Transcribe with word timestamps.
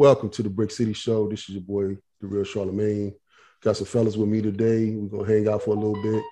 Welcome 0.00 0.30
to 0.30 0.42
the 0.42 0.48
Brick 0.48 0.70
City 0.70 0.94
Show. 0.94 1.28
This 1.28 1.40
is 1.40 1.56
your 1.56 1.60
boy, 1.60 1.98
the 2.22 2.26
real 2.26 2.42
Charlemagne. 2.42 3.14
Got 3.60 3.76
some 3.76 3.84
fellas 3.84 4.16
with 4.16 4.30
me 4.30 4.40
today. 4.40 4.92
We're 4.92 5.10
gonna 5.10 5.30
hang 5.30 5.46
out 5.46 5.62
for 5.62 5.72
a 5.72 5.78
little 5.78 6.02
bit, 6.02 6.24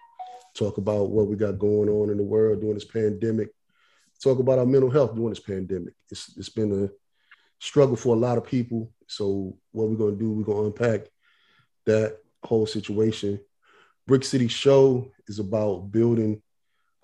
talk 0.54 0.78
about 0.78 1.10
what 1.10 1.26
we 1.26 1.36
got 1.36 1.58
going 1.58 1.90
on 1.90 2.08
in 2.08 2.16
the 2.16 2.22
world 2.22 2.62
during 2.62 2.76
this 2.76 2.86
pandemic, 2.86 3.50
talk 4.24 4.38
about 4.38 4.58
our 4.58 4.64
mental 4.64 4.88
health 4.88 5.14
during 5.14 5.28
this 5.28 5.40
pandemic. 5.40 5.92
It's 6.10 6.34
it's 6.38 6.48
been 6.48 6.84
a 6.84 6.88
struggle 7.58 7.94
for 7.94 8.16
a 8.16 8.18
lot 8.18 8.38
of 8.38 8.46
people. 8.46 8.90
So 9.06 9.58
what 9.72 9.90
we're 9.90 9.96
gonna 9.96 10.16
do, 10.16 10.32
we're 10.32 10.44
gonna 10.44 10.68
unpack 10.68 11.02
that 11.84 12.20
whole 12.42 12.64
situation. 12.64 13.38
Brick 14.06 14.24
City 14.24 14.48
Show 14.48 15.12
is 15.26 15.40
about 15.40 15.92
building 15.92 16.40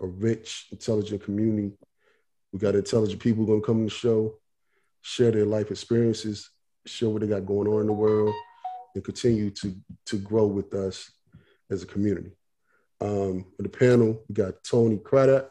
a 0.01 0.07
rich, 0.07 0.69
intelligent 0.73 1.25
community. 1.25 1.77
We 2.55 2.59
got 2.59 2.75
intelligent 2.75 3.21
people 3.21 3.45
gonna 3.45 3.61
come 3.61 3.81
in 3.81 3.85
the 3.85 3.91
show, 3.91 4.39
share 5.03 5.31
their 5.31 5.45
life 5.45 5.71
experiences, 5.71 6.49
share 6.87 7.09
what 7.09 7.23
they 7.23 7.29
got 7.29 7.47
going 7.47 7.69
on 7.69 7.81
in 7.81 7.87
the 7.87 7.93
world, 7.93 8.35
and 8.95 9.05
continue 9.05 9.51
to 9.51 9.75
to 10.07 10.19
grow 10.19 10.47
with 10.47 10.75
us 10.75 11.11
as 11.71 11.83
a 11.83 11.87
community. 11.87 12.33
Um, 13.01 13.45
on 13.59 13.63
the 13.63 13.69
panel, 13.69 14.23
we 14.29 14.35
got 14.35 14.63
Tony 14.65 14.99
Craddock 14.99 15.51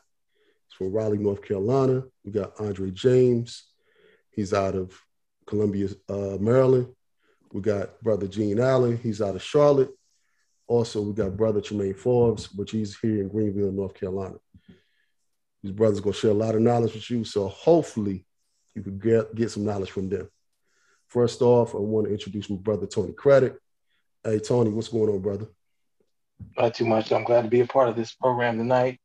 He's 0.74 0.78
from 0.78 0.94
Raleigh, 0.94 1.18
North 1.18 1.44
Carolina. 1.44 2.04
We 2.24 2.32
got 2.32 2.56
Ondray 2.56 2.94
James. 2.94 3.66
He's 4.32 4.54
out 4.54 4.76
of 4.76 5.00
Columbia, 5.46 5.90
uh, 6.10 6.38
Maryland. 6.40 6.88
We 7.52 7.62
got 7.62 8.02
brother 8.02 8.28
Jean 8.28 8.60
Allen. 8.60 8.98
He's 8.98 9.22
out 9.22 9.36
of 9.36 9.44
Charlotte. 9.44 9.92
Also, 10.68 11.02
we 11.02 11.14
got 11.14 11.38
brother 11.38 11.62
Tremayne 11.62 11.96
Forbes, 11.96 12.52
which 12.54 12.72
he's 12.72 12.98
here 12.98 13.22
in 13.22 13.28
Greenville, 13.28 13.72
North 13.72 13.94
Carolina. 13.94 14.36
These 15.62 15.74
brothers 15.74 16.00
gonna 16.00 16.14
share 16.14 16.32
a 16.32 16.34
lot 16.34 16.56
of 16.56 16.62
knowledge 16.62 16.94
with 16.94 17.10
you. 17.10 17.24
So 17.24 17.48
hopefully 17.48 18.26
you 18.74 18.82
could 18.82 19.02
get, 19.02 19.36
get 19.36 19.52
some 19.52 19.66
knowledge 19.66 19.92
from 19.92 20.10
them. 20.10 20.28
First 21.14 21.44
off, 21.44 21.76
I 21.76 21.78
want 21.78 22.08
to 22.08 22.12
introduce 22.12 22.50
my 22.50 22.56
brother 22.56 22.88
Tony 22.88 23.14
Craddock. 23.14 23.60
Hey 24.24 24.40
Tony, 24.40 24.72
what's 24.72 24.88
going 24.88 25.12
on, 25.12 25.20
brother? 25.20 25.46
Not 26.58 26.74
too 26.74 26.86
much. 26.86 27.12
I'm 27.12 27.24
glad 27.24 27.44
to 27.44 27.50
be 27.50 27.60
a 27.60 27.68
part 27.68 27.88
of 27.88 27.96
this 27.96 28.14
program 28.16 28.58
tonight. 28.58 29.00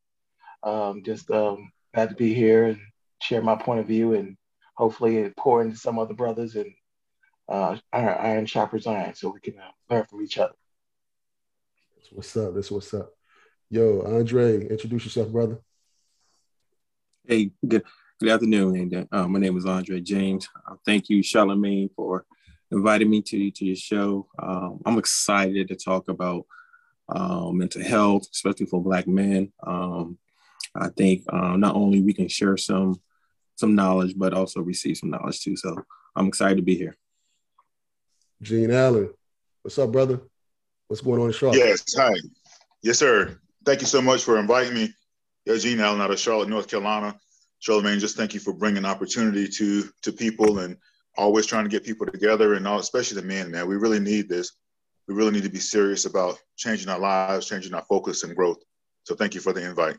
Um, 0.63 1.03
just 1.05 1.31
um, 1.31 1.71
glad 1.93 2.09
to 2.09 2.15
be 2.15 2.33
here 2.33 2.65
and 2.65 2.79
share 3.21 3.43
my 3.43 3.57
point 3.57 3.81
of 3.81 3.87
view 3.87 4.15
and 4.15 4.39
hopefully 4.75 5.31
pour 5.37 5.61
into 5.61 5.77
some 5.77 5.99
other 5.99 6.15
brothers 6.15 6.57
and 6.57 6.73
uh, 7.47 7.77
iron, 7.93 8.17
iron 8.19 8.47
sharpers 8.47 8.87
iron 8.87 9.15
so 9.15 9.29
we 9.29 9.41
can 9.41 9.61
uh, 9.61 9.71
learn 9.91 10.07
from 10.07 10.23
each 10.23 10.39
other. 10.39 10.55
That's 11.95 12.11
what's 12.11 12.37
up. 12.39 12.55
That's 12.55 12.71
what's 12.71 12.95
up. 12.95 13.11
Yo, 13.69 14.01
Ondray, 14.01 14.71
introduce 14.71 15.05
yourself, 15.05 15.29
brother. 15.29 15.59
Hey, 17.27 17.51
good 17.67 17.85
good 18.21 18.31
afternoon. 18.31 18.77
And 18.77 19.09
uh, 19.13 19.29
my 19.29 19.39
name 19.39 19.57
is 19.57 19.65
Ondray 19.65 20.03
James. 20.03 20.49
Uh, 20.67 20.75
thank 20.85 21.09
you, 21.09 21.23
Charlemagne, 21.23 21.89
for 21.95 22.25
inviting 22.73 23.09
me 23.09 23.23
to 23.23 23.51
to 23.51 23.65
your 23.65 23.77
show. 23.77 24.27
Um, 24.39 24.81
I'm 24.85 24.99
excited 24.99 25.69
to 25.69 25.77
talk 25.77 26.09
about 26.09 26.45
uh, 27.09 27.51
mental 27.53 27.83
health, 27.83 28.27
especially 28.33 28.67
for 28.67 28.83
Black 28.83 29.07
men. 29.07 29.53
Um, 29.65 30.19
I 30.75 30.89
think 30.89 31.25
uh, 31.33 31.57
not 31.57 31.77
only 31.77 32.03
we 32.03 32.13
can 32.13 32.29
share 32.29 32.57
some 32.57 33.01
some 33.55 33.75
knowledge, 33.75 34.15
but 34.17 34.35
also 34.35 34.61
receive 34.61 34.97
some 34.97 35.11
knowledge 35.11 35.41
too. 35.41 35.57
So 35.57 35.77
I'm 36.17 36.27
excited 36.27 36.57
to 36.57 36.63
be 36.63 36.77
here. 36.77 36.97
Jean 38.43 38.71
Allen, 38.71 39.13
what's 39.63 39.79
up, 39.79 39.93
brother? 39.93 40.21
What's 40.89 41.03
going 41.03 41.21
on 41.21 41.29
in 41.29 41.33
Charlotte? 41.33 41.59
Yes, 41.59 41.85
hi. 41.97 42.15
Yes, 42.83 42.99
sir. 42.99 43.39
Thank 43.65 43.81
you 43.81 43.87
so 43.87 44.01
much 44.01 44.25
for 44.25 44.39
inviting 44.39 44.75
me. 44.75 44.93
Yeah, 45.45 45.57
Jean 45.57 45.81
Allen 45.81 46.01
out 46.01 46.11
of 46.11 46.19
Charlotte, 46.19 46.49
North 46.49 46.69
Carolina. 46.69 47.19
Charlemagne, 47.61 47.99
just 47.99 48.17
thank 48.17 48.35
you 48.35 48.41
for 48.41 48.53
bringing 48.53 48.85
opportunity 48.85 49.49
to 49.49 49.89
to 50.03 50.13
people 50.13 50.61
and 50.61 50.77
always 51.17 51.47
trying 51.47 51.65
to 51.65 51.71
get 51.71 51.85
people 51.85 52.07
together 52.07 52.55
and 52.55 52.67
all, 52.67 52.79
especially 52.79 53.21
the 53.21 53.27
men, 53.27 53.51
man. 53.51 53.69
We 53.69 53.77
really 53.77 53.99
need 54.01 54.29
this. 54.29 54.53
We 55.09 55.15
really 55.15 55.33
need 55.33 55.43
to 55.43 55.49
be 55.49 55.59
serious 55.59 56.05
about 56.05 56.39
changing 56.57 56.89
our 56.89 56.99
lives, 56.99 57.49
changing 57.49 57.75
our 57.75 57.85
focus 57.89 58.23
and 58.23 58.37
growth. 58.37 58.59
So 59.03 59.15
thank 59.15 59.35
you 59.35 59.41
for 59.41 59.53
the 59.53 59.65
invite. 59.65 59.97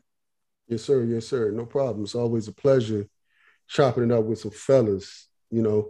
Yes, 0.68 0.84
sir. 0.84 1.04
Yes, 1.04 1.28
sir. 1.28 1.52
No 1.52 1.66
problem. 1.66 2.04
It's 2.04 2.16
always 2.16 2.48
a 2.48 2.54
pleasure 2.54 3.08
chopping 3.68 4.06
it 4.06 4.12
up 4.12 4.24
with 4.24 4.40
some 4.40 4.52
fellas. 4.52 5.28
You 5.52 5.62
know, 5.62 5.90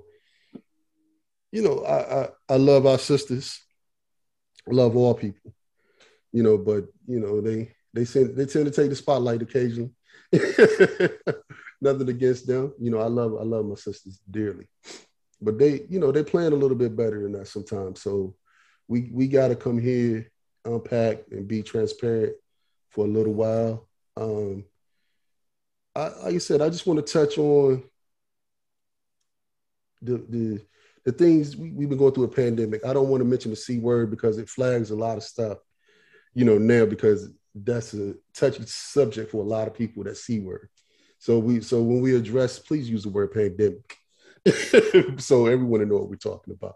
you 1.51 1.61
know, 1.61 1.83
I 1.83 2.21
I, 2.21 2.29
I 2.49 2.57
love 2.57 2.85
our 2.85 2.97
sisters. 2.97 3.59
I 4.67 4.73
love 4.73 4.95
all 4.95 5.13
people. 5.13 5.53
You 6.31 6.43
know, 6.43 6.57
but 6.57 6.85
you 7.05 7.19
know, 7.19 7.41
they 7.41 7.71
they 7.93 8.05
send, 8.05 8.35
they 8.35 8.45
tend 8.45 8.65
to 8.65 8.71
take 8.71 8.89
the 8.89 8.95
spotlight 8.95 9.41
occasionally. 9.41 9.91
Nothing 11.81 12.09
against 12.09 12.47
them. 12.47 12.73
You 12.79 12.91
know, 12.91 12.99
I 12.99 13.07
love 13.07 13.35
I 13.39 13.43
love 13.43 13.65
my 13.65 13.75
sisters 13.75 14.19
dearly. 14.29 14.67
But 15.41 15.57
they, 15.57 15.85
you 15.89 15.99
know, 15.99 16.11
they're 16.11 16.23
playing 16.23 16.51
a 16.51 16.57
little 16.57 16.77
bit 16.77 16.95
better 16.95 17.21
than 17.23 17.31
that 17.33 17.47
sometimes. 17.47 18.01
So 18.01 18.35
we 18.87 19.09
we 19.13 19.27
gotta 19.27 19.55
come 19.55 19.79
here, 19.79 20.29
unpack 20.65 21.19
and 21.31 21.47
be 21.47 21.63
transparent 21.63 22.33
for 22.89 23.05
a 23.05 23.09
little 23.09 23.33
while. 23.33 23.87
Um 24.17 24.65
I, 25.95 26.09
like 26.23 26.35
I 26.35 26.37
said, 26.37 26.61
I 26.61 26.69
just 26.69 26.85
want 26.85 27.05
to 27.05 27.13
touch 27.13 27.37
on 27.37 27.83
the 30.01 30.17
the 30.29 30.65
the 31.05 31.11
things 31.11 31.55
we, 31.55 31.71
we've 31.71 31.89
been 31.89 31.97
going 31.97 32.13
through 32.13 32.25
a 32.25 32.29
pandemic. 32.29 32.85
I 32.85 32.93
don't 32.93 33.09
want 33.09 33.21
to 33.21 33.29
mention 33.29 33.51
the 33.51 33.57
C 33.57 33.79
word 33.79 34.11
because 34.11 34.37
it 34.37 34.49
flags 34.49 34.91
a 34.91 34.95
lot 34.95 35.17
of 35.17 35.23
stuff, 35.23 35.57
you 36.33 36.45
know, 36.45 36.57
now 36.57 36.85
because 36.85 37.29
that's 37.55 37.93
a 37.93 38.15
touchy 38.33 38.63
subject 38.65 39.31
for 39.31 39.41
a 39.41 39.47
lot 39.47 39.67
of 39.67 39.73
people. 39.73 40.03
That 40.03 40.17
c 40.17 40.39
word. 40.39 40.69
So 41.19 41.39
we 41.39 41.61
so 41.61 41.81
when 41.81 42.01
we 42.01 42.15
address, 42.15 42.59
please 42.59 42.89
use 42.89 43.03
the 43.03 43.09
word 43.09 43.31
pandemic, 43.31 43.97
so 45.21 45.47
everyone 45.47 45.81
to 45.81 45.85
know 45.85 45.95
what 45.95 46.09
we're 46.09 46.15
talking 46.15 46.53
about. 46.53 46.75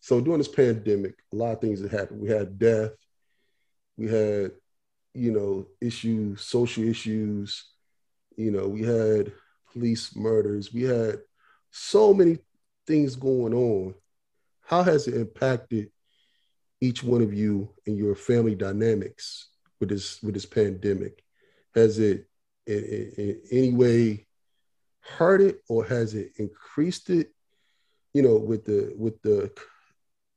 So 0.00 0.20
during 0.20 0.38
this 0.38 0.48
pandemic, 0.48 1.14
a 1.32 1.36
lot 1.36 1.52
of 1.52 1.60
things 1.60 1.80
that 1.80 1.90
happened. 1.90 2.20
We 2.20 2.28
had 2.28 2.58
death, 2.58 2.92
we 3.96 4.08
had 4.08 4.52
you 5.14 5.32
know 5.32 5.66
issues, 5.80 6.42
social 6.42 6.84
issues. 6.84 7.64
You 8.36 8.52
know, 8.52 8.68
we 8.68 8.82
had 8.82 9.32
police 9.72 10.14
murders. 10.14 10.72
We 10.72 10.82
had 10.82 11.20
so 11.70 12.14
many 12.14 12.38
things 12.86 13.16
going 13.16 13.54
on. 13.54 13.94
How 14.62 14.82
has 14.82 15.08
it 15.08 15.14
impacted 15.14 15.90
each 16.80 17.02
one 17.02 17.22
of 17.22 17.34
you 17.34 17.70
and 17.86 17.96
your 17.96 18.14
family 18.14 18.54
dynamics? 18.54 19.48
With 19.80 19.90
this 19.90 20.22
with 20.22 20.34
this 20.34 20.46
pandemic? 20.46 21.22
Has 21.74 21.98
it 21.98 22.28
in, 22.66 22.78
in, 22.78 23.12
in 23.16 23.40
any 23.50 23.70
way 23.70 24.26
hurt 25.00 25.40
it 25.40 25.62
or 25.68 25.84
has 25.84 26.14
it 26.14 26.32
increased 26.36 27.10
it? 27.10 27.32
You 28.12 28.22
know, 28.22 28.36
with 28.36 28.64
the 28.64 28.92
with 28.96 29.20
the 29.22 29.52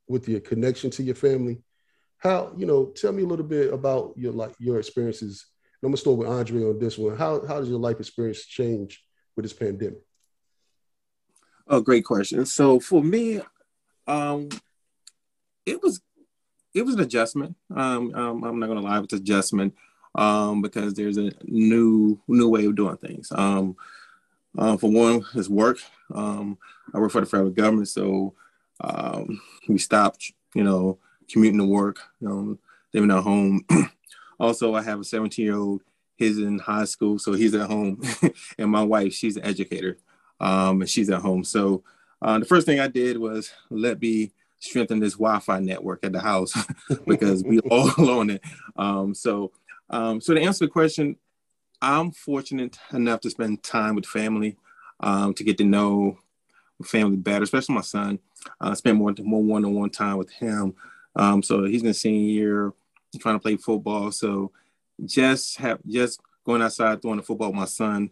with 0.07 0.27
your 0.27 0.41
connection 0.41 0.89
to 0.91 1.03
your 1.03 1.15
family. 1.15 1.63
How 2.17 2.53
you 2.55 2.65
know? 2.65 2.87
Tell 2.95 3.11
me 3.11 3.23
a 3.23 3.27
little 3.27 3.45
bit 3.45 3.73
about 3.73 4.13
your 4.15 4.33
like 4.33 4.53
your 4.59 4.79
experiences. 4.79 5.47
I'm 5.81 5.89
gonna 5.89 5.97
start 5.97 6.17
with 6.17 6.27
Ondray 6.27 6.69
on 6.69 6.79
this 6.79 6.97
one. 6.97 7.17
How 7.17 7.45
how 7.47 7.59
does 7.59 7.69
your 7.69 7.79
life 7.79 7.99
experience 7.99 8.45
change 8.45 9.03
with 9.35 9.45
this 9.45 9.53
pandemic? 9.53 10.01
Oh, 11.67 11.81
great 11.81 12.05
question. 12.05 12.45
So 12.45 12.79
for 12.79 13.03
me, 13.03 13.41
um, 14.05 14.49
it 15.65 15.81
was 15.81 16.01
it 16.73 16.83
was 16.83 16.95
an 16.95 17.01
adjustment. 17.01 17.55
Um, 17.75 18.13
um, 18.15 18.43
I'm 18.43 18.59
not 18.59 18.67
gonna 18.67 18.81
lie, 18.81 18.99
it's 18.99 19.13
adjustment 19.13 19.73
um, 20.15 20.61
because 20.61 20.93
there's 20.93 21.17
a 21.17 21.31
new 21.43 22.19
new 22.27 22.49
way 22.49 22.65
of 22.65 22.75
doing 22.75 22.97
things. 22.97 23.31
Um, 23.33 23.75
uh, 24.57 24.77
for 24.77 24.91
one, 24.91 25.23
it's 25.35 25.49
work. 25.49 25.79
Um, 26.13 26.57
I 26.93 26.99
work 26.99 27.11
for 27.11 27.21
the 27.21 27.27
federal 27.27 27.51
government, 27.51 27.87
so 27.87 28.33
um, 28.81 29.41
we 29.67 29.77
stopped, 29.77 30.33
you 30.53 30.63
know, 30.63 30.97
commuting 31.31 31.59
to 31.59 31.65
work, 31.65 31.99
you 32.19 32.27
know, 32.27 32.57
living 32.93 33.11
at 33.11 33.23
home. 33.23 33.65
also, 34.39 34.75
I 34.75 34.81
have 34.81 34.99
a 34.99 35.03
17 35.03 35.45
year 35.45 35.55
old. 35.55 35.81
He's 36.15 36.37
in 36.37 36.59
high 36.59 36.85
school, 36.85 37.17
so 37.17 37.33
he's 37.33 37.55
at 37.55 37.69
home, 37.69 38.01
and 38.57 38.69
my 38.69 38.83
wife, 38.83 39.13
she's 39.13 39.37
an 39.37 39.45
educator, 39.45 39.97
um, 40.39 40.81
and 40.81 40.89
she's 40.89 41.09
at 41.09 41.21
home. 41.21 41.43
So 41.43 41.83
uh, 42.21 42.37
the 42.37 42.45
first 42.45 42.67
thing 42.67 42.79
I 42.79 42.87
did 42.87 43.17
was 43.17 43.51
let 43.69 43.99
me 44.01 44.31
strengthen 44.61 44.99
this 44.99 45.13
Wi-Fi 45.13 45.59
network 45.59 46.05
at 46.05 46.13
the 46.13 46.21
house 46.21 46.53
because 47.07 47.43
we 47.43 47.59
all 47.59 48.09
on 48.19 48.29
it. 48.29 48.41
Um, 48.75 49.13
so, 49.13 49.51
um, 49.89 50.21
so 50.21 50.33
to 50.33 50.41
answer 50.41 50.65
the 50.65 50.71
question, 50.71 51.17
I'm 51.81 52.11
fortunate 52.11 52.77
enough 52.93 53.21
to 53.21 53.29
spend 53.29 53.63
time 53.63 53.95
with 53.95 54.05
family, 54.05 54.55
um, 54.99 55.33
to 55.33 55.43
get 55.43 55.57
to 55.57 55.65
know 55.65 56.19
family 56.85 57.17
better, 57.17 57.43
especially 57.43 57.75
my 57.75 57.81
son. 57.81 58.19
I 58.59 58.69
uh, 58.69 58.75
spend 58.75 58.97
more 58.97 59.13
more 59.19 59.43
one-on-one 59.43 59.89
time 59.89 60.17
with 60.17 60.31
him. 60.31 60.75
Um, 61.15 61.43
so 61.43 61.65
he's 61.65 61.81
in 61.81 61.87
the 61.87 61.93
senior 61.93 62.31
year, 62.31 62.73
trying 63.19 63.35
to 63.35 63.39
play 63.39 63.57
football. 63.57 64.11
So 64.11 64.51
just 65.03 65.57
have 65.57 65.79
just 65.87 66.21
going 66.45 66.61
outside 66.61 67.01
throwing 67.01 67.17
the 67.17 67.23
football 67.23 67.49
with 67.49 67.57
my 67.57 67.65
son. 67.65 68.11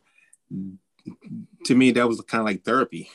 To 1.65 1.75
me, 1.75 1.91
that 1.91 2.07
was 2.07 2.21
kind 2.21 2.41
of 2.41 2.45
like 2.45 2.63
therapy. 2.63 3.09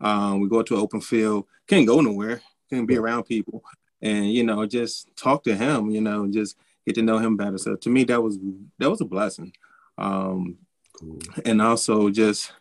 Um, 0.00 0.40
we 0.40 0.48
go 0.48 0.62
to 0.62 0.74
an 0.74 0.80
open 0.80 1.00
field, 1.00 1.46
can't 1.66 1.86
go 1.86 2.00
nowhere, 2.00 2.42
can't 2.70 2.86
be 2.86 2.96
around 2.96 3.24
people, 3.24 3.62
and 4.02 4.30
you 4.30 4.44
know, 4.44 4.66
just 4.66 5.14
talk 5.16 5.42
to 5.44 5.54
him. 5.54 5.90
You 5.90 6.00
know, 6.00 6.24
and 6.24 6.32
just 6.32 6.56
get 6.86 6.94
to 6.96 7.02
know 7.02 7.18
him 7.18 7.36
better. 7.36 7.58
So 7.58 7.76
to 7.76 7.88
me, 7.90 8.04
that 8.04 8.22
was 8.22 8.38
that 8.78 8.90
was 8.90 9.00
a 9.00 9.04
blessing. 9.04 9.52
Um, 9.98 10.58
cool. 10.92 11.18
And 11.44 11.60
also 11.60 12.10
just 12.10 12.52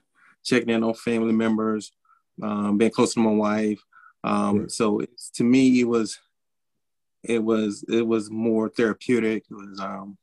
checking 0.44 0.70
in 0.70 0.84
on 0.84 0.94
family 0.94 1.34
members, 1.34 1.92
um, 2.42 2.78
being 2.78 2.92
close 2.92 3.14
to 3.14 3.20
my 3.20 3.32
wife. 3.32 3.82
Um, 4.24 4.62
right. 4.62 4.72
So 4.72 5.02
to 5.34 5.44
me, 5.44 5.80
it 5.80 5.88
was 5.88 6.20
it 7.24 7.44
was 7.44 7.84
it 7.88 8.06
was 8.06 8.30
more 8.30 8.70
therapeutic. 8.70 9.46
It 9.50 9.54
was 9.54 9.80
um, 9.80 10.18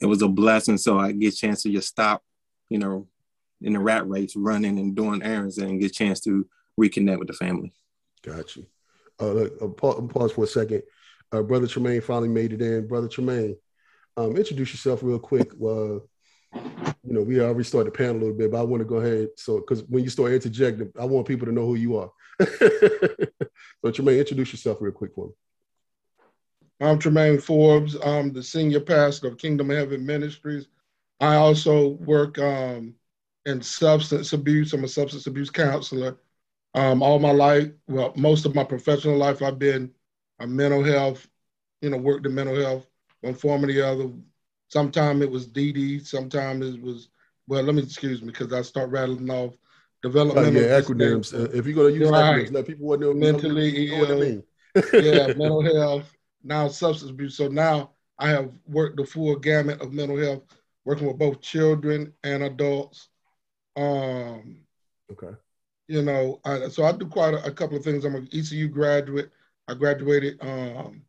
it 0.00 0.06
was 0.06 0.22
a 0.22 0.28
blessing. 0.28 0.78
So 0.78 0.98
I 0.98 1.12
get 1.12 1.34
a 1.34 1.36
chance 1.36 1.62
to 1.62 1.70
just 1.70 1.88
stop, 1.88 2.22
you 2.68 2.78
know, 2.78 3.06
in 3.60 3.72
the 3.72 3.78
rat 3.78 4.08
race, 4.08 4.34
running 4.36 4.78
and 4.78 4.94
doing 4.94 5.22
errands, 5.22 5.58
and 5.58 5.80
get 5.80 5.90
a 5.90 5.94
chance 5.94 6.20
to 6.20 6.46
reconnect 6.78 7.18
with 7.18 7.28
the 7.28 7.34
family. 7.34 7.72
Got 8.22 8.56
you. 8.56 8.66
Uh, 9.20 9.44
uh, 9.62 9.68
pause 9.68 10.32
for 10.32 10.44
a 10.44 10.46
second. 10.46 10.82
Uh, 11.32 11.42
Brother 11.42 11.66
Tremayne 11.66 12.02
finally 12.02 12.28
made 12.28 12.52
it 12.52 12.62
in. 12.62 12.86
Brother 12.86 13.08
Tremayne, 13.08 13.56
um, 14.16 14.36
introduce 14.36 14.72
yourself 14.72 15.02
real 15.02 15.18
quick. 15.18 15.52
Uh, 15.54 16.00
you 16.54 17.12
know, 17.12 17.22
we 17.22 17.40
already 17.40 17.64
started 17.64 17.92
the 17.92 17.96
panel 17.96 18.16
a 18.16 18.18
little 18.18 18.36
bit, 18.36 18.50
but 18.50 18.60
I 18.60 18.62
want 18.62 18.80
to 18.80 18.88
go 18.88 18.96
ahead. 18.96 19.28
So, 19.36 19.58
because 19.58 19.84
when 19.84 20.04
you 20.04 20.10
start 20.10 20.32
interjecting, 20.32 20.92
I 20.98 21.04
want 21.04 21.26
people 21.26 21.46
to 21.46 21.52
know 21.52 21.66
who 21.66 21.74
you 21.76 21.96
are. 21.96 22.10
so, 22.40 22.46
Tremayne, 23.84 24.18
introduce 24.18 24.52
yourself 24.52 24.78
real 24.80 24.92
quick 24.92 25.14
for 25.14 25.28
me. 25.28 25.32
I'm 26.80 26.98
Tremayne 26.98 27.42
Forbes. 27.42 27.96
I'm 28.04 28.32
the 28.32 28.42
senior 28.42 28.80
pastor 28.80 29.28
of 29.28 29.38
Kingdom 29.38 29.70
Heaven 29.70 30.04
Ministries. 30.04 30.66
I 31.20 31.36
also 31.36 31.90
work 31.90 32.38
um, 32.38 32.94
in 33.46 33.62
substance 33.62 34.34
abuse. 34.34 34.74
I'm 34.74 34.84
a 34.84 34.88
substance 34.88 35.26
abuse 35.26 35.48
counselor. 35.48 36.18
Um, 36.76 37.02
all 37.02 37.18
my 37.18 37.32
life, 37.32 37.70
well, 37.88 38.12
most 38.16 38.44
of 38.46 38.54
my 38.54 38.62
professional 38.62 39.16
life, 39.16 39.42
I've 39.42 39.58
been 39.58 39.90
a 40.38 40.46
mental 40.46 40.84
health, 40.84 41.26
you 41.80 41.90
know, 41.90 41.96
worked 41.96 42.26
in 42.26 42.34
mental 42.34 42.54
health 42.60 42.86
one 43.26 43.34
form 43.34 43.64
or 43.64 43.66
the 43.66 43.82
other. 43.82 44.10
Sometimes 44.68 45.22
it 45.22 45.30
was 45.30 45.46
DD, 45.46 46.06
sometimes 46.06 46.74
it 46.74 46.80
was, 46.80 47.08
well, 47.48 47.62
let 47.62 47.74
me 47.74 47.82
excuse 47.82 48.22
me 48.22 48.28
because 48.28 48.52
I 48.52 48.62
start 48.62 48.90
rattling 48.90 49.30
off 49.30 49.54
developmental. 50.02 50.56
Oh, 50.56 50.66
yeah, 50.66 50.80
acronyms. 50.80 51.34
Uh, 51.34 51.50
if 51.56 51.66
you're 51.66 51.74
going 51.74 51.94
to 51.94 52.00
use 52.00 52.10
right. 52.10 52.46
acronyms, 52.46 52.52
let 52.52 52.66
people 52.66 52.98
know, 52.98 53.14
mentally 53.14 53.90
know 53.90 53.98
what 53.98 54.10
I 54.10 54.14
mean. 54.14 54.42
yeah, 54.74 55.26
mental 55.36 55.62
health, 55.62 56.12
now 56.42 56.68
substance 56.68 57.10
abuse. 57.10 57.36
So 57.36 57.48
now 57.48 57.92
I 58.18 58.28
have 58.28 58.52
worked 58.66 58.96
the 58.96 59.04
full 59.04 59.36
gamut 59.36 59.80
of 59.80 59.92
mental 59.92 60.18
health, 60.18 60.42
working 60.84 61.06
with 61.06 61.18
both 61.18 61.40
children 61.40 62.12
and 62.24 62.42
adults. 62.42 63.08
Um, 63.76 64.64
okay. 65.12 65.36
You 65.88 66.02
know, 66.02 66.40
I, 66.44 66.68
so 66.68 66.84
I 66.84 66.92
do 66.92 67.06
quite 67.06 67.34
a, 67.34 67.44
a, 67.44 67.50
couple 67.52 67.76
of 67.76 67.84
things. 67.84 68.04
I'm 68.04 68.16
an 68.16 68.28
ECU 68.32 68.68
graduate. 68.68 69.30
I 69.68 69.74
graduated 69.74 70.36
um, 70.40 71.02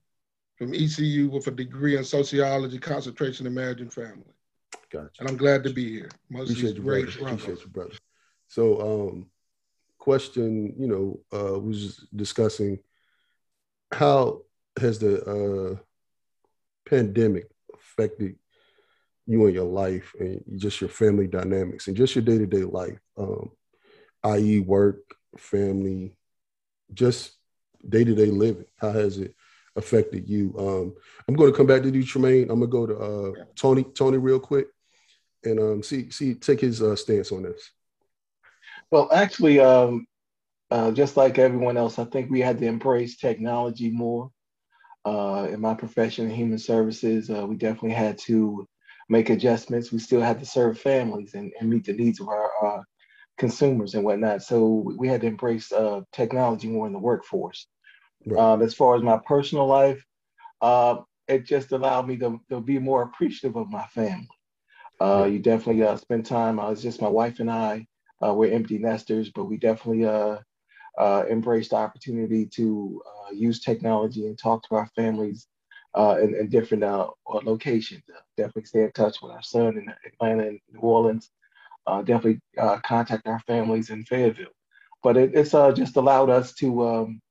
from 0.56 0.74
ECU 0.74 1.29
with 1.29 1.47
a 1.47 1.51
degree 1.51 1.97
in 1.97 2.03
sociology, 2.03 2.77
concentration 2.77 3.47
in 3.47 3.53
marriage 3.53 3.81
and 3.81 3.91
family. 3.91 4.33
Gotcha. 4.91 5.09
And 5.19 5.29
I'm 5.29 5.38
glad 5.38 5.63
to 5.63 5.74
be 5.74 5.89
here. 5.89 6.09
Most 6.29 6.51
Appreciate 6.51 6.75
you, 6.75 6.81
great 6.81 7.06
brother. 7.18 7.33
Appreciate 7.33 7.62
you, 7.62 7.69
brother. 7.69 7.95
So, 8.47 9.09
um, 9.09 9.29
question, 9.97 10.74
you 10.77 10.88
know, 10.88 11.19
uh, 11.38 11.59
was 11.59 12.06
discussing 12.15 12.80
how 13.91 14.41
has 14.80 15.00
the 15.00 15.23
uh, 15.25 15.75
pandemic 16.89 17.50
affected 17.73 18.35
you 19.25 19.45
and 19.45 19.53
your 19.53 19.65
life 19.65 20.15
and 20.19 20.41
just 20.56 20.80
your 20.80 20.89
family 20.89 21.27
dynamics 21.27 21.88
and 21.88 21.97
just 21.97 22.15
your 22.15 22.23
day-to-day 22.23 22.63
life, 22.63 22.97
um, 23.18 23.51
i.e., 24.35 24.59
work, 24.59 25.15
family, 25.38 26.15
just 26.94 27.33
day-to-day 27.88 28.27
living? 28.27 28.65
How 28.77 28.91
has 28.91 29.18
it 29.18 29.35
affected 29.77 30.27
you. 30.27 30.53
Um, 30.57 30.95
I'm 31.27 31.35
going 31.35 31.51
to 31.51 31.56
come 31.56 31.68
back 31.68 31.83
to 31.83 31.89
you, 31.89 32.03
Tremayne. 32.03 32.50
I'm 32.50 32.59
going 32.59 32.62
to 32.62 32.68
go 32.68 32.85
to 32.88 32.97
uh, 32.97 33.45
Tony, 33.56 33.83
Tony, 33.83 34.18
real 34.18 34.39
quick, 34.39 34.68
and 35.44 35.59
um, 35.59 35.83
see 35.83 36.09
see 36.09 36.33
take 36.33 36.59
his 36.59 36.81
uh, 36.81 36.95
stance 36.95 37.31
on 37.31 37.44
this. 37.44 37.71
Well, 38.91 39.09
actually, 39.13 39.59
um, 39.59 40.07
uh, 40.71 40.91
just 40.91 41.15
like 41.15 41.38
everyone 41.38 41.77
else, 41.77 42.00
I 42.00 42.06
think 42.06 42.30
we 42.30 42.41
had 42.41 42.57
to 42.59 42.65
embrace 42.65 43.18
technology 43.18 43.91
more. 43.91 44.31
Uh, 45.06 45.47
in 45.50 45.62
my 45.62 45.73
profession, 45.73 46.25
in 46.25 46.35
human 46.35 46.59
services, 46.59 47.30
uh, 47.30 47.45
we 47.47 47.56
definitely 47.56 47.91
had 47.91 48.18
to 48.18 48.68
make 49.07 49.30
adjustments. 49.30 49.91
We 49.91 50.00
still 50.00 50.19
had 50.19 50.39
to 50.39 50.45
serve 50.45 50.80
families 50.80 51.33
and, 51.33 51.53
and 51.59 51.69
meet 51.69 51.85
the 51.85 51.94
needs 51.94 52.19
of 52.19 52.27
our 52.27 52.51
uh, 52.65 52.81
consumers 53.37 53.95
and 53.95 54.03
whatnot. 54.03 54.43
So 54.43 54.93
we 54.97 55.07
had 55.07 55.21
to 55.21 55.27
embrace 55.27 55.71
uh, 55.71 56.01
technology 56.11 56.67
more 56.67 56.87
in 56.87 56.93
the 56.93 56.99
workforce. 56.99 57.67
Right. 58.25 58.39
Um, 58.39 58.61
as 58.61 58.73
far 58.73 58.95
as 58.95 59.03
my 59.03 59.19
personal 59.25 59.67
life, 59.67 60.03
uh, 60.61 60.97
it 61.27 61.45
just 61.45 61.71
allowed 61.71 62.07
me 62.07 62.17
to, 62.17 62.39
to 62.49 62.61
be 62.61 62.79
more 62.79 63.03
appreciative 63.03 63.56
of 63.57 63.69
my 63.69 63.85
family. 63.87 64.27
Uh, 64.99 65.27
You 65.31 65.39
definitely 65.39 65.83
uh, 65.83 65.97
spend 65.97 66.25
time. 66.25 66.59
Uh, 66.59 66.71
it's 66.71 66.81
just 66.81 67.01
my 67.01 67.07
wife 67.09 67.39
and 67.39 67.51
I. 67.51 67.85
Uh, 68.25 68.33
we're 68.33 68.53
empty 68.53 68.79
nesters, 68.79 69.29
but 69.29 69.45
we 69.45 69.57
definitely 69.57 70.06
uh, 70.06 70.37
uh, 70.97 71.23
embraced 71.29 71.69
the 71.69 71.75
opportunity 71.75 72.47
to 72.47 73.01
uh, 73.06 73.31
use 73.31 73.59
technology 73.59 74.25
and 74.25 74.37
talk 74.37 74.67
to 74.67 74.75
our 74.75 74.89
families 74.95 75.47
uh, 75.95 76.17
in, 76.21 76.35
in 76.35 76.49
different 76.49 76.83
uh, 76.83 77.07
locations. 77.44 78.03
Uh, 78.09 78.19
definitely 78.37 78.65
stay 78.65 78.83
in 78.83 78.91
touch 78.94 79.21
with 79.21 79.31
our 79.31 79.44
son 79.44 79.77
in 79.77 79.85
Atlanta 80.06 80.47
and 80.47 80.59
New 80.73 80.79
Orleans. 80.79 81.29
Uh, 81.87 82.01
definitely 82.01 82.41
uh, 82.57 82.77
contact 82.79 83.25
our 83.27 83.39
families 83.47 83.89
in 83.89 84.03
Fayetteville. 84.03 84.57
But 85.03 85.15
it, 85.15 85.31
it's 85.33 85.53
uh, 85.53 85.71
just 85.71 85.95
allowed 85.95 86.29
us 86.29 86.53
to 86.56 86.67
um, 86.85 87.21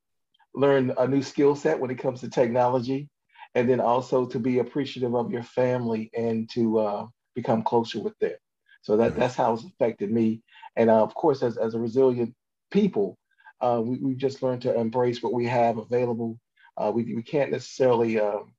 learn 0.54 0.94
a 0.96 1.06
new 1.06 1.22
skill 1.22 1.54
set 1.54 1.78
when 1.78 1.90
it 1.90 1.98
comes 1.98 2.20
to 2.20 2.30
technology, 2.30 3.10
and 3.54 3.68
then 3.68 3.80
also 3.80 4.24
to 4.26 4.38
be 4.38 4.60
appreciative 4.60 5.14
of 5.14 5.30
your 5.30 5.42
family 5.42 6.10
and 6.14 6.48
to 6.54 6.78
uh, 6.78 7.06
become 7.34 7.62
closer 7.62 8.00
with 8.00 8.18
them. 8.18 8.38
So 8.80 8.96
that, 8.96 9.14
that's 9.16 9.34
how 9.34 9.52
it's 9.52 9.64
affected 9.64 10.10
me. 10.10 10.40
And 10.76 10.88
uh, 10.88 11.02
of 11.02 11.12
course, 11.14 11.42
as, 11.42 11.58
as 11.58 11.74
a 11.74 11.78
resilient 11.78 12.32
people, 12.70 13.18
uh, 13.60 13.82
we, 13.84 13.98
we 13.98 14.14
just 14.14 14.42
learned 14.42 14.62
to 14.62 14.74
embrace 14.74 15.22
what 15.22 15.34
we 15.34 15.46
have 15.46 15.76
available. 15.76 16.38
Uh, 16.78 16.92
we, 16.94 17.02
we 17.14 17.22
can't 17.22 17.50
necessarily 17.50 18.18
um, 18.20 18.54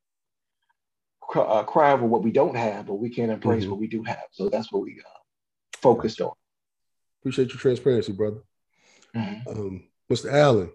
cry, 1.21 1.43
uh, 1.43 1.63
cry 1.63 1.91
over 1.93 2.05
what 2.05 2.23
we 2.23 2.31
don't 2.31 2.55
have, 2.55 2.85
but 2.85 2.95
we 2.95 3.09
can 3.09 3.29
embrace 3.29 3.63
mm-hmm. 3.63 3.71
what 3.71 3.79
we 3.79 3.87
do 3.87 4.03
have. 4.03 4.27
So 4.31 4.49
that's 4.49 4.71
what 4.71 4.83
we 4.83 5.01
uh, 5.03 5.16
focused 5.95 6.21
on. 6.21 6.31
Appreciate 7.21 7.49
your 7.49 7.59
transparency, 7.59 8.11
brother. 8.11 8.41
Mm-hmm. 9.15 9.49
Um, 9.49 9.83
Mr. 10.11 10.31
Allen, 10.31 10.71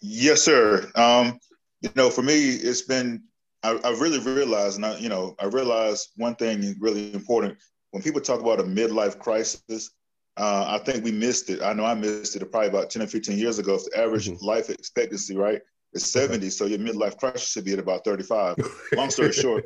Yes, 0.00 0.42
sir. 0.42 0.90
Um, 0.94 1.38
you 1.82 1.90
know, 1.94 2.10
for 2.10 2.22
me, 2.22 2.50
it's 2.50 2.82
been 2.82 3.22
I, 3.62 3.78
I 3.84 3.90
really 3.90 4.18
realized, 4.18 4.76
and 4.76 4.86
I, 4.86 4.96
you 4.96 5.08
know, 5.10 5.34
I 5.38 5.46
realized 5.46 6.08
one 6.16 6.34
thing 6.34 6.74
really 6.80 7.12
important 7.12 7.58
when 7.90 8.02
people 8.02 8.20
talk 8.20 8.40
about 8.40 8.60
a 8.60 8.64
midlife 8.64 9.18
crisis. 9.18 9.90
Uh, 10.36 10.78
I 10.80 10.84
think 10.84 11.04
we 11.04 11.12
missed 11.12 11.50
it. 11.50 11.60
I 11.60 11.74
know 11.74 11.84
I 11.84 11.94
missed 11.94 12.34
it 12.36 12.50
probably 12.50 12.68
about 12.68 12.88
10 12.88 13.02
or 13.02 13.06
15 13.06 13.36
years 13.36 13.58
ago. 13.58 13.74
If 13.74 13.84
the 13.84 14.00
average 14.00 14.28
mm-hmm. 14.28 14.44
life 14.44 14.70
expectancy, 14.70 15.36
right, 15.36 15.60
is 15.92 16.10
70, 16.10 16.48
so 16.48 16.64
your 16.64 16.78
midlife 16.78 17.18
crisis 17.18 17.50
should 17.50 17.66
be 17.66 17.74
at 17.74 17.78
about 17.78 18.04
35. 18.04 18.56
Long 18.94 19.10
story 19.10 19.32
short, 19.32 19.64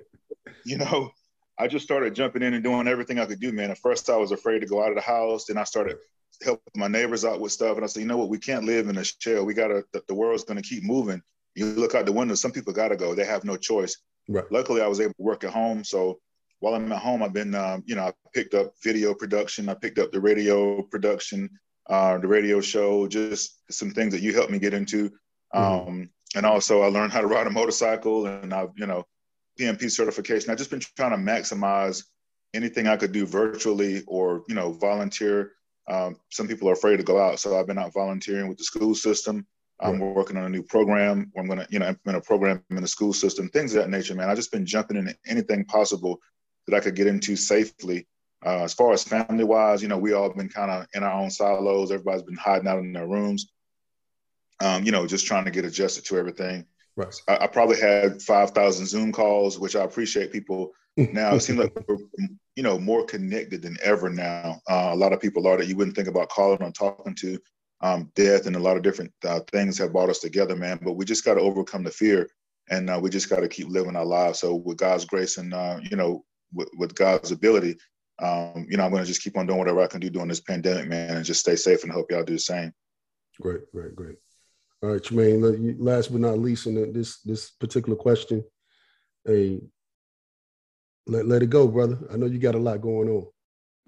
you 0.65 0.79
know, 0.79 1.11
I 1.59 1.69
just 1.69 1.85
started 1.85 2.15
jumping 2.15 2.43
in 2.43 2.55
and 2.55 2.65
doing 2.65 2.89
everything 2.89 3.19
I 3.19 3.27
could 3.27 3.41
do, 3.41 3.53
man. 3.53 3.71
At 3.71 3.79
first, 3.79 4.11
I 4.11 4.17
was 4.17 4.33
afraid 4.33 4.61
to 4.61 4.67
go 4.67 4.83
out 4.83 4.91
of 4.91 4.97
the 4.97 5.03
house. 5.03 5.47
Then 5.47 5.59
I 5.59 5.65
started 5.65 5.97
helping 6.43 6.73
my 6.75 6.89
neighbors 6.89 7.25
out 7.25 7.41
with 7.41 7.53
stuff. 7.53 7.77
And 7.77 7.85
I 7.85 7.87
said, 7.87 8.01
you 8.01 8.07
know 8.07 8.17
what, 8.17 8.29
we 8.29 8.39
can't 8.39 8.65
live 8.65 8.89
in 8.89 8.99
a 8.99 9.05
shell. 9.05 9.45
We 9.45 9.55
gotta 9.55 9.85
the, 9.93 10.03
the 10.09 10.15
world's 10.15 10.45
gonna 10.45 10.63
keep 10.63 10.83
moving. 10.83 11.23
you 11.55 11.67
look 11.67 11.95
out 11.95 12.07
the 12.07 12.13
window, 12.13 12.35
some 12.35 12.51
people 12.51 12.73
got 12.73 12.89
to 12.89 12.97
go. 12.97 13.15
They 13.15 13.25
have 13.25 13.45
no 13.45 13.57
choice. 13.57 13.97
Right. 14.29 14.45
Luckily, 14.51 14.81
I 14.83 14.89
was 14.89 15.01
able 15.01 15.15
to 15.15 15.23
work 15.23 15.45
at 15.45 15.53
home. 15.53 15.85
So 15.85 16.19
while 16.61 16.75
I'm 16.75 16.91
at 16.91 16.99
home, 16.99 17.23
I've 17.23 17.33
been, 17.33 17.55
um, 17.55 17.83
you 17.87 17.95
know, 17.95 18.05
I 18.05 18.13
picked 18.33 18.55
up 18.55 18.73
video 18.83 19.15
production. 19.15 19.69
I 19.69 19.75
picked 19.75 19.99
up 19.99 20.13
the 20.13 20.21
radio 20.21 20.83
production, 20.83 21.51
uh, 21.89 22.19
the 22.19 22.27
radio 22.27 22.61
show, 22.61 23.07
just 23.07 23.61
some 23.71 23.91
things 23.91 24.13
that 24.15 24.23
you 24.23 24.35
helped 24.35 24.51
me 24.51 24.59
get 24.59 24.75
into. 24.75 25.11
Mm-hmm. 25.55 25.89
Um, 25.89 26.11
and 26.35 26.47
also, 26.47 26.83
I 26.83 26.87
learned 26.87 27.13
how 27.13 27.21
to 27.21 27.27
ride 27.27 27.47
a 27.47 27.51
motorcycle, 27.51 28.27
and 28.27 28.53
I've, 28.53 28.71
you 28.77 28.87
know, 28.87 29.05
PMP 29.59 29.91
certification. 29.91 30.51
I've 30.51 30.59
just 30.59 30.71
been 30.71 30.81
trying 30.81 31.11
to 31.11 31.17
maximize 31.33 32.05
anything 32.55 32.87
I 32.87 32.97
could 32.97 33.13
do 33.13 33.27
virtually 33.27 34.03
or, 34.07 34.45
you 34.49 34.55
know, 34.55 34.73
volunteer. 34.73 35.53
Um, 35.89 36.17
some 36.31 36.49
people 36.49 36.69
are 36.69 36.75
afraid 36.75 36.97
to 36.97 37.03
go 37.03 37.21
out, 37.21 37.41
so 37.41 37.59
I've 37.59 37.67
been 37.67 37.79
out 37.79 37.93
volunteering 37.93 38.49
with 38.49 38.59
the 38.59 38.65
school 38.65 38.95
system. 38.95 39.47
I'm 39.81 40.01
right. 40.01 40.15
working 40.15 40.37
on 40.37 40.45
a 40.45 40.49
new 40.49 40.63
program. 40.63 41.31
where 41.33 41.43
I'm 41.43 41.49
going 41.49 41.59
to, 41.59 41.67
you 41.71 41.79
know, 41.79 41.89
implement 41.89 42.25
a 42.25 42.27
program 42.27 42.63
in 42.71 42.81
the 42.81 42.89
school 42.89 43.13
system, 43.13 43.49
things 43.49 43.75
of 43.75 43.83
that 43.83 43.91
nature, 43.91 44.15
man. 44.15 44.31
I've 44.31 44.37
just 44.37 44.53
been 44.53 44.67
jumping 44.67 44.97
into 44.97 45.17
anything 45.27 45.65
possible 45.65 46.21
that 46.67 46.77
I 46.77 46.81
could 46.81 46.95
get 46.95 47.07
into 47.07 47.37
safely. 47.37 48.07
Uh, 48.45 48.63
as 48.65 48.75
far 48.75 48.93
as 48.93 49.05
family 49.05 49.45
wise, 49.45 49.83
you 49.83 49.89
know, 49.89 49.99
we 49.99 50.13
all 50.13 50.33
been 50.33 50.49
kind 50.49 50.71
of 50.71 50.87
in 50.95 51.03
our 51.03 51.21
own 51.21 51.31
silos. 51.31 51.91
Everybody's 51.91 52.23
been 52.23 52.37
hiding 52.37 52.69
out 52.69 52.79
in 52.79 52.93
their 52.93 53.07
rooms. 53.07 53.51
Um, 54.63 54.85
you 54.85 54.93
know, 54.93 55.07
just 55.07 55.27
trying 55.27 55.45
to 55.47 55.51
get 55.51 55.65
adjusted 55.65 56.05
to 56.07 56.19
everything. 56.19 56.67
Right. 56.97 57.15
I, 57.29 57.39
I 57.43 57.47
probably 57.47 57.81
had 57.81 58.23
5,000 58.23 58.87
Zoom 58.87 59.13
calls, 59.13 59.59
which 59.59 59.77
I 59.77 59.85
appreciate 59.85 60.33
people 60.33 60.73
now. 60.97 61.35
It 61.35 61.41
seems 61.41 61.59
like 61.59 61.73
we're, 61.89 61.99
you 62.57 62.63
know, 62.63 62.79
more 62.79 63.05
connected 63.05 63.63
than 63.63 63.77
ever 63.83 64.11
now. 64.11 64.61
Uh, 64.69 64.91
a 64.93 64.97
lot 64.97 65.13
of 65.13 65.21
people 65.21 65.47
are 65.47 65.57
that 65.57 65.67
you 65.67 65.77
wouldn't 65.77 65.97
think 65.97 66.09
about 66.09 66.29
calling 66.29 66.63
or 66.63 66.71
talking 66.71 67.15
to 67.17 67.39
um, 67.81 68.11
death 68.15 68.47
and 68.47 68.57
a 68.57 68.61
lot 68.61 68.77
of 68.77 68.83
different 68.83 69.13
uh, 69.27 69.41
things 69.53 69.77
have 69.79 69.93
brought 69.93 70.09
us 70.09 70.21
together, 70.21 70.57
man. 70.57 70.79
But 70.83 70.95
we 70.95 71.05
just 71.05 71.25
got 71.25 71.35
to 71.35 71.41
overcome 71.41 71.83
the 71.83 71.91
fear, 71.91 72.29
and 72.71 72.89
uh, 72.89 72.99
we 73.01 73.11
just 73.11 73.29
got 73.29 73.41
to 73.41 73.49
keep 73.49 73.69
living 73.69 73.97
our 73.97 74.05
lives. 74.05 74.41
So 74.41 74.55
with 74.55 74.79
God's 74.79 75.05
grace 75.05 75.37
and 75.37 75.53
uh, 75.53 75.81
you 75.83 75.97
know, 75.97 76.25
with, 76.53 76.69
with 76.79 76.95
God's 76.95 77.33
ability, 77.33 77.77
um, 78.23 78.67
you 78.71 78.77
know, 78.77 78.85
I'm 78.85 78.91
going 78.91 79.03
to 79.03 79.09
just 79.09 79.23
keep 79.23 79.37
on 79.37 79.47
doing 79.47 79.59
whatever 79.59 79.81
I 79.81 79.87
can 79.87 80.01
do 80.01 80.09
during 80.09 80.29
this 80.29 80.41
pandemic, 80.41 80.89
man, 80.89 81.17
and 81.17 81.25
just 81.25 81.41
stay 81.41 81.57
safe 81.57 81.83
and 81.83 81.93
hope 81.93 82.11
y'all 82.11 82.25
do 82.25 82.35
the 82.35 82.39
same. 82.39 82.73
Great, 83.41 83.71
great, 83.73 83.95
great. 83.97 84.17
All 84.85 84.91
right, 84.91 85.03
Tremayne. 85.03 85.77
Last 85.79 86.13
but 86.13 86.21
not 86.21 86.39
least, 86.39 86.67
in 86.67 86.93
this 86.93 87.21
this 87.21 87.53
particular 87.53 87.97
question, 87.97 88.45
hey, 89.25 89.63
let 91.07 91.27
let 91.27 91.43
it 91.43 91.49
go, 91.49 91.67
brother. 91.67 91.99
I 92.13 92.19
know 92.19 92.27
you 92.27 92.39
got 92.39 92.55
a 92.55 92.59
lot 92.59 92.83
going 92.83 93.09
on. 93.09 93.27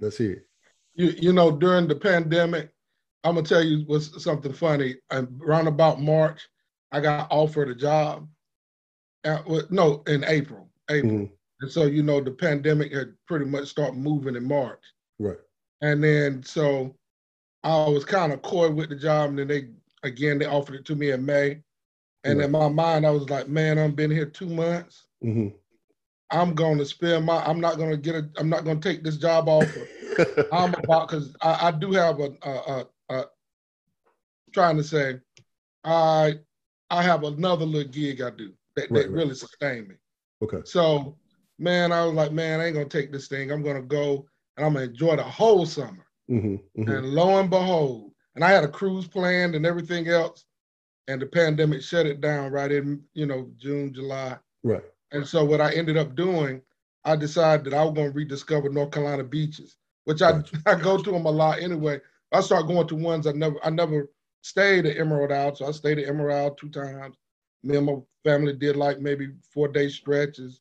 Let's 0.01 0.17
hear 0.17 0.33
it. 0.33 0.47
You 0.95 1.15
you 1.21 1.33
know, 1.35 1.51
during 1.51 1.87
the 1.87 1.97
pandemic, 1.97 2.71
I'm 3.25 3.35
gonna 3.35 3.47
tell 3.47 3.63
you 3.63 3.85
what's 3.87 4.25
something 4.25 4.55
funny. 4.55 4.97
Around 5.13 5.67
about 5.67 6.01
March, 6.01 6.49
I 6.91 7.01
got 7.01 7.31
offered 7.31 7.69
a 7.69 7.75
job. 7.75 8.27
At, 9.25 9.71
no, 9.71 10.03
in 10.07 10.25
April, 10.25 10.71
April. 10.89 11.13
Mm-hmm. 11.13 11.33
And 11.61 11.71
so 11.71 11.85
you 11.85 12.05
know 12.05 12.23
the 12.23 12.31
pandemic 12.31 12.95
had 12.95 13.13
pretty 13.27 13.45
much 13.45 13.69
started 13.69 13.99
moving 13.99 14.35
in 14.35 14.49
March. 14.49 14.83
Right. 15.19 15.37
And 15.83 16.03
then 16.03 16.43
so 16.43 16.97
I 17.65 17.87
was 17.87 18.07
kind 18.07 18.33
of 18.33 18.41
coy 18.41 18.71
with 18.71 18.89
the 18.89 18.97
job, 18.97 19.29
and 19.29 19.39
then 19.39 19.49
they 19.49 19.69
again 20.07 20.39
they 20.39 20.47
offered 20.47 20.77
it 20.77 20.85
to 20.87 20.97
me 20.97 21.11
in 21.11 21.25
May. 21.25 21.63
And 22.25 22.39
right. 22.39 22.47
in 22.47 22.51
my 22.51 22.69
mind, 22.69 23.07
I 23.07 23.11
was 23.11 23.31
like, 23.31 23.49
man, 23.49 23.79
I've 23.79 23.95
been 23.95 24.11
here 24.11 24.27
two 24.27 24.49
months. 24.49 25.07
Mm-hmm. 25.25 25.49
I'm 26.31 26.55
going 26.55 26.79
to 26.79 26.87
spend 26.87 27.25
my. 27.25 27.45
I'm 27.45 27.61
not 27.61 27.77
going 27.77 27.91
to 27.91 27.97
get 27.97 28.17
a. 28.17 28.29
I'm 28.39 28.49
not 28.49 28.65
going 28.65 28.81
to 28.81 28.89
take 28.89 29.05
this 29.05 29.17
job 29.17 29.49
offer. 29.49 29.87
I'm 30.53 30.75
about 30.75 31.09
because 31.09 31.37
I, 31.41 31.69
I, 31.69 31.71
do 31.71 31.93
have 31.93 32.19
a, 32.19 32.33
a, 32.43 32.87
uh, 33.11 33.25
trying 34.53 34.77
to 34.77 34.83
say, 34.83 35.21
I 35.85 36.35
I 36.91 37.03
have 37.03 37.23
another 37.23 37.65
little 37.65 37.91
gig 37.91 38.21
I 38.21 38.31
do 38.31 38.53
that, 38.77 38.91
right, 38.91 39.05
that 39.05 39.11
really 39.11 39.35
sustain 39.35 39.89
me. 39.89 39.95
Okay. 40.43 40.59
So, 40.65 41.17
man, 41.59 41.93
I 41.93 42.05
was 42.05 42.15
like, 42.15 42.33
man, 42.33 42.61
I 42.61 42.67
ain't 42.67 42.75
gonna 42.75 42.89
take 42.89 43.13
this 43.13 43.29
thing. 43.29 43.53
I'm 43.53 43.63
gonna 43.63 43.83
go 43.83 44.27
and 44.57 44.67
I'm 44.67 44.73
gonna 44.75 44.87
enjoy 44.87 45.17
the 45.17 45.23
whole 45.23 45.67
summer. 45.67 46.07
Mm-hmm, 46.31 46.81
mm-hmm. 46.81 46.91
And 46.91 47.07
lo 47.11 47.39
and 47.39 47.51
behold, 47.51 48.13
and 48.37 48.45
I 48.45 48.51
had 48.51 48.65
a 48.65 48.69
cruise 48.69 49.09
planned 49.09 49.55
and 49.55 49.67
everything 49.67 50.07
else, 50.09 50.45
and 51.09 51.21
the 51.21 51.27
pandemic 51.27 51.83
shut 51.83 52.07
it 52.07 52.21
down 52.21 52.53
right 52.53 52.71
in 52.71 53.03
you 53.15 53.27
know 53.27 53.51
June, 53.57 53.93
July. 53.93 54.37
Right. 54.63 54.85
And 55.11 55.27
so 55.27 55.45
what 55.45 55.61
I 55.61 55.73
ended 55.73 55.97
up 55.97 56.15
doing, 56.15 56.61
I 57.05 57.17
decided 57.17 57.67
that 57.67 57.75
I 57.75 57.83
was 57.83 57.95
gonna 57.95 58.11
rediscover 58.11 58.69
North 58.69 58.93
Carolina 58.93 59.25
beaches, 59.25 59.77
which 60.05 60.23
I 60.23 60.43
I 60.67 60.77
go 60.77 60.99
to 60.99 61.11
them 61.11 61.27
a 61.27 61.31
lot 61.31 61.61
anyway. 61.61 62.01
I 62.31 62.41
start 62.41 62.67
going 62.67 62.87
to 62.89 62.95
ones 62.95 63.27
I 63.27 63.33
never 63.33 63.57
I 63.65 63.71
never 63.71 64.11
stayed 64.43 64.87
at 64.87 64.99
Emerald 64.99 65.33
Isle. 65.33 65.57
So 65.57 65.67
I 65.67 65.73
stayed 65.73 65.99
at 65.99 66.09
Emerald 66.09 66.37
Isle 66.37 66.55
two 66.55 66.69
times. 66.69 67.17
Me 67.63 67.77
and 67.77 67.87
my 67.87 67.97
family 68.23 68.53
did 68.53 68.77
like 68.77 69.01
maybe 69.01 69.31
four 69.51 69.69
day 69.69 69.89
stretches. 69.89 70.61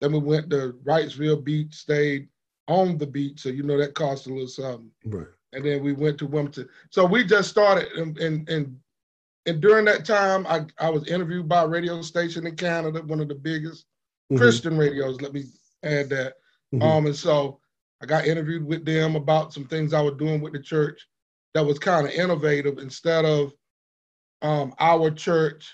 Then 0.00 0.12
we 0.12 0.18
went 0.20 0.48
to 0.50 0.78
Wrightsville 0.84 1.44
Beach, 1.44 1.74
stayed 1.74 2.28
on 2.66 2.96
the 2.96 3.06
beach. 3.06 3.40
So 3.40 3.50
you 3.50 3.62
know 3.62 3.76
that 3.76 3.94
cost 3.94 4.26
a 4.26 4.30
little 4.30 4.48
something. 4.48 4.90
Right. 5.04 5.26
And 5.52 5.64
then 5.64 5.82
we 5.82 5.92
went 5.92 6.18
to 6.18 6.26
Wilmington. 6.26 6.68
So 6.90 7.04
we 7.04 7.24
just 7.24 7.50
started 7.50 7.88
and 7.92 8.16
and 8.18 8.48
and, 8.48 8.76
and 9.46 9.60
during 9.60 9.84
that 9.86 10.04
time 10.04 10.46
I, 10.46 10.66
I 10.78 10.90
was 10.90 11.08
interviewed 11.08 11.48
by 11.48 11.62
a 11.62 11.68
radio 11.68 12.02
station 12.02 12.46
in 12.46 12.56
Canada, 12.56 13.02
one 13.02 13.20
of 13.20 13.28
the 13.28 13.34
biggest 13.34 13.86
mm-hmm. 14.30 14.38
Christian 14.38 14.76
radios, 14.78 15.20
let 15.20 15.32
me 15.32 15.44
add 15.82 16.10
that. 16.10 16.34
Mm-hmm. 16.74 16.82
Um, 16.82 17.06
and 17.06 17.16
so 17.16 17.60
I 18.02 18.06
got 18.06 18.26
interviewed 18.26 18.64
with 18.64 18.84
them 18.84 19.16
about 19.16 19.52
some 19.52 19.66
things 19.66 19.92
I 19.92 20.00
was 20.00 20.14
doing 20.14 20.40
with 20.40 20.52
the 20.52 20.60
church 20.60 21.06
that 21.54 21.66
was 21.66 21.78
kind 21.78 22.06
of 22.06 22.12
innovative 22.12 22.78
instead 22.78 23.24
of 23.24 23.52
um, 24.42 24.72
our 24.78 25.10
church 25.10 25.72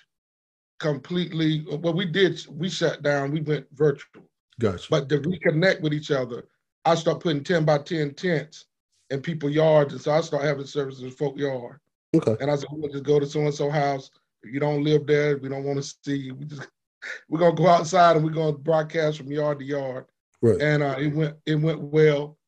completely 0.79 1.65
well 1.79 1.95
we 1.95 2.05
did 2.05 2.39
we 2.51 2.69
shut 2.69 3.03
down 3.03 3.31
we 3.31 3.41
went 3.41 3.67
virtual 3.73 4.23
gotcha 4.61 4.87
but 4.91 5.09
to 5.09 5.19
reconnect 5.21 5.81
with 5.81 5.95
each 5.95 6.11
other 6.11 6.45
i 6.85 6.95
start 6.95 7.21
putting 7.21 7.43
10 7.43 7.65
by 7.65 7.79
10 7.79 8.13
tents 8.13 8.67
in 9.11 9.21
people 9.21 9.49
yards 9.49 9.93
and 9.93 10.03
so 10.03 10.13
i 10.13 10.21
start 10.21 10.45
having 10.45 10.67
services 10.67 11.03
in 11.03 11.11
folk 11.11 11.39
yard. 11.39 11.79
Okay. 12.15 12.37
And 12.41 12.51
i 12.51 12.57
said 12.57 12.69
we'll 12.73 12.91
just 12.91 13.05
go 13.05 13.21
to 13.21 13.27
so 13.27 13.41
and 13.41 13.55
so 13.55 13.71
house. 13.71 14.11
If 14.43 14.53
you 14.53 14.61
don't 14.61 14.85
live 14.85 15.07
there 15.07 15.39
we 15.39 15.49
don't 15.49 15.65
want 15.65 15.83
to 15.83 15.95
see 16.05 16.17
you. 16.17 16.35
We 16.35 16.47
just 16.47 16.69
we're 17.29 17.39
gonna 17.39 17.55
go 17.55 17.69
outside 17.69 18.17
and 18.17 18.25
we're 18.25 18.33
gonna 18.33 18.57
broadcast 18.57 19.19
from 19.19 19.31
yard 19.31 19.59
to 19.61 19.65
yard. 19.65 20.07
Right. 20.43 20.61
And 20.61 20.83
uh, 20.83 20.97
it 20.99 21.09
went 21.09 21.37
it 21.47 21.57
went 21.57 21.81
well. 21.81 22.39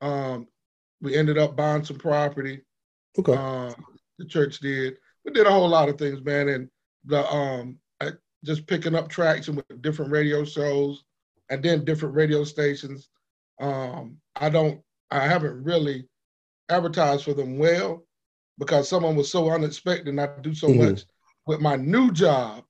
Um, 0.00 0.48
we 1.00 1.16
ended 1.16 1.38
up 1.38 1.56
buying 1.56 1.84
some 1.84 1.98
property. 1.98 2.62
Okay. 3.18 3.34
Uh, 3.34 3.72
the 4.18 4.24
church 4.24 4.58
did. 4.60 4.96
We 5.24 5.32
did 5.32 5.46
a 5.46 5.50
whole 5.50 5.68
lot 5.68 5.88
of 5.88 5.98
things, 5.98 6.22
man, 6.24 6.48
and 6.48 6.68
the 7.04 7.26
um, 7.32 7.78
I, 8.00 8.10
just 8.44 8.66
picking 8.66 8.94
up 8.94 9.08
traction 9.08 9.56
with 9.56 9.82
different 9.82 10.12
radio 10.12 10.44
shows 10.44 11.04
and 11.50 11.62
then 11.62 11.84
different 11.84 12.14
radio 12.14 12.44
stations. 12.44 13.08
Um, 13.60 14.18
I 14.36 14.48
don't, 14.48 14.80
I 15.10 15.20
haven't 15.26 15.62
really 15.64 16.08
advertised 16.68 17.24
for 17.24 17.34
them 17.34 17.58
well 17.58 18.04
because 18.58 18.88
someone 18.88 19.16
was 19.16 19.30
so 19.30 19.50
unexpected 19.50 20.08
and 20.08 20.20
I 20.20 20.28
do 20.40 20.54
so 20.54 20.68
mm-hmm. 20.68 20.90
much 20.90 21.04
with 21.46 21.60
my 21.60 21.76
new 21.76 22.10
job 22.12 22.64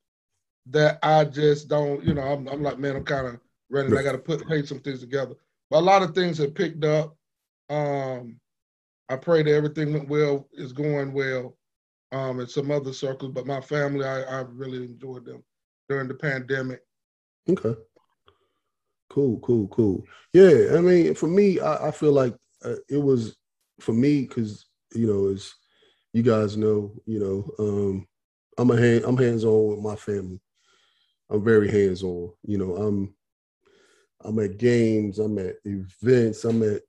that 0.66 0.98
I 1.02 1.24
just 1.24 1.68
don't, 1.68 2.02
you 2.04 2.14
know, 2.14 2.22
I'm, 2.22 2.48
I'm 2.48 2.62
like, 2.62 2.78
man, 2.78 2.96
I'm 2.96 3.04
kind 3.04 3.26
of 3.26 3.40
running. 3.70 3.92
Right. 3.92 4.00
I 4.00 4.04
got 4.04 4.12
to 4.12 4.18
put 4.18 4.46
pay 4.48 4.64
some 4.64 4.80
things 4.80 5.00
together. 5.00 5.34
But 5.70 5.78
a 5.78 5.80
lot 5.80 6.02
of 6.02 6.14
things 6.14 6.38
have 6.38 6.54
picked 6.54 6.84
up. 6.84 7.16
Um, 7.68 8.40
I 9.08 9.16
pray 9.16 9.42
that 9.42 9.52
everything 9.52 9.92
went 9.92 10.08
well, 10.08 10.48
is 10.52 10.72
going 10.72 11.12
well, 11.12 11.56
um, 12.12 12.40
in 12.40 12.48
some 12.48 12.70
other 12.70 12.92
circles. 12.92 13.32
But 13.32 13.46
my 13.46 13.60
family, 13.60 14.06
I, 14.06 14.22
I 14.22 14.40
really 14.40 14.84
enjoyed 14.84 15.24
them 15.26 15.42
during 15.88 16.08
the 16.08 16.14
pandemic. 16.14 16.80
Okay. 17.48 17.74
Cool, 19.14 19.38
cool, 19.44 19.68
cool. 19.68 20.04
Yeah, 20.32 20.76
I 20.76 20.80
mean, 20.80 21.14
for 21.14 21.28
me, 21.28 21.60
I, 21.60 21.88
I 21.88 21.90
feel 21.92 22.10
like 22.10 22.34
uh, 22.64 22.74
it 22.88 22.96
was 22.98 23.36
for 23.78 23.92
me 23.92 24.22
because 24.22 24.66
you 24.92 25.06
know, 25.06 25.28
as 25.28 25.52
you 26.12 26.24
guys 26.24 26.56
know, 26.56 26.92
you 27.06 27.20
know, 27.20 27.64
um, 27.64 28.08
I'm 28.58 28.72
a 28.72 28.76
hand, 28.76 29.04
I'm 29.06 29.16
hands 29.16 29.44
on 29.44 29.68
with 29.70 29.78
my 29.78 29.94
family. 29.94 30.40
I'm 31.30 31.44
very 31.44 31.70
hands 31.70 32.02
on. 32.02 32.32
You 32.44 32.58
know, 32.58 32.76
I'm 32.76 33.14
I'm 34.24 34.38
at 34.40 34.58
games, 34.58 35.18
I'm 35.18 35.38
at 35.38 35.56
events, 35.64 36.44
I'm 36.44 36.62
at 36.62 36.82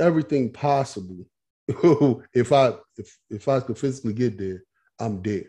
everything 0.00 0.52
possible 0.52 1.26
if 2.34 2.52
I 2.52 2.74
if 2.98 3.18
if 3.30 3.48
I 3.48 3.60
could 3.60 3.78
physically 3.78 4.14
get 4.14 4.38
there, 4.38 4.64
I'm 5.00 5.22
dead. 5.22 5.46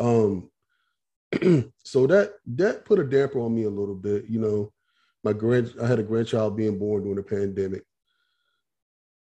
Um, 0.00 0.50
so 1.84 2.06
that 2.08 2.34
that 2.56 2.84
put 2.86 3.00
a 3.00 3.04
damper 3.04 3.40
on 3.40 3.54
me 3.54 3.64
a 3.64 3.70
little 3.70 3.96
bit. 3.96 4.26
You 4.28 4.40
know, 4.40 4.73
my 5.24 5.32
grand 5.32 5.74
I 5.82 5.86
had 5.86 5.98
a 5.98 6.04
grandchild 6.04 6.56
being 6.56 6.78
born 6.78 7.02
during 7.02 7.16
the 7.16 7.22
pandemic. 7.22 7.82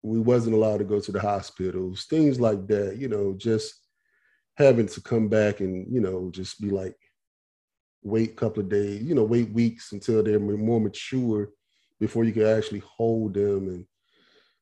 We 0.01 0.19
wasn't 0.19 0.55
allowed 0.55 0.79
to 0.79 0.83
go 0.83 0.99
to 0.99 1.11
the 1.11 1.21
hospitals, 1.21 2.05
things 2.05 2.39
like 2.39 2.67
that. 2.67 2.97
You 2.97 3.07
know, 3.07 3.33
just 3.37 3.75
having 4.57 4.87
to 4.87 5.01
come 5.01 5.29
back 5.29 5.59
and 5.61 5.91
you 5.91 6.01
know 6.01 6.29
just 6.31 6.59
be 6.59 6.69
like 6.69 6.95
wait 8.03 8.31
a 8.31 8.33
couple 8.33 8.61
of 8.61 8.69
days, 8.69 9.01
you 9.01 9.15
know, 9.15 9.23
wait 9.23 9.49
weeks 9.51 9.93
until 9.93 10.21
they're 10.21 10.39
more 10.39 10.81
mature 10.81 11.49
before 11.99 12.25
you 12.25 12.33
can 12.33 12.45
actually 12.45 12.79
hold 12.79 13.33
them 13.33 13.69
and 13.69 13.85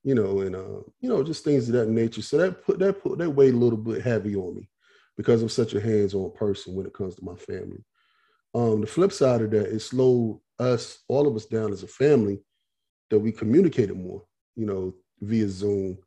you 0.03 0.15
know, 0.15 0.41
and 0.41 0.55
uh, 0.55 0.81
you 0.99 1.09
know, 1.09 1.23
just 1.23 1.43
things 1.43 1.67
of 1.67 1.73
that 1.73 1.87
nature. 1.87 2.23
So 2.23 2.37
that 2.37 2.63
put 2.65 2.79
that 2.79 3.03
put 3.03 3.19
that 3.19 3.29
weighed 3.29 3.53
a 3.53 3.57
little 3.57 3.77
bit 3.77 4.01
heavy 4.01 4.35
on 4.35 4.55
me 4.55 4.69
because 5.15 5.41
I'm 5.41 5.49
such 5.49 5.75
a 5.75 5.81
hands-on 5.81 6.31
person 6.31 6.73
when 6.73 6.87
it 6.87 6.93
comes 6.93 7.15
to 7.15 7.23
my 7.23 7.35
family. 7.35 7.83
Um, 8.55 8.81
the 8.81 8.87
flip 8.87 9.11
side 9.11 9.41
of 9.41 9.51
that, 9.51 9.67
it 9.67 9.79
slowed 9.79 10.39
us, 10.61 10.99
all 11.07 11.27
of 11.27 11.35
us 11.35 11.45
down 11.45 11.73
as 11.73 11.83
a 11.83 11.87
family, 11.87 12.39
that 13.09 13.19
we 13.19 13.31
communicated 13.31 13.97
more, 13.97 14.23
you 14.55 14.65
know, 14.65 14.93
via 15.19 15.49
Zoom. 15.49 15.97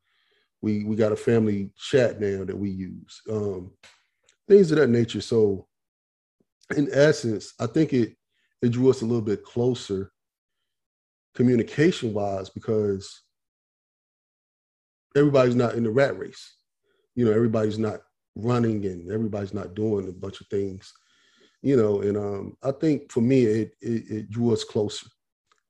We 0.63 0.85
we 0.85 0.97
got 0.97 1.13
a 1.13 1.17
family 1.17 1.71
chat 1.77 2.21
now 2.21 2.45
that 2.45 2.57
we 2.57 2.71
use. 2.71 3.21
Um, 3.31 3.73
things 4.49 4.71
of 4.71 4.79
that 4.79 4.89
nature. 4.89 5.21
So 5.21 5.67
in 6.77 6.89
essence, 6.93 7.53
I 7.61 7.67
think 7.67 7.93
it 7.93 8.17
it 8.63 8.71
drew 8.71 8.89
us 8.89 9.03
a 9.03 9.07
little 9.07 9.23
bit 9.23 9.45
closer 9.45 10.11
communication 11.35 12.15
wise 12.15 12.49
because 12.49 13.23
everybody's 15.17 15.57
not 15.57 15.75
in 15.75 15.85
the 15.85 15.91
rat 15.91 16.19
race. 16.19 16.55
You 17.15 17.25
know, 17.25 17.33
everybody's 17.33 17.79
not 17.79 18.01
running 18.37 18.85
and 18.87 19.11
everybody's 19.11 19.55
not 19.55 19.75
doing 19.75 20.09
a 20.09 20.13
bunch 20.13 20.41
of 20.41 20.47
things. 20.49 20.93
You 21.65 21.77
know, 21.77 22.03
and 22.03 22.15
um, 22.19 22.57
I 22.63 22.73
think 22.73 23.11
for 23.11 23.23
me, 23.23 23.45
it, 23.45 23.75
it, 23.81 24.11
it 24.11 24.31
drew 24.31 24.53
us 24.53 24.65
closer, 24.65 25.07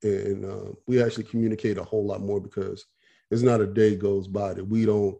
and 0.03 0.43
uh, 0.43 0.73
we 0.87 1.01
actually 1.01 1.23
communicate 1.23 1.77
a 1.77 1.85
whole 1.85 2.05
lot 2.05 2.21
more 2.21 2.41
because 2.41 2.83
it's 3.31 3.41
not 3.41 3.61
a 3.61 3.65
day 3.65 3.95
goes 3.95 4.27
by 4.27 4.53
that 4.53 4.65
we 4.65 4.85
don't. 4.85 5.17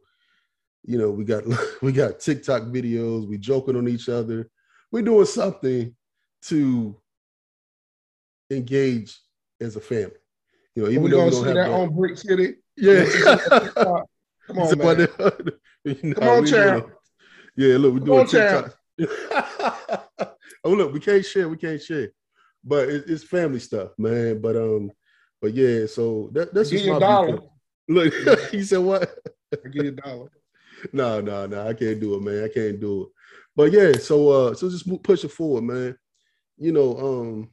You 0.83 0.97
know, 0.97 1.11
we 1.11 1.23
got 1.23 1.45
we 1.81 1.93
got 1.93 2.19
TikTok 2.19 2.63
videos, 2.63 3.25
we 3.25 3.37
joking 3.37 3.77
on 3.77 3.87
each 3.87 4.09
other, 4.09 4.49
we're 4.91 5.01
doing 5.01 5.25
something 5.25 5.95
to 6.47 6.97
engage 8.51 9.17
as 9.61 9.77
a 9.77 9.81
family. 9.81 10.11
You 10.75 10.83
know, 10.83 10.89
even 10.89 11.09
though 11.09 11.23
we 11.23 11.31
don't 11.31 11.45
have 11.45 11.55
that, 11.55 11.69
on 11.69 11.95
Brick 11.95 12.17
City. 12.17 12.55
Yeah. 12.75 13.05
Come 14.47 14.59
on, 14.59 14.77
man. 14.77 15.07
you 15.85 15.97
know, 16.03 16.15
Come 16.15 16.27
on, 16.27 16.45
champ. 16.45 16.89
Yeah, 17.55 17.77
look, 17.77 17.93
we're 17.93 17.99
doing 18.01 18.27
TikTok. 18.27 18.77
Oh, 20.65 20.71
look, 20.71 20.93
we 20.93 20.99
can't 20.99 21.25
share, 21.25 21.47
we 21.47 21.57
can't 21.57 21.81
share, 21.81 22.09
but 22.63 22.89
it, 22.89 23.05
it's 23.07 23.23
family 23.23 23.59
stuff, 23.59 23.91
man. 23.97 24.41
But 24.41 24.57
um, 24.57 24.91
but 25.41 25.53
yeah, 25.53 25.85
so 25.85 26.29
that, 26.33 26.53
that's 26.53 26.71
just 26.71 26.87
my 26.87 26.99
dollar. 26.99 27.39
Look, 27.87 28.13
you 28.51 28.63
said 28.65 28.79
what? 28.79 29.09
I 29.53 29.69
give 29.69 29.85
you 29.85 29.91
a 29.91 29.91
dollar. 29.91 30.29
no, 30.91 31.21
no, 31.21 31.45
no, 31.45 31.67
I 31.67 31.73
can't 31.73 31.99
do 31.99 32.15
it, 32.15 32.21
man. 32.21 32.43
I 32.43 32.49
can't 32.49 32.79
do 32.79 33.03
it. 33.03 33.09
But 33.55 33.71
yeah, 33.71 33.93
so 33.93 34.29
uh, 34.29 34.53
so 34.53 34.69
just 34.69 35.03
push 35.03 35.23
it 35.23 35.31
forward, 35.31 35.63
man. 35.63 35.95
You 36.57 36.71
know, 36.71 36.97
um, 36.97 37.49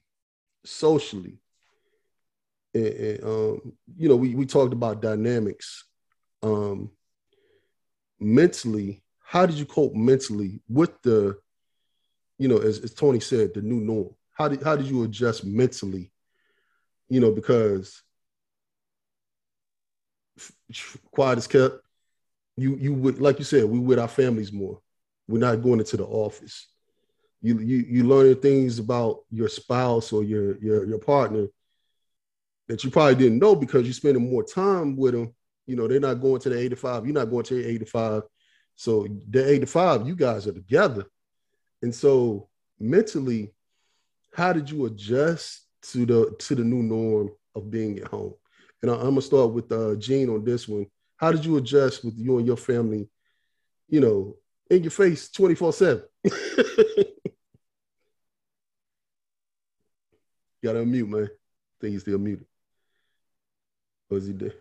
socially, 0.65 1.39
and, 2.75 2.87
and 2.87 3.25
um, 3.25 3.73
you 3.97 4.09
know, 4.09 4.17
we 4.17 4.35
we 4.35 4.47
talked 4.47 4.73
about 4.73 5.03
dynamics. 5.03 5.85
Um, 6.43 6.91
mentally, 8.19 9.03
how 9.21 9.47
did 9.47 9.57
you 9.57 9.67
cope 9.67 9.95
mentally 9.95 10.61
with 10.69 10.91
the, 11.03 11.39
you 12.39 12.49
know, 12.49 12.59
as, 12.59 12.81
as 12.81 12.95
Tony 12.95 13.21
said, 13.21 13.55
the 13.55 13.63
new 13.63 13.81
norm? 13.81 14.11
How 14.33 14.49
did 14.49 14.63
how 14.63 14.77
did 14.77 14.87
you 14.87 15.05
adjust 15.05 15.45
mentally? 15.45 16.11
You 17.09 17.21
know, 17.21 17.31
because 17.33 18.03
quiet 21.11 21.39
is 21.39 21.47
kept. 21.47 21.77
You 22.57 22.77
you 22.77 22.95
would 22.95 23.21
like 23.21 23.39
you 23.39 23.45
said, 23.45 23.65
we 23.65 23.79
with 23.79 23.99
our 23.99 24.09
families 24.09 24.53
more. 24.53 24.81
We're 25.29 25.39
not 25.39 25.63
going 25.63 25.81
into 25.81 25.97
the 25.97 26.05
office. 26.05 26.69
You 27.41 27.59
you 27.59 27.79
you 27.89 28.05
learning 28.05 28.37
things 28.37 28.79
about 28.79 29.21
your 29.31 29.49
spouse 29.49 30.13
or 30.13 30.23
your 30.23 30.59
your 30.59 30.85
your 30.85 30.99
partner 30.99 31.49
that 32.69 32.85
you 32.85 32.91
probably 32.91 33.15
didn't 33.15 33.39
know 33.39 33.55
because 33.55 33.85
you're 33.85 33.93
spending 33.93 34.31
more 34.31 34.45
time 34.45 34.97
with 34.97 35.15
them. 35.15 35.35
You 35.67 35.77
know, 35.77 35.87
they're 35.87 36.01
not 36.01 36.15
going 36.15 36.41
to 36.41 36.49
the 36.49 36.59
85. 36.59 37.05
You're 37.05 37.15
not 37.15 37.31
going 37.31 37.45
to 37.45 37.55
the 37.55 37.69
85. 37.69 38.23
So 38.75 39.07
the 39.29 39.49
85, 39.49 40.07
you 40.07 40.17
guys 40.17 40.47
are 40.47 40.53
together. 40.53 41.05
And 41.83 41.95
so 41.95 42.49
mentally, 42.79 43.53
how 44.33 44.53
did 44.53 44.71
you 44.71 44.87
adjust 44.87 45.67
to 45.91 46.07
the 46.07 46.35
to 46.39 46.55
the 46.55 46.65
new 46.65 46.83
norm 46.83 47.31
of 47.55 47.71
being 47.71 47.99
at 47.99 48.09
home? 48.09 48.35
And 48.83 48.91
I, 48.91 48.95
am 48.95 49.01
gonna 49.01 49.23
start 49.23 49.53
with 49.53 49.71
uh, 49.71 49.97
Jean 49.97 50.31
on 50.31 50.45
this 50.45 50.67
one. 50.67 50.87
How 51.17 51.31
did 51.33 51.45
you 51.45 51.57
adjust 51.57 52.05
with 52.05 52.15
you 52.17 52.39
and 52.39 52.47
your 52.47 52.57
family? 52.57 53.09
You 53.89 54.01
know, 54.01 54.37
in 54.71 54.83
your 54.83 54.91
face 54.91 55.29
24 55.31 55.73
7. 55.73 56.03
Gotta 60.65 60.79
unmute, 60.79 61.09
man. 61.09 61.25
I 61.25 61.29
think 61.81 61.93
he's 61.93 62.03
still 62.03 62.19
muted. 62.19 62.47
What 64.09 64.19
is 64.19 64.29
he 64.29 64.33
do? 64.33 64.53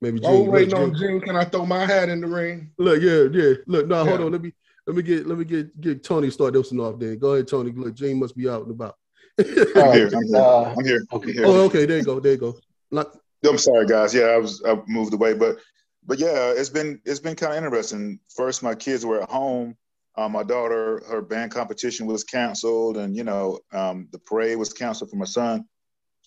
Maybe 0.00 0.20
Jean. 0.20 0.30
Oh, 0.30 0.50
waiting 0.50 0.74
on 0.74 0.94
Jean. 0.94 1.20
Can 1.20 1.36
I 1.36 1.44
throw 1.44 1.66
my 1.66 1.84
hat 1.86 2.08
in 2.08 2.20
the 2.20 2.26
ring? 2.26 2.70
Look, 2.78 3.00
yeah, 3.02 3.24
yeah. 3.30 3.54
Look, 3.66 3.86
no, 3.86 4.02
yeah. 4.02 4.08
hold 4.08 4.22
on. 4.22 4.32
Let 4.32 4.42
me 4.42 4.52
let 4.86 4.96
me 4.96 5.02
get 5.02 5.26
let 5.26 5.38
me 5.38 5.44
get 5.44 5.80
get 5.80 6.04
Tony 6.04 6.30
start 6.30 6.54
this 6.54 6.72
one 6.72 6.80
off 6.80 6.98
then. 6.98 7.18
Go 7.18 7.34
ahead, 7.34 7.48
Tony. 7.48 7.72
Look, 7.72 7.94
Jean 7.94 8.18
must 8.18 8.36
be 8.36 8.48
out 8.48 8.62
and 8.62 8.70
about. 8.70 8.96
I'm 9.38 9.92
here. 9.92 10.10
I'm 10.12 10.26
here. 10.26 10.36
Uh, 10.36 10.74
I'm 10.76 10.84
here. 10.84 11.06
Okay. 11.12 11.34
Oh, 11.44 11.64
okay. 11.66 11.86
There 11.86 11.98
you 11.98 12.04
go. 12.04 12.20
There 12.20 12.32
you 12.32 12.38
go. 12.38 12.58
Not- 12.90 13.16
I'm 13.44 13.58
sorry, 13.58 13.86
guys. 13.86 14.14
Yeah, 14.14 14.26
I 14.26 14.36
was 14.36 14.62
I 14.64 14.76
moved 14.86 15.14
away, 15.14 15.34
but 15.34 15.58
but 16.06 16.18
yeah, 16.18 16.52
it's 16.56 16.68
been 16.68 17.00
it's 17.04 17.20
been 17.20 17.36
kind 17.36 17.52
of 17.54 17.64
interesting. 17.64 18.20
First, 18.34 18.62
my 18.62 18.74
kids 18.74 19.04
were 19.04 19.22
at 19.22 19.30
home. 19.30 19.76
Um, 20.16 20.32
my 20.32 20.42
daughter, 20.42 21.02
her 21.08 21.22
band 21.22 21.52
competition 21.52 22.06
was 22.06 22.22
canceled, 22.22 22.98
and 22.98 23.16
you 23.16 23.24
know, 23.24 23.60
um, 23.72 24.08
the 24.12 24.18
parade 24.18 24.58
was 24.58 24.72
canceled 24.72 25.10
for 25.10 25.16
my 25.16 25.24
son, 25.24 25.64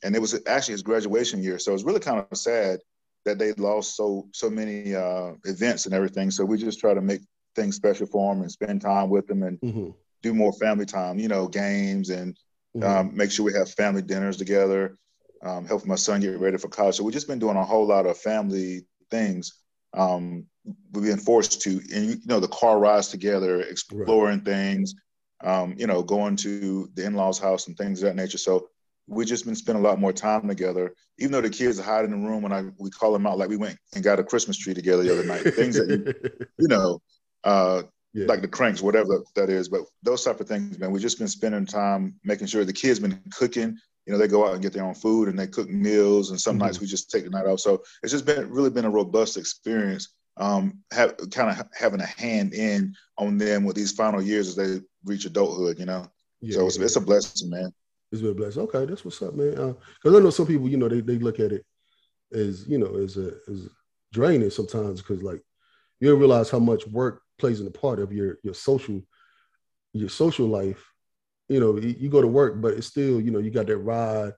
and 0.03 0.15
it 0.15 0.19
was 0.19 0.39
actually 0.47 0.73
his 0.73 0.81
graduation 0.81 1.43
year. 1.43 1.59
So 1.59 1.71
it 1.71 1.73
was 1.73 1.83
really 1.83 1.99
kind 1.99 2.19
of 2.19 2.37
sad 2.37 2.79
that 3.25 3.37
they 3.37 3.53
lost 3.53 3.95
so 3.95 4.27
so 4.33 4.49
many 4.49 4.95
uh, 4.95 5.33
events 5.45 5.85
and 5.85 5.93
everything. 5.93 6.31
So 6.31 6.43
we 6.45 6.57
just 6.57 6.79
try 6.79 6.93
to 6.93 7.01
make 7.01 7.21
things 7.55 7.75
special 7.75 8.07
for 8.07 8.33
them 8.33 8.41
and 8.41 8.51
spend 8.51 8.81
time 8.81 9.09
with 9.09 9.27
them 9.27 9.43
and 9.43 9.59
mm-hmm. 9.61 9.89
do 10.21 10.33
more 10.33 10.53
family 10.53 10.85
time. 10.85 11.19
You 11.19 11.27
know, 11.27 11.47
games 11.47 12.09
and 12.09 12.37
mm-hmm. 12.75 12.83
um, 12.83 13.15
make 13.15 13.31
sure 13.31 13.45
we 13.45 13.53
have 13.53 13.71
family 13.71 14.01
dinners 14.01 14.37
together. 14.37 14.97
Um, 15.43 15.65
help 15.65 15.85
my 15.85 15.95
son 15.95 16.21
get 16.21 16.39
ready 16.39 16.57
for 16.57 16.69
college. 16.69 16.95
So 16.95 17.03
we've 17.03 17.13
just 17.13 17.27
been 17.27 17.39
doing 17.39 17.57
a 17.57 17.63
whole 17.63 17.85
lot 17.85 18.05
of 18.05 18.17
family 18.17 18.85
things 19.11 19.53
um, 19.95 20.45
we've 20.91 21.05
been 21.05 21.17
forced 21.17 21.61
to, 21.61 21.81
and 21.93 22.09
you 22.09 22.17
know, 22.25 22.39
the 22.39 22.47
car 22.49 22.79
rides 22.79 23.09
together, 23.09 23.61
exploring 23.61 24.37
right. 24.37 24.45
things, 24.45 24.95
um, 25.43 25.75
you 25.77 25.87
know, 25.87 26.03
going 26.03 26.35
to 26.37 26.89
the 26.93 27.05
in-laws' 27.05 27.39
house 27.39 27.67
and 27.67 27.77
things 27.77 28.01
of 28.03 28.09
that 28.09 28.21
nature. 28.21 28.37
So 28.37 28.69
we've 29.07 29.27
just 29.27 29.45
been 29.45 29.55
spending 29.55 29.83
a 29.83 29.87
lot 29.87 29.99
more 29.99 30.13
time 30.13 30.47
together. 30.47 30.93
Even 31.17 31.31
though 31.31 31.41
the 31.41 31.49
kids 31.49 31.79
are 31.79 31.83
hiding 31.83 32.11
in 32.11 32.23
the 32.23 32.27
room 32.27 32.41
when 32.41 32.51
I 32.51 32.65
we 32.77 32.89
call 32.89 33.13
them 33.13 33.25
out, 33.25 33.37
like 33.37 33.49
we 33.49 33.57
went 33.57 33.77
and 33.93 34.03
got 34.03 34.19
a 34.19 34.23
Christmas 34.23 34.57
tree 34.57 34.73
together 34.73 35.03
the 35.03 35.13
other 35.13 35.25
night. 35.25 35.53
things 35.53 35.77
that 35.77 35.89
you, 35.89 36.45
you 36.59 36.67
know, 36.67 37.01
uh, 37.45 37.83
yeah. 38.13 38.25
like 38.25 38.41
the 38.41 38.47
cranks, 38.47 38.81
whatever 38.81 39.23
that 39.35 39.49
is. 39.49 39.69
But 39.69 39.81
those 40.03 40.23
type 40.23 40.39
of 40.39 40.47
things, 40.47 40.77
man, 40.77 40.91
we've 40.91 41.01
just 41.01 41.19
been 41.19 41.27
spending 41.27 41.65
time 41.65 42.15
making 42.23 42.47
sure 42.47 42.65
the 42.65 42.73
kids 42.73 42.99
been 42.99 43.21
cooking 43.31 43.77
you 44.05 44.13
know, 44.13 44.19
they 44.19 44.27
go 44.27 44.45
out 44.47 44.53
and 44.53 44.61
get 44.61 44.73
their 44.73 44.85
own 44.85 44.93
food 44.93 45.29
and 45.29 45.37
they 45.37 45.47
cook 45.47 45.69
meals. 45.69 46.29
And 46.29 46.39
some 46.39 46.55
mm-hmm. 46.55 46.65
nights 46.65 46.79
we 46.79 46.87
just 46.87 47.09
take 47.09 47.23
the 47.23 47.29
night 47.29 47.47
off. 47.47 47.59
So 47.59 47.83
it's 48.03 48.11
just 48.11 48.25
been 48.25 48.49
really 48.49 48.69
been 48.69 48.85
a 48.85 48.89
robust 48.89 49.37
experience. 49.37 50.09
Um, 50.37 50.79
have 50.91 51.15
kind 51.31 51.49
of 51.49 51.65
having 51.73 52.01
a 52.01 52.05
hand 52.05 52.53
in 52.53 52.93
on 53.17 53.37
them 53.37 53.63
with 53.63 53.77
these 53.77 53.93
final 53.93 54.21
years 54.21 54.49
as 54.49 54.55
they 54.55 54.85
reach 55.05 55.25
adulthood. 55.25 55.79
You 55.79 55.85
know, 55.85 56.07
yeah, 56.41 56.57
so 56.57 56.67
it's, 56.67 56.77
yeah. 56.77 56.85
it's, 56.85 56.97
a 56.97 57.01
blessing, 57.01 57.49
man. 57.49 57.73
It's 58.11 58.21
been 58.21 58.31
a 58.31 58.35
blessing. 58.35 58.63
Okay, 58.63 58.85
that's 58.85 59.05
what's 59.05 59.21
up, 59.21 59.33
man. 59.33 59.51
Because 59.51 60.13
uh, 60.13 60.17
I 60.17 60.19
know 60.19 60.29
some 60.31 60.45
people, 60.45 60.67
you 60.67 60.75
know, 60.75 60.89
they, 60.89 60.99
they 60.99 61.17
look 61.19 61.39
at 61.39 61.53
it 61.53 61.65
as 62.33 62.67
you 62.67 62.77
know 62.77 62.97
as 62.97 63.15
a 63.15 63.31
as 63.49 63.69
draining 64.11 64.49
sometimes 64.49 65.01
because 65.01 65.23
like 65.23 65.41
you 65.99 66.09
don't 66.09 66.19
realize 66.19 66.49
how 66.49 66.59
much 66.59 66.85
work 66.87 67.21
plays 67.37 67.59
in 67.59 67.65
the 67.65 67.71
part 67.71 67.99
of 67.99 68.11
your 68.11 68.37
your 68.43 68.53
social 68.53 69.01
your 69.93 70.09
social 70.09 70.47
life 70.47 70.93
you 71.47 71.59
know, 71.59 71.77
you 71.77 72.09
go 72.09 72.21
to 72.21 72.27
work, 72.27 72.59
but 72.59 72.73
it's 72.73 72.87
still, 72.87 73.21
you 73.21 73.31
know, 73.31 73.39
you 73.39 73.51
got 73.51 73.67
that 73.67 73.77
ride 73.77 74.33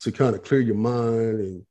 to 0.00 0.12
kind 0.12 0.34
of 0.34 0.42
clear 0.42 0.60
your 0.60 0.74
mind 0.74 1.40
and 1.40 1.66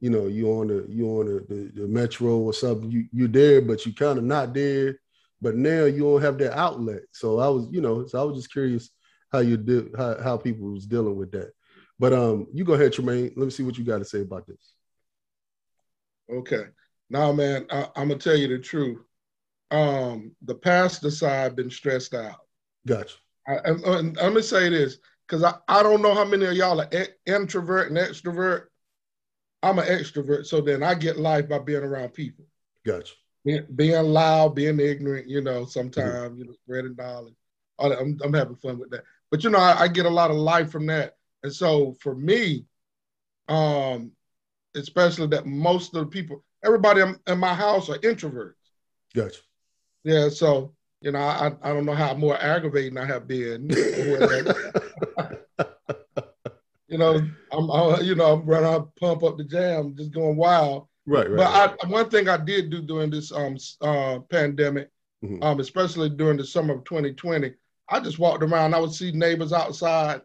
you 0.00 0.10
know, 0.10 0.26
you 0.26 0.50
on 0.50 0.68
the 0.68 0.86
you 0.88 1.06
on 1.08 1.26
the, 1.26 1.46
the, 1.48 1.80
the 1.82 1.88
metro 1.88 2.36
or 2.36 2.52
something, 2.52 2.90
you 2.90 3.06
you're 3.12 3.28
there, 3.28 3.62
but 3.62 3.86
you 3.86 3.94
kind 3.94 4.18
of 4.18 4.24
not 4.24 4.52
there. 4.52 4.98
But 5.40 5.56
now 5.56 5.84
you 5.84 6.00
don't 6.00 6.22
have 6.22 6.38
that 6.38 6.56
outlet. 6.56 7.02
So 7.12 7.38
I 7.38 7.48
was, 7.48 7.68
you 7.70 7.80
know, 7.80 8.06
so 8.06 8.20
I 8.20 8.24
was 8.24 8.36
just 8.36 8.52
curious 8.52 8.90
how 9.32 9.38
you 9.38 9.56
did 9.56 9.94
how, 9.96 10.22
how 10.22 10.36
people 10.36 10.70
was 10.70 10.86
dealing 10.86 11.16
with 11.16 11.32
that. 11.32 11.52
But 11.98 12.12
um, 12.12 12.46
you 12.52 12.64
go 12.64 12.74
ahead, 12.74 12.92
Tremayne. 12.92 13.32
Let 13.36 13.44
me 13.44 13.50
see 13.50 13.62
what 13.62 13.78
you 13.78 13.84
got 13.84 13.98
to 13.98 14.04
say 14.04 14.20
about 14.20 14.46
this. 14.46 14.74
Okay. 16.30 16.64
Now, 17.10 17.32
man, 17.32 17.66
I, 17.70 17.88
am 17.96 18.08
gonna 18.08 18.16
tell 18.16 18.36
you 18.36 18.48
the 18.48 18.58
truth. 18.58 19.00
Um, 19.70 20.32
the 20.42 20.54
pastor 20.54 21.10
side 21.10 21.56
been 21.56 21.70
stressed 21.70 22.14
out. 22.14 22.40
Gotcha. 22.86 23.16
I, 23.46 23.58
am 23.68 24.12
gonna 24.12 24.42
say 24.42 24.68
this 24.68 24.98
because 25.26 25.44
I, 25.44 25.54
I 25.68 25.82
don't 25.82 26.02
know 26.02 26.14
how 26.14 26.24
many 26.24 26.46
of 26.46 26.54
y'all 26.54 26.80
are 26.80 26.88
e- 26.92 27.14
introvert 27.26 27.88
and 27.88 27.98
extrovert. 27.98 28.66
I'm 29.62 29.78
an 29.78 29.86
extrovert, 29.86 30.46
so 30.46 30.60
then 30.60 30.82
I 30.82 30.94
get 30.94 31.18
life 31.18 31.48
by 31.48 31.58
being 31.58 31.82
around 31.82 32.10
people. 32.10 32.44
Gotcha. 32.84 33.14
Being, 33.44 33.66
being 33.74 34.04
loud, 34.06 34.54
being 34.54 34.78
ignorant, 34.80 35.28
you 35.28 35.40
know, 35.40 35.64
sometimes, 35.64 36.30
mm-hmm. 36.30 36.38
you 36.38 36.44
know, 36.46 36.52
spreading 36.64 36.96
knowledge. 36.96 37.34
I'm, 37.78 38.18
I'm 38.22 38.32
having 38.32 38.56
fun 38.56 38.78
with 38.78 38.90
that. 38.90 39.04
But, 39.30 39.44
you 39.44 39.50
know, 39.50 39.58
I, 39.58 39.82
I, 39.82 39.88
get 39.88 40.06
a 40.06 40.10
lot 40.10 40.30
of 40.30 40.36
life 40.36 40.70
from 40.70 40.86
that. 40.86 41.14
And 41.42 41.52
so 41.52 41.94
for 42.00 42.14
me, 42.14 42.64
um, 43.48 44.12
especially 44.74 45.26
that 45.28 45.46
most 45.46 45.94
of 45.94 46.00
the 46.00 46.06
people, 46.06 46.44
everybody 46.66 47.02
in 47.26 47.38
my 47.38 47.54
house 47.54 47.88
are 47.88 47.98
introverts. 47.98 48.52
Gotcha. 49.14 49.40
Yeah. 50.04 50.28
So 50.28 50.74
you 51.00 51.12
know, 51.12 51.20
I, 51.20 51.52
I 51.62 51.72
don't 51.72 51.86
know 51.86 51.94
how 51.94 52.14
more 52.14 52.36
aggravating 52.42 52.98
I 52.98 53.04
have 53.04 53.28
been. 53.28 53.70
you 56.88 56.98
know, 56.98 57.20
I'm, 57.52 57.70
I, 57.70 58.00
you 58.00 58.14
know, 58.14 58.32
I'm 58.32 58.46
running 58.46 58.68
out, 58.68 58.96
pump 58.96 59.22
up 59.22 59.36
the 59.36 59.44
jam, 59.44 59.94
just 59.96 60.12
going 60.12 60.36
wild. 60.36 60.88
Right, 61.06 61.30
right. 61.30 61.36
But 61.36 61.46
right. 61.46 61.76
I, 61.82 61.88
one 61.88 62.10
thing 62.10 62.28
I 62.28 62.38
did 62.38 62.70
do 62.70 62.82
during 62.82 63.10
this 63.10 63.30
um 63.30 63.56
uh 63.80 64.18
pandemic, 64.30 64.90
mm-hmm. 65.24 65.42
um 65.42 65.60
especially 65.60 66.08
during 66.08 66.38
the 66.38 66.44
summer 66.44 66.74
of 66.74 66.84
2020, 66.84 67.54
I 67.88 68.00
just 68.00 68.18
walked 68.18 68.42
around. 68.42 68.74
I 68.74 68.80
would 68.80 68.92
see 68.92 69.12
neighbors 69.12 69.52
outside. 69.52 70.22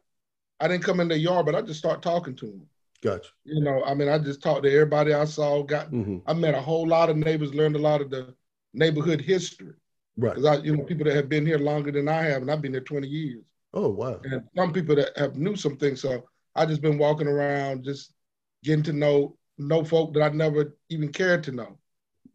I 0.59 0.67
didn't 0.67 0.83
come 0.83 0.99
in 0.99 1.07
their 1.07 1.17
yard, 1.17 1.45
but 1.45 1.55
I 1.55 1.61
just 1.61 1.79
start 1.79 2.01
talking 2.01 2.35
to 2.37 2.45
them. 2.45 2.67
Gotcha. 3.01 3.29
You 3.43 3.61
know, 3.61 3.83
I 3.83 3.93
mean, 3.95 4.09
I 4.09 4.19
just 4.19 4.43
talked 4.43 4.63
to 4.63 4.71
everybody 4.71 5.13
I 5.13 5.25
saw. 5.25 5.63
Got, 5.63 5.91
mm-hmm. 5.91 6.17
I 6.27 6.33
met 6.33 6.53
a 6.53 6.61
whole 6.61 6.87
lot 6.87 7.09
of 7.09 7.17
neighbors, 7.17 7.53
learned 7.53 7.75
a 7.75 7.79
lot 7.79 8.01
of 8.01 8.11
the 8.11 8.35
neighborhood 8.73 9.21
history. 9.21 9.73
Right. 10.17 10.35
Because 10.35 10.45
I, 10.45 10.61
you 10.63 10.75
know, 10.75 10.83
people 10.83 11.05
that 11.05 11.15
have 11.15 11.29
been 11.29 11.45
here 11.45 11.57
longer 11.57 11.91
than 11.91 12.07
I 12.07 12.21
have, 12.23 12.41
and 12.41 12.51
I've 12.51 12.61
been 12.61 12.73
here 12.73 12.81
20 12.81 13.07
years. 13.07 13.43
Oh 13.73 13.89
wow. 13.89 14.19
And 14.23 14.43
some 14.55 14.73
people 14.73 14.95
that 14.95 15.17
have 15.17 15.35
knew 15.35 15.55
some 15.55 15.77
things. 15.77 16.01
So 16.01 16.25
I 16.55 16.65
just 16.65 16.81
been 16.81 16.97
walking 16.97 17.27
around, 17.27 17.83
just 17.83 18.13
getting 18.63 18.83
to 18.83 18.93
know 18.93 19.37
know 19.57 19.83
folk 19.83 20.13
that 20.13 20.23
I 20.23 20.29
never 20.29 20.75
even 20.89 21.11
cared 21.11 21.43
to 21.45 21.51
know. 21.51 21.77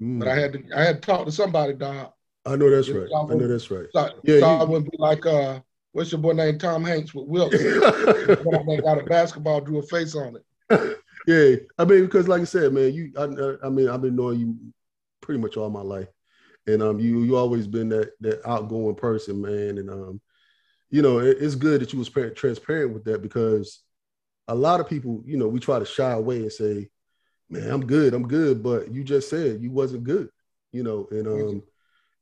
Mm. 0.00 0.18
But 0.18 0.28
I 0.28 0.38
had 0.38 0.52
to 0.54 0.62
I 0.74 0.84
had 0.84 1.02
to 1.02 1.06
talk 1.06 1.26
to 1.26 1.32
somebody, 1.32 1.74
Doc. 1.74 2.14
I 2.44 2.56
know 2.56 2.70
that's 2.70 2.88
right. 2.88 3.08
I 3.14 3.34
know 3.34 3.48
that's 3.48 3.70
right. 3.70 3.86
So, 3.92 4.10
yeah, 4.24 4.40
so 4.40 4.52
you, 4.52 4.60
I 4.60 4.64
wouldn't 4.64 4.90
be 4.90 4.98
like 4.98 5.26
uh 5.26 5.60
what's 5.92 6.12
your 6.12 6.20
boy 6.20 6.32
named 6.32 6.60
Tom 6.60 6.84
Hanks 6.84 7.14
with 7.14 7.26
Wilson? 7.26 7.80
got 7.80 8.98
a 8.98 9.04
basketball, 9.06 9.60
drew 9.60 9.78
a 9.78 9.82
face 9.82 10.14
on 10.14 10.36
it. 10.36 10.44
yeah, 11.26 11.56
I 11.78 11.84
mean, 11.84 12.04
because 12.04 12.28
like 12.28 12.42
I 12.42 12.44
said, 12.44 12.72
man, 12.72 12.92
you, 12.92 13.12
I, 13.16 13.66
I 13.66 13.70
mean, 13.70 13.88
I've 13.88 14.02
been 14.02 14.16
knowing 14.16 14.40
you 14.40 14.56
pretty 15.20 15.40
much 15.40 15.56
all 15.56 15.70
my 15.70 15.82
life, 15.82 16.08
and 16.66 16.82
um, 16.82 16.98
you, 16.98 17.22
you 17.22 17.36
always 17.36 17.66
been 17.66 17.88
that 17.90 18.12
that 18.20 18.46
outgoing 18.46 18.96
person, 18.96 19.40
man, 19.40 19.78
and 19.78 19.90
um, 19.90 20.20
you 20.90 21.02
know, 21.02 21.18
it, 21.18 21.38
it's 21.40 21.54
good 21.54 21.80
that 21.80 21.92
you 21.92 21.98
was 21.98 22.08
transparent 22.08 22.92
with 22.94 23.04
that 23.04 23.22
because 23.22 23.82
a 24.48 24.54
lot 24.54 24.80
of 24.80 24.88
people, 24.88 25.22
you 25.26 25.36
know, 25.36 25.48
we 25.48 25.60
try 25.60 25.78
to 25.78 25.84
shy 25.84 26.12
away 26.12 26.38
and 26.38 26.52
say, 26.52 26.88
man, 27.50 27.70
I'm 27.70 27.84
good, 27.86 28.14
I'm 28.14 28.26
good, 28.28 28.62
but 28.62 28.92
you 28.92 29.04
just 29.04 29.28
said 29.28 29.60
you 29.62 29.70
wasn't 29.70 30.04
good, 30.04 30.28
you 30.72 30.82
know, 30.82 31.08
and 31.10 31.26
um, 31.26 31.62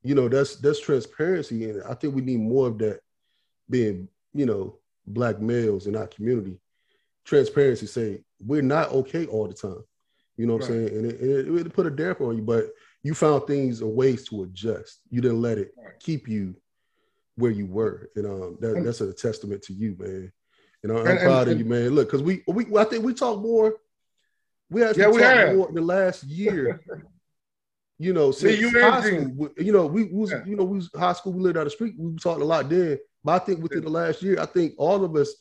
you 0.03 0.15
know, 0.15 0.29
that's 0.29 0.57
that's 0.57 0.81
transparency, 0.81 1.69
and 1.71 1.83
I 1.85 1.95
think 1.95 2.15
we 2.15 2.23
need 2.23 2.41
more 2.41 2.69
of 2.69 2.79
that, 2.79 3.01
being, 3.71 4.09
you 4.35 4.47
know, 4.47 4.79
black 5.07 5.41
males 5.41 5.87
in 5.87 5.97
our 5.97 6.07
community, 6.07 6.59
transparency, 7.25 7.87
say 7.87 8.23
we're 8.41 8.63
not 8.63 8.91
okay 8.93 9.27
all 9.27 9.49
the 9.49 9.55
time, 9.55 9.83
you 10.37 10.47
know 10.47 10.55
what 10.55 10.63
right. 10.63 10.71
I'm 10.71 10.89
saying, 10.89 10.99
and 10.99 11.13
it, 11.13 11.21
it, 11.21 11.67
it 11.67 11.73
put 11.73 11.87
a 11.87 11.91
damper 11.91 12.29
on 12.29 12.37
you, 12.37 12.43
but 12.43 12.67
you 13.03 13.15
found 13.15 13.47
things 13.47 13.81
and 13.81 13.95
ways 13.95 14.27
to 14.29 14.43
adjust. 14.43 15.01
You 15.11 15.21
didn't 15.21 15.43
let 15.43 15.59
it 15.59 15.73
keep 16.01 16.29
you 16.29 16.55
where 17.37 17.51
you 17.51 17.67
were, 17.67 18.11
and 18.17 18.27
um, 18.27 18.59
that, 18.61 18.83
that's 18.85 19.01
a 19.01 19.13
testament 19.13 19.63
to 19.63 19.73
you, 19.73 19.97
man. 19.99 20.33
And 20.83 20.93
I'm, 20.93 21.07
I'm 21.07 21.19
proud 21.19 21.49
and, 21.49 21.53
of 21.53 21.59
you, 21.59 21.65
man. 21.65 21.91
Look, 21.91 22.09
because 22.09 22.23
we 22.23 22.43
we 22.47 22.67
I 22.77 22.85
think 22.85 23.05
we 23.05 23.15
talked 23.15 23.41
more 23.41 23.75
we 24.71 24.81
have 24.81 24.97
yeah, 24.97 25.09
we 25.09 25.23
have. 25.23 25.55
more 25.55 25.71
the 25.73 25.81
last 25.81 26.25
year. 26.25 26.81
you 27.99 28.13
know, 28.13 28.33
since 28.33 28.59
you 28.59 28.71
high 28.71 29.01
school, 29.03 29.49
you 29.57 29.73
know, 29.73 29.87
we, 29.87 30.05
we 30.05 30.13
was, 30.13 30.33
yeah. 30.33 30.43
you 30.45 30.57
know, 30.57 30.65
we 30.65 30.79
was 30.79 30.91
high 30.97 31.13
school, 31.13 31.33
we 31.33 31.43
lived 31.43 31.57
out 31.57 31.65
the 31.65 31.71
street, 31.71 31.95
we 31.97 32.17
talked 32.17 32.41
a 32.41 32.45
lot 32.45 32.69
then. 32.69 32.99
But 33.23 33.43
I 33.43 33.45
think 33.45 33.63
within 33.63 33.85
the 33.85 33.91
last 33.91 34.23
year, 34.23 34.41
I 34.41 34.47
think 34.47 34.75
all 34.77 35.05
of 35.05 35.15
us 35.15 35.35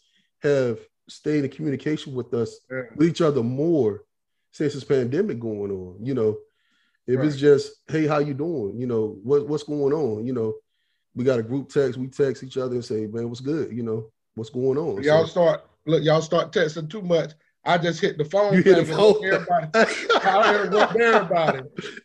have 0.43 0.79
stayed 1.07 1.43
in 1.43 1.51
communication 1.51 2.13
with 2.13 2.33
us, 2.33 2.59
yeah. 2.71 2.83
with 2.95 3.07
each 3.07 3.21
other 3.21 3.43
more 3.43 4.03
since 4.51 4.73
this 4.73 4.83
pandemic 4.83 5.39
going 5.39 5.71
on. 5.71 5.97
You 6.01 6.13
know, 6.13 6.37
if 7.07 7.17
right. 7.17 7.27
it's 7.27 7.37
just, 7.37 7.81
hey, 7.87 8.07
how 8.07 8.19
you 8.19 8.33
doing? 8.33 8.79
You 8.79 8.87
know, 8.87 9.17
what, 9.23 9.47
what's 9.47 9.63
going 9.63 9.93
on? 9.93 10.25
You 10.25 10.33
know, 10.33 10.53
we 11.15 11.23
got 11.23 11.39
a 11.39 11.43
group 11.43 11.69
text, 11.69 11.97
we 11.97 12.07
text 12.07 12.43
each 12.43 12.57
other 12.57 12.75
and 12.75 12.85
say, 12.85 13.07
man, 13.07 13.27
what's 13.27 13.41
good? 13.41 13.71
You 13.75 13.83
know, 13.83 14.11
what's 14.35 14.49
going 14.49 14.77
on? 14.77 15.03
Y'all 15.03 15.25
so, 15.25 15.31
start 15.31 15.65
look, 15.85 16.03
y'all 16.03 16.21
start 16.21 16.51
texting 16.51 16.89
too 16.89 17.01
much. 17.01 17.33
I 17.65 17.77
just 17.77 18.01
hit 18.01 18.17
the 18.17 18.25
phone. 18.25 18.53
You 18.53 18.61
hit 18.61 18.85
the 18.85 18.93
phone. 18.93 19.23
Everybody, 19.23 19.67
I 20.15 20.67
everybody. 21.01 21.59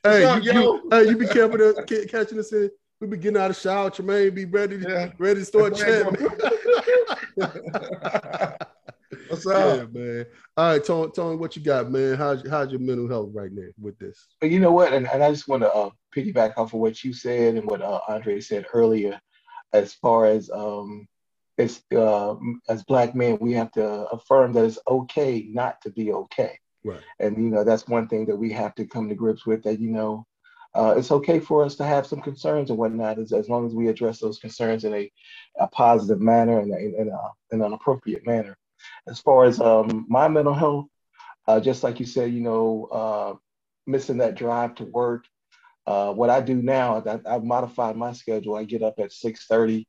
Hey, 0.05 0.25
up, 0.25 0.43
you, 0.43 0.53
you, 0.53 0.89
hey, 0.91 1.09
you 1.09 1.17
be 1.17 1.27
careful 1.27 1.59
to 1.59 2.07
catching 2.09 2.39
us 2.39 2.53
in. 2.53 2.71
We 3.01 3.07
be 3.07 3.17
getting 3.17 3.41
out 3.41 3.51
of 3.51 3.57
shower. 3.57 3.91
Tremayne 3.91 4.35
be 4.35 4.45
ready, 4.45 4.77
yeah. 4.77 5.11
ready 5.19 5.41
to 5.41 5.47
start 5.47 5.77
chatting. 5.77 6.17
What's 9.45 9.59
up, 9.59 9.91
yeah, 9.95 10.01
man? 10.01 10.27
All 10.57 10.73
right, 10.73 10.85
Tony, 10.85 11.13
Tony, 11.15 11.37
what 11.37 11.57
you 11.57 11.63
got, 11.63 11.91
man? 11.91 12.17
How's 12.17 12.49
how's 12.49 12.71
your 12.71 12.81
mental 12.81 13.09
health 13.09 13.31
right 13.33 13.53
now 13.53 13.69
with 13.81 13.99
this? 13.99 14.27
But 14.41 14.51
You 14.51 14.61
know 14.61 14.73
what, 14.73 14.93
and, 14.93 15.09
and 15.09 15.23
I 15.23 15.31
just 15.31 15.49
want 15.49 15.63
to 15.63 15.73
uh, 15.73 15.91
piggyback 16.17 16.53
off 16.57 16.75
of 16.75 16.81
what 16.81 17.05
you 17.05 17.13
said 17.13 17.57
and 17.57 17.67
what 17.67 17.83
uh, 17.83 18.01
Ondray 18.09 18.43
said 18.43 18.67
earlier, 18.73 19.21
as 19.73 19.95
far 19.95 20.27
as 20.27 20.51
um, 20.51 21.07
it's 21.59 21.83
uh, 21.95 22.37
as 22.69 22.85
black 22.85 23.15
men 23.15 23.37
we 23.41 23.53
have 23.53 23.71
to 23.73 23.85
affirm 23.85 24.53
that 24.53 24.65
it's 24.65 24.79
okay 24.89 25.47
not 25.51 25.81
to 25.83 25.91
be 25.91 26.13
okay 26.13 26.59
right 26.85 27.01
and 27.19 27.37
you 27.37 27.51
know 27.51 27.65
that's 27.65 27.89
one 27.89 28.09
thing 28.09 28.25
that 28.25 28.37
we 28.37 28.51
have 28.53 28.75
to 28.77 28.87
come 28.87 29.09
to 29.09 29.15
grips 29.15 29.45
with 29.45 29.63
that 29.65 29.81
you 29.81 29.91
know 29.91 30.25
uh, 30.75 30.95
it's 30.97 31.11
okay 31.11 31.41
for 31.41 31.65
us 31.65 31.75
to 31.75 31.85
have 31.85 32.07
some 32.07 32.21
concerns 32.21 32.71
and 32.71 32.79
whatnot 32.79 33.19
as, 33.19 33.33
as 33.33 33.49
long 33.49 33.67
as 33.67 33.75
we 33.75 33.89
address 33.89 34.21
those 34.21 34.39
concerns 34.39 34.85
in 34.85 34.95
a, 34.95 35.11
a 35.59 35.67
positive 35.69 36.21
manner 36.21 36.61
and 36.61 36.73
in, 36.73 36.95
in, 36.95 37.11
in, 37.51 37.63
an 37.63 37.73
appropriate 37.73 38.25
manner 38.27 38.57
as 39.07 39.21
far 39.21 39.45
as 39.45 39.61
um, 39.61 40.07
my 40.09 40.29
mental 40.29 40.55
health 40.55 40.87
uh, 41.47 41.61
just 41.61 41.83
like 41.83 41.99
you 42.01 42.07
said 42.07 42.33
you 42.33 42.41
know 42.41 42.89
uh, 42.93 43.35
missing 43.87 44.19
that 44.19 44.35
drive 44.35 44.75
to 44.75 44.85
work 44.85 45.25
uh, 45.87 46.13
what 46.13 46.31
i 46.31 46.41
do 46.41 46.61
now 46.63 47.03
I, 47.07 47.35
i've 47.35 47.45
modified 47.45 47.97
my 47.97 48.13
schedule 48.13 48.57
i 48.57 48.65
get 48.65 48.83
up 48.83 48.99
at 48.99 49.11
6.30 49.11 49.87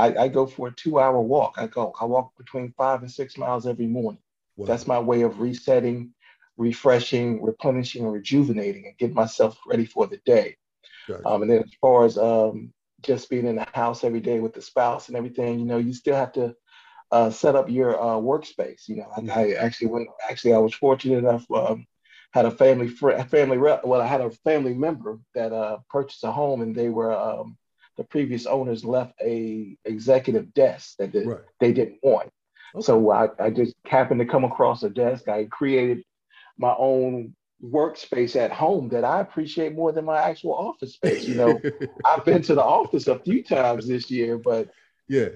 I, 0.00 0.24
I 0.24 0.28
go 0.28 0.46
for 0.46 0.68
a 0.68 0.72
two 0.72 0.98
hour 0.98 1.20
walk. 1.20 1.56
I 1.58 1.66
go, 1.66 1.92
I 2.00 2.06
walk 2.06 2.32
between 2.38 2.72
five 2.72 3.02
and 3.02 3.10
six 3.10 3.36
miles 3.36 3.66
every 3.66 3.86
morning. 3.86 4.22
Wow. 4.56 4.66
That's 4.66 4.86
my 4.86 4.98
way 4.98 5.22
of 5.22 5.40
resetting, 5.40 6.14
refreshing, 6.56 7.42
replenishing, 7.42 8.04
and 8.04 8.12
rejuvenating 8.12 8.86
and 8.86 8.96
get 8.96 9.12
myself 9.14 9.58
ready 9.66 9.84
for 9.84 10.06
the 10.06 10.18
day. 10.24 10.56
Gotcha. 11.06 11.28
Um, 11.28 11.42
and 11.42 11.50
then 11.50 11.60
as 11.60 11.74
far 11.80 12.04
as 12.06 12.16
um, 12.16 12.72
just 13.02 13.28
being 13.28 13.46
in 13.46 13.56
the 13.56 13.66
house 13.74 14.02
every 14.02 14.20
day 14.20 14.40
with 14.40 14.54
the 14.54 14.62
spouse 14.62 15.08
and 15.08 15.16
everything, 15.16 15.58
you 15.58 15.66
know, 15.66 15.78
you 15.78 15.92
still 15.92 16.16
have 16.16 16.32
to 16.32 16.54
uh, 17.12 17.30
set 17.30 17.56
up 17.56 17.68
your 17.68 18.00
uh, 18.00 18.16
workspace. 18.16 18.88
You 18.88 18.96
know. 18.96 19.32
I, 19.32 19.40
I, 19.40 19.50
actually 19.52 19.88
went. 19.88 20.08
Actually, 20.28 20.54
I 20.54 20.58
was 20.58 20.74
fortunate 20.74 21.18
enough. 21.18 21.50
Um, 21.50 21.86
had 22.32 22.46
a 22.46 22.50
family 22.50 22.88
friend, 22.88 23.28
family 23.30 23.58
rep. 23.58 23.84
Well, 23.84 24.00
I 24.00 24.06
had 24.06 24.20
a 24.20 24.30
family 24.30 24.74
member 24.74 25.18
that 25.34 25.52
uh, 25.52 25.78
purchased 25.88 26.24
a 26.24 26.30
home, 26.30 26.62
and 26.62 26.74
they 26.74 26.88
were 26.88 27.12
um, 27.12 27.56
the 27.96 28.04
previous 28.04 28.46
owners 28.46 28.84
left 28.84 29.14
a 29.20 29.76
executive 29.84 30.54
desk 30.54 30.96
that 30.98 31.12
they, 31.12 31.24
right. 31.24 31.40
they 31.58 31.72
didn't 31.72 31.98
want. 32.02 32.30
Okay. 32.74 32.84
So 32.84 33.10
I, 33.10 33.28
I 33.38 33.50
just 33.50 33.74
happened 33.84 34.20
to 34.20 34.26
come 34.26 34.44
across 34.44 34.82
a 34.84 34.90
desk. 34.90 35.28
I 35.28 35.44
created 35.44 36.04
my 36.56 36.74
own 36.78 37.34
workspace 37.62 38.36
at 38.36 38.52
home 38.52 38.88
that 38.88 39.04
I 39.04 39.20
appreciate 39.20 39.74
more 39.74 39.92
than 39.92 40.04
my 40.04 40.18
actual 40.18 40.54
office 40.54 40.94
space. 40.94 41.26
You 41.26 41.34
know, 41.34 41.60
I've 42.04 42.24
been 42.24 42.42
to 42.42 42.54
the 42.54 42.64
office 42.64 43.06
a 43.06 43.18
few 43.18 43.42
times 43.42 43.86
this 43.86 44.10
year, 44.10 44.38
but 44.38 44.70
yeah, 45.08 45.28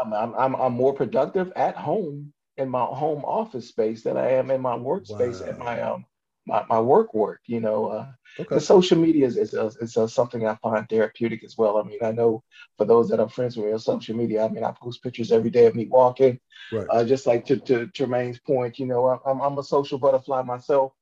I'm, 0.00 0.12
I'm, 0.34 0.54
I'm 0.54 0.72
more 0.72 0.94
productive 0.94 1.52
at 1.56 1.76
home 1.76 2.32
in 2.56 2.68
my 2.68 2.84
home 2.84 3.24
office 3.24 3.68
space 3.68 4.02
than 4.02 4.16
I 4.16 4.32
am 4.32 4.50
in 4.50 4.60
my 4.60 4.76
workspace 4.76 5.40
wow. 5.40 5.46
at 5.46 5.58
my 5.58 5.80
um 5.80 6.04
my, 6.46 6.64
my 6.68 6.80
work 6.80 7.14
work. 7.14 7.40
You 7.46 7.60
know, 7.60 7.86
uh, 7.86 8.06
okay. 8.38 8.54
the 8.54 8.60
social 8.60 8.98
media 8.98 9.26
is, 9.26 9.36
is, 9.36 9.54
is, 9.54 9.96
is, 9.96 10.12
something 10.12 10.46
I 10.46 10.56
find 10.56 10.88
therapeutic 10.88 11.44
as 11.44 11.56
well. 11.56 11.78
I 11.78 11.82
mean, 11.82 11.98
I 12.02 12.12
know 12.12 12.42
for 12.76 12.84
those 12.84 13.08
that 13.08 13.20
I'm 13.20 13.28
friends 13.28 13.56
with 13.56 13.72
on 13.72 13.78
social 13.78 14.16
media, 14.16 14.44
I 14.44 14.48
mean, 14.48 14.64
I 14.64 14.72
post 14.72 15.02
pictures 15.02 15.32
every 15.32 15.50
day 15.50 15.66
of 15.66 15.74
me 15.74 15.86
walking. 15.86 16.38
Right. 16.72 16.86
Uh, 16.90 17.04
just 17.04 17.26
like 17.26 17.46
to, 17.46 17.56
to 17.58 17.86
Tremayne's 17.88 18.40
point, 18.40 18.78
you 18.78 18.86
know, 18.86 19.20
I'm, 19.24 19.40
I'm 19.40 19.58
a 19.58 19.62
social 19.62 19.98
butterfly 19.98 20.42
myself, 20.42 20.92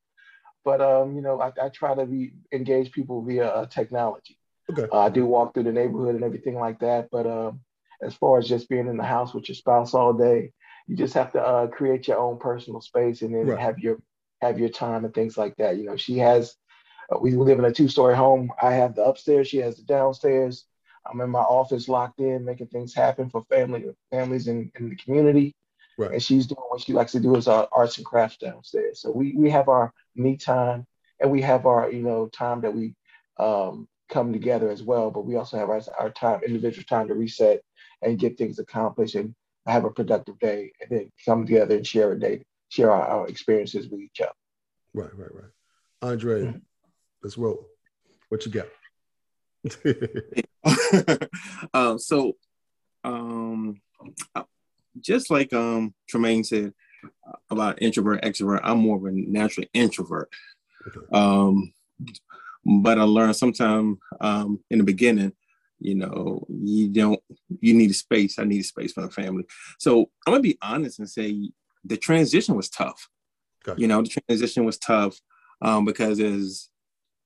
but 0.64 0.80
um, 0.80 1.14
you 1.14 1.22
know, 1.22 1.40
I, 1.40 1.52
I 1.60 1.68
try 1.70 1.94
to 1.94 2.06
be, 2.06 2.32
engage 2.52 2.92
people 2.92 3.22
via 3.22 3.46
uh, 3.46 3.66
technology. 3.66 4.36
Okay. 4.70 4.86
Uh, 4.92 5.00
I 5.00 5.08
do 5.08 5.26
walk 5.26 5.54
through 5.54 5.64
the 5.64 5.72
neighborhood 5.72 6.14
and 6.14 6.24
everything 6.24 6.54
like 6.54 6.80
that, 6.80 7.08
but 7.10 7.26
um, 7.26 7.60
as 8.02 8.14
far 8.14 8.38
as 8.38 8.48
just 8.48 8.68
being 8.68 8.88
in 8.88 8.96
the 8.96 9.04
house 9.04 9.34
with 9.34 9.48
your 9.48 9.56
spouse 9.56 9.94
all 9.94 10.12
day, 10.12 10.52
you 10.86 10.96
just 10.96 11.14
have 11.14 11.32
to 11.32 11.40
uh, 11.40 11.66
create 11.66 12.08
your 12.08 12.18
own 12.18 12.38
personal 12.38 12.80
space 12.80 13.22
and 13.22 13.34
then 13.34 13.46
right. 13.46 13.58
have 13.58 13.78
your 13.78 13.98
have 14.40 14.58
your 14.58 14.70
time 14.70 15.04
and 15.04 15.14
things 15.14 15.36
like 15.36 15.54
that. 15.56 15.76
You 15.76 15.84
know, 15.84 15.96
she 15.96 16.18
has, 16.18 16.56
uh, 17.14 17.18
we 17.18 17.32
live 17.32 17.58
in 17.58 17.64
a 17.64 17.72
two 17.72 17.88
story 17.88 18.16
home. 18.16 18.50
I 18.60 18.72
have 18.72 18.94
the 18.94 19.04
upstairs, 19.04 19.48
she 19.48 19.58
has 19.58 19.76
the 19.76 19.82
downstairs. 19.82 20.64
I'm 21.06 21.20
in 21.20 21.30
my 21.30 21.40
office 21.40 21.88
locked 21.88 22.20
in, 22.20 22.44
making 22.44 22.68
things 22.68 22.94
happen 22.94 23.30
for 23.30 23.44
family 23.44 23.84
families 24.10 24.48
in, 24.48 24.70
in 24.78 24.90
the 24.90 24.96
community. 24.96 25.54
Right. 25.98 26.12
And 26.12 26.22
she's 26.22 26.46
doing 26.46 26.64
what 26.68 26.80
she 26.80 26.92
likes 26.92 27.12
to 27.12 27.20
do 27.20 27.36
is 27.36 27.48
our 27.48 27.68
arts 27.72 27.98
and 27.98 28.06
crafts 28.06 28.38
downstairs. 28.38 29.00
So 29.00 29.10
we, 29.10 29.34
we 29.36 29.50
have 29.50 29.68
our 29.68 29.92
me 30.16 30.36
time 30.36 30.86
and 31.20 31.30
we 31.30 31.42
have 31.42 31.66
our, 31.66 31.90
you 31.90 32.02
know, 32.02 32.28
time 32.28 32.62
that 32.62 32.74
we 32.74 32.94
um, 33.38 33.88
come 34.08 34.32
together 34.32 34.70
as 34.70 34.82
well. 34.82 35.10
But 35.10 35.26
we 35.26 35.36
also 35.36 35.58
have 35.58 35.68
our, 35.68 35.82
our 35.98 36.10
time, 36.10 36.40
individual 36.46 36.84
time 36.84 37.08
to 37.08 37.14
reset 37.14 37.60
and 38.02 38.18
get 38.18 38.38
things 38.38 38.58
accomplished 38.58 39.14
and 39.14 39.34
have 39.66 39.84
a 39.84 39.90
productive 39.90 40.38
day 40.38 40.72
and 40.80 40.90
then 40.90 41.12
come 41.24 41.46
together 41.46 41.76
and 41.76 41.86
share 41.86 42.12
a 42.12 42.18
day 42.18 42.42
share 42.70 42.90
our, 42.90 43.06
our 43.06 43.28
experiences 43.28 43.88
with 43.88 44.00
each 44.00 44.20
other. 44.20 44.32
Right, 44.94 45.14
right, 45.16 45.34
right. 45.34 45.50
Ondray, 46.02 46.44
mm-hmm. 46.46 46.58
let's 47.22 47.36
roll. 47.36 47.66
What 48.28 48.46
you 48.46 48.52
got? 48.52 48.68
um, 51.74 51.98
so, 51.98 52.36
um, 53.04 53.80
just 55.00 55.30
like 55.30 55.52
um 55.52 55.94
Tremayne 56.10 56.46
said 56.46 56.72
about 57.50 57.82
introvert 57.82 58.22
extrovert, 58.22 58.60
I'm 58.62 58.78
more 58.78 58.96
of 58.96 59.04
a 59.04 59.12
natural 59.12 59.66
introvert. 59.74 60.30
Okay. 60.86 61.06
Um, 61.12 61.72
but 62.64 62.98
I 62.98 63.02
learned 63.02 63.36
sometime 63.36 63.98
um, 64.20 64.60
in 64.70 64.78
the 64.78 64.84
beginning, 64.84 65.32
you 65.80 65.94
know, 65.94 66.46
you 66.48 66.88
don't 66.88 67.20
you 67.60 67.74
need 67.74 67.90
a 67.90 67.94
space. 67.94 68.38
I 68.38 68.44
need 68.44 68.60
a 68.60 68.64
space 68.64 68.92
for 68.92 69.02
the 69.02 69.10
family. 69.10 69.44
So 69.78 70.10
I'm 70.26 70.32
gonna 70.32 70.42
be 70.42 70.58
honest 70.62 70.98
and 70.98 71.08
say 71.08 71.50
the 71.84 71.96
transition 71.96 72.54
was 72.54 72.68
tough. 72.68 73.08
Gotcha. 73.64 73.80
You 73.80 73.88
know, 73.88 74.02
the 74.02 74.20
transition 74.28 74.64
was 74.64 74.78
tough 74.78 75.18
um, 75.62 75.84
because 75.84 76.20
as 76.20 76.68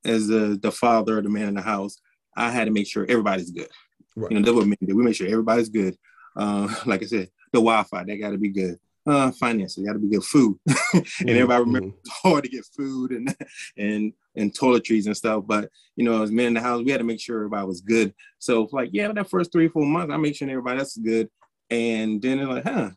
as 0.05 0.29
the 0.29 0.59
the 0.61 0.73
father, 0.73 1.21
the 1.21 1.29
man 1.29 1.49
in 1.49 1.55
the 1.55 1.63
house, 1.63 1.99
I 2.37 2.51
had 2.51 2.67
to 2.67 2.71
make 2.71 2.87
sure 2.87 3.07
everybody's 3.09 3.51
good. 3.51 3.69
Right. 4.17 4.31
You 4.31 4.39
know, 4.39 4.45
that's 4.45 4.55
what 4.55 4.67
we 4.67 4.87
did. 4.87 4.95
We 4.95 5.03
make 5.03 5.17
sure 5.17 5.27
everybody's 5.27 5.69
good. 5.69 5.97
Uh, 6.37 6.73
like 6.87 7.03
I 7.03 7.07
said, 7.07 7.31
the 7.53 7.61
Wi-Fi 7.61 8.05
that 8.05 8.17
got 8.17 8.31
to 8.31 8.39
be 8.39 8.49
good. 8.49 8.79
Uh, 9.07 9.31
finances 9.33 9.77
You 9.77 9.87
got 9.87 9.93
to 9.93 9.99
be 9.99 10.09
good. 10.09 10.25
Food, 10.25 10.59
and 10.67 10.77
mm-hmm. 10.77 11.29
everybody 11.29 11.65
remember 11.65 11.95
it's 12.01 12.11
hard 12.11 12.45
to 12.45 12.49
get 12.49 12.65
food 12.65 13.11
and 13.11 13.37
and 13.77 14.13
and 14.35 14.53
toiletries 14.55 15.07
and 15.07 15.17
stuff. 15.17 15.45
But 15.47 15.71
you 15.97 16.05
know, 16.05 16.23
as 16.23 16.31
men 16.31 16.47
in 16.47 16.55
the 16.55 16.61
house, 16.61 16.83
we 16.83 16.91
had 16.91 16.99
to 16.99 17.05
make 17.05 17.21
sure 17.21 17.37
everybody 17.37 17.67
was 17.67 17.83
good. 17.83 18.15
So 18.39 18.67
like, 18.73 18.91
yeah, 18.93 19.13
that 19.13 19.29
first 19.29 19.53
three 19.53 19.69
four 19.69 19.85
months, 19.85 20.13
I 20.13 20.17
make 20.17 20.37
sure 20.37 20.49
everybody 20.49 20.79
else 20.79 20.97
is 20.97 21.03
good. 21.05 21.29
And 21.69 22.21
then 22.23 22.39
they're 22.39 22.47
like, 22.47 22.65
huh, 22.65 22.91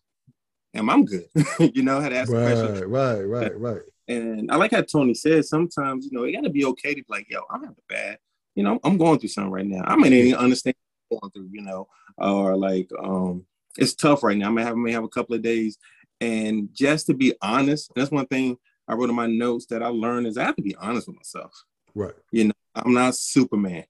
am 0.74 0.90
I'm 0.90 1.04
good? 1.04 1.26
you 1.60 1.84
know, 1.84 1.98
I 1.98 2.04
had 2.04 2.10
to 2.10 2.18
ask 2.18 2.32
right, 2.32 2.56
the 2.56 2.68
question. 2.68 2.90
Right, 2.90 3.22
right, 3.22 3.60
right. 3.60 3.82
And 4.08 4.50
I 4.50 4.56
like 4.56 4.72
how 4.72 4.82
Tony 4.82 5.14
said, 5.14 5.44
sometimes, 5.46 6.06
you 6.06 6.12
know, 6.18 6.24
it 6.24 6.32
gotta 6.32 6.50
be 6.50 6.66
okay 6.66 6.94
to 6.94 7.02
be 7.02 7.06
like, 7.10 7.30
yo, 7.30 7.42
I'm 7.50 7.62
having 7.62 7.76
bad, 7.90 8.20
you 8.56 8.64
know, 8.64 8.80
I'm 8.84 8.98
going 8.98 9.20
through 9.20 9.30
something 9.30 9.52
right 9.52 9.66
now. 9.66 9.84
I 9.86 9.98
may 9.98 10.10
not 10.10 10.16
even 10.16 10.36
understand 10.36 10.76
going 11.12 11.32
through, 11.32 11.50
you 11.52 11.62
know, 11.62 11.88
or 12.18 12.56
like 12.56 12.90
um 12.98 13.46
it's 13.78 13.94
tough 13.94 14.24
right 14.24 14.38
now. 14.38 14.48
I 14.48 14.52
may 14.52 14.64
have 14.64 14.76
may 14.76 14.92
have 14.92 15.04
a 15.04 15.10
couple 15.10 15.36
of 15.36 15.42
days. 15.42 15.78
And 16.20 16.70
just 16.74 17.08
to 17.08 17.14
be 17.14 17.36
honest, 17.42 17.92
that's 17.96 18.12
one 18.12 18.28
thing 18.28 18.58
I 18.88 18.94
wrote 18.94 19.10
in 19.10 19.16
my 19.16 19.28
notes 19.28 19.66
that 19.68 19.84
I 19.84 19.88
learned 19.88 20.28
is 20.28 20.38
I 20.38 20.46
have 20.46 20.56
to 20.56 20.62
be 20.62 20.76
honest 20.76 21.08
with 21.08 21.18
myself. 21.18 21.64
Right. 21.94 22.14
You 22.32 22.46
know, 22.46 22.54
I'm 22.76 22.94
not 22.94 23.16
Superman. 23.16 23.86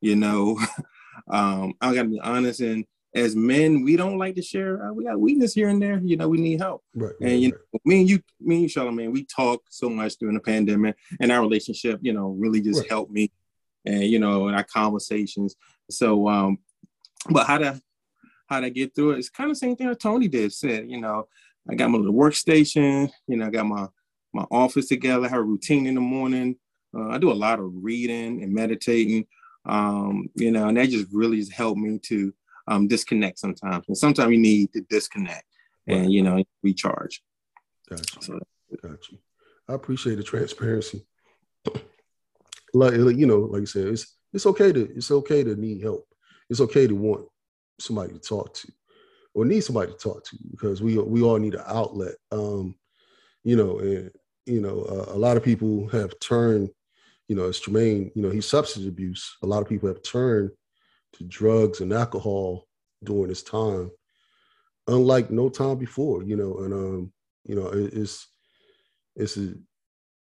You 0.00 0.16
know, 0.16 0.58
um, 1.30 1.74
I 1.80 1.94
got 1.94 2.02
to 2.02 2.08
be 2.08 2.20
honest. 2.20 2.60
And 2.60 2.84
as 3.14 3.34
men, 3.34 3.82
we 3.82 3.96
don't 3.96 4.18
like 4.18 4.34
to 4.36 4.42
share. 4.42 4.82
Uh, 4.82 4.92
we 4.92 5.04
got 5.04 5.20
weakness 5.20 5.54
here 5.54 5.68
and 5.68 5.80
there. 5.80 5.98
You 5.98 6.16
know, 6.16 6.28
we 6.28 6.38
need 6.38 6.60
help. 6.60 6.82
Right. 6.94 7.14
And 7.20 7.30
right, 7.30 7.38
you 7.38 7.50
know, 7.50 7.80
me 7.84 8.00
and 8.00 8.10
you, 8.10 8.22
me 8.40 8.56
and 8.56 8.62
you, 8.62 8.68
Charlemagne, 8.68 9.12
we 9.12 9.24
talk 9.24 9.62
so 9.70 9.88
much 9.88 10.16
during 10.16 10.34
the 10.34 10.40
pandemic, 10.40 10.96
and 11.20 11.30
our 11.32 11.40
relationship, 11.40 12.00
you 12.02 12.12
know, 12.12 12.28
really 12.38 12.60
just 12.60 12.80
right. 12.80 12.90
helped 12.90 13.12
me. 13.12 13.30
And 13.86 14.04
you 14.04 14.18
know, 14.18 14.48
in 14.48 14.54
our 14.54 14.64
conversations. 14.64 15.56
So, 15.90 16.28
um, 16.28 16.58
but 17.30 17.46
how 17.46 17.58
to 17.58 17.80
how 18.46 18.60
to 18.60 18.70
get 18.70 18.94
through 18.94 19.12
it? 19.12 19.18
It's 19.18 19.30
kind 19.30 19.50
of 19.50 19.56
the 19.56 19.60
same 19.60 19.76
thing 19.76 19.88
that 19.88 20.00
Tony 20.00 20.28
did. 20.28 20.52
Said, 20.52 20.90
you 20.90 21.00
know, 21.00 21.28
I 21.68 21.74
got 21.74 21.90
my 21.90 21.98
little 21.98 22.14
workstation. 22.14 23.10
You 23.26 23.36
know, 23.36 23.46
I 23.46 23.50
got 23.50 23.66
my 23.66 23.86
my 24.32 24.44
office 24.50 24.88
together. 24.88 25.26
I 25.26 25.28
have 25.28 25.40
a 25.40 25.42
routine 25.42 25.86
in 25.86 25.94
the 25.94 26.00
morning. 26.00 26.56
Uh, 26.96 27.08
I 27.08 27.18
do 27.18 27.30
a 27.30 27.34
lot 27.34 27.58
of 27.58 27.70
reading 27.74 28.42
and 28.42 28.52
meditating. 28.52 29.26
Um, 29.66 30.28
you 30.34 30.50
know, 30.50 30.68
and 30.68 30.76
that 30.76 30.88
just 30.88 31.08
really 31.12 31.38
has 31.38 31.50
helped 31.50 31.78
me 31.78 31.98
to 32.04 32.32
um, 32.68 32.88
disconnect 32.88 33.38
sometimes. 33.38 33.84
And 33.88 33.96
sometimes 33.96 34.30
you 34.30 34.38
need 34.38 34.72
to 34.72 34.80
disconnect 34.82 35.44
and, 35.86 36.12
you 36.12 36.22
know, 36.22 36.42
recharge. 36.62 37.22
Gotcha. 37.88 38.22
So, 38.22 38.38
gotcha. 38.82 39.16
I 39.68 39.74
appreciate 39.74 40.16
the 40.16 40.22
transparency. 40.22 41.04
like, 42.74 42.94
you 42.94 43.26
know, 43.26 43.40
like 43.40 43.60
you 43.60 43.66
said, 43.66 43.88
it's, 43.88 44.16
it's 44.32 44.46
okay 44.46 44.72
to, 44.72 44.90
it's 44.94 45.10
okay 45.10 45.44
to 45.44 45.56
need 45.56 45.82
help. 45.82 46.06
It's 46.48 46.60
okay 46.60 46.86
to 46.86 46.94
want 46.94 47.26
somebody 47.78 48.12
to 48.12 48.18
talk 48.18 48.54
to 48.54 48.72
or 49.34 49.44
need 49.44 49.60
somebody 49.60 49.92
to 49.92 49.98
talk 49.98 50.24
to 50.24 50.36
because 50.50 50.82
we, 50.82 50.98
we 50.98 51.22
all 51.22 51.38
need 51.38 51.54
an 51.54 51.64
outlet. 51.66 52.14
Um, 52.32 52.74
you 53.44 53.56
know, 53.56 53.78
and, 53.78 54.10
you 54.46 54.60
know, 54.60 54.82
uh, 54.82 55.14
a 55.14 55.18
lot 55.18 55.36
of 55.36 55.44
people 55.44 55.88
have 55.88 56.18
turned, 56.20 56.70
you 57.28 57.36
know, 57.36 57.48
as 57.48 57.60
Tremayne, 57.60 58.10
you 58.14 58.22
know, 58.22 58.30
he's 58.30 58.46
substance 58.46 58.86
abuse. 58.86 59.36
A 59.42 59.46
lot 59.46 59.62
of 59.62 59.68
people 59.68 59.88
have 59.88 60.02
turned 60.02 60.50
to 61.14 61.24
drugs 61.24 61.80
and 61.80 61.92
alcohol 61.92 62.66
during 63.04 63.28
this 63.28 63.42
time, 63.42 63.90
unlike 64.88 65.30
no 65.30 65.48
time 65.48 65.78
before, 65.78 66.22
you 66.22 66.36
know, 66.36 66.58
and 66.58 66.72
um, 66.72 67.12
you 67.44 67.54
know, 67.54 67.68
it, 67.68 67.94
it's 67.94 68.28
it's 69.16 69.36
a, 69.36 69.54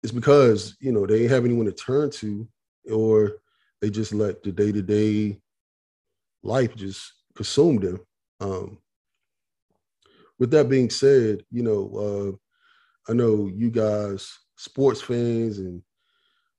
it's 0.02 0.12
because, 0.12 0.76
you 0.80 0.92
know, 0.92 1.06
they 1.06 1.26
have 1.26 1.44
anyone 1.44 1.66
to 1.66 1.72
turn 1.72 2.10
to 2.10 2.48
or 2.90 3.32
they 3.80 3.90
just 3.90 4.12
let 4.12 4.42
the 4.42 4.52
day-to-day 4.52 5.40
life 6.42 6.74
just 6.74 7.12
consume 7.34 7.76
them. 7.78 8.00
Um, 8.40 8.78
with 10.38 10.50
that 10.52 10.68
being 10.68 10.90
said, 10.90 11.42
you 11.50 11.62
know, 11.62 12.38
uh, 13.08 13.10
I 13.10 13.14
know 13.14 13.50
you 13.54 13.70
guys, 13.70 14.38
sports 14.56 15.00
fans 15.00 15.58
and 15.58 15.82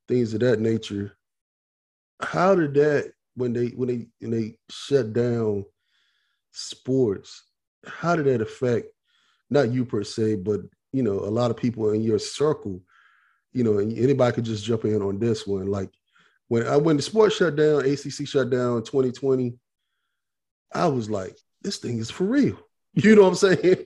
things 0.07 0.33
of 0.33 0.41
that 0.41 0.59
nature. 0.59 1.17
How 2.21 2.53
did 2.53 2.73
that 2.75 3.13
when 3.35 3.53
they 3.53 3.67
when 3.69 3.87
they 3.87 4.07
when 4.19 4.31
they 4.31 4.57
shut 4.69 5.13
down 5.13 5.65
sports, 6.51 7.43
how 7.85 8.15
did 8.15 8.25
that 8.25 8.41
affect 8.41 8.87
not 9.51 9.71
you 9.71 9.85
per 9.85 10.03
se, 10.03 10.35
but 10.35 10.61
you 10.93 11.03
know, 11.03 11.19
a 11.19 11.29
lot 11.29 11.51
of 11.51 11.57
people 11.57 11.91
in 11.91 12.01
your 12.01 12.19
circle, 12.19 12.81
you 13.53 13.63
know, 13.63 13.77
and 13.77 13.95
anybody 13.97 14.33
could 14.33 14.45
just 14.45 14.63
jump 14.63 14.85
in 14.85 15.01
on 15.01 15.19
this 15.19 15.45
one. 15.45 15.67
Like 15.67 15.89
when 16.47 16.65
I 16.65 16.77
when 16.77 16.97
the 16.97 17.03
sports 17.03 17.35
shut 17.35 17.55
down, 17.55 17.85
ACC 17.85 18.27
shut 18.27 18.49
down 18.49 18.77
in 18.77 18.83
2020, 18.83 19.53
I 20.73 20.87
was 20.87 21.09
like, 21.09 21.37
this 21.61 21.77
thing 21.77 21.99
is 21.99 22.09
for 22.09 22.25
real. 22.25 22.57
You 22.93 23.15
know 23.15 23.21
what 23.21 23.29
I'm 23.29 23.35
saying? 23.35 23.85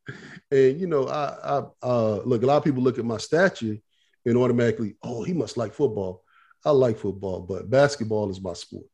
and 0.50 0.80
you 0.80 0.86
know, 0.86 1.06
I, 1.08 1.58
I 1.58 1.62
uh, 1.82 2.22
look. 2.24 2.42
A 2.42 2.46
lot 2.46 2.56
of 2.56 2.64
people 2.64 2.82
look 2.82 2.98
at 2.98 3.04
my 3.04 3.18
stature 3.18 3.76
and 4.24 4.36
automatically, 4.38 4.96
oh, 5.02 5.22
he 5.24 5.34
must 5.34 5.58
like 5.58 5.74
football. 5.74 6.22
I 6.64 6.70
like 6.70 6.96
football, 6.96 7.40
but 7.40 7.68
basketball 7.68 8.30
is 8.30 8.40
my 8.40 8.54
sport. 8.54 8.86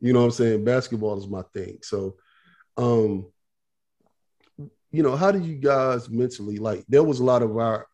You 0.00 0.12
know 0.12 0.20
what 0.20 0.26
I'm 0.26 0.30
saying? 0.30 0.64
Basketball 0.64 1.18
is 1.18 1.26
my 1.26 1.42
thing. 1.52 1.78
So, 1.82 2.14
um, 2.76 3.26
you 4.92 5.02
know, 5.02 5.16
how 5.16 5.32
do 5.32 5.40
you 5.40 5.56
guys 5.56 6.08
mentally 6.08 6.58
like? 6.58 6.84
There 6.88 7.02
was 7.02 7.18
a 7.18 7.24
lot 7.24 7.42
of 7.42 7.56
our 7.56 7.88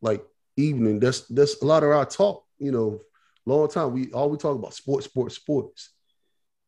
like 0.00 0.24
evening. 0.56 1.00
That's 1.00 1.22
that's 1.22 1.60
a 1.62 1.66
lot 1.66 1.82
of 1.82 1.90
our 1.90 2.06
talk. 2.06 2.44
You 2.58 2.70
know, 2.70 3.00
long 3.44 3.68
time 3.68 3.92
we 3.92 4.12
all 4.12 4.30
we 4.30 4.38
talk 4.38 4.56
about 4.56 4.74
sports, 4.74 5.06
sports, 5.06 5.34
sports. 5.34 5.90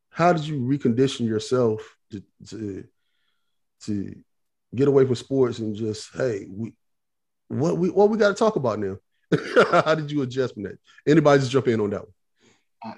How 0.09 0.33
did 0.33 0.45
you 0.45 0.59
recondition 0.59 1.25
yourself 1.25 1.97
to 2.13 2.23
to 2.49 2.83
to 3.85 4.15
get 4.75 4.87
away 4.87 5.05
from 5.05 5.15
sports 5.15 5.59
and 5.59 5.75
just 5.75 6.09
hey, 6.15 6.47
we 6.49 6.73
what 7.47 7.77
we 7.77 7.89
what 7.89 8.09
we 8.09 8.17
got 8.17 8.29
to 8.29 8.33
talk 8.35 8.55
about 8.55 8.79
now? 8.79 8.97
How 9.71 9.95
did 9.95 10.11
you 10.11 10.21
adjust 10.21 10.53
from 10.53 10.63
that? 10.63 10.79
Anybody 11.07 11.39
just 11.39 11.51
jump 11.51 11.67
in 11.67 11.79
on 11.79 11.89
that 11.91 12.01
one? 12.01 12.13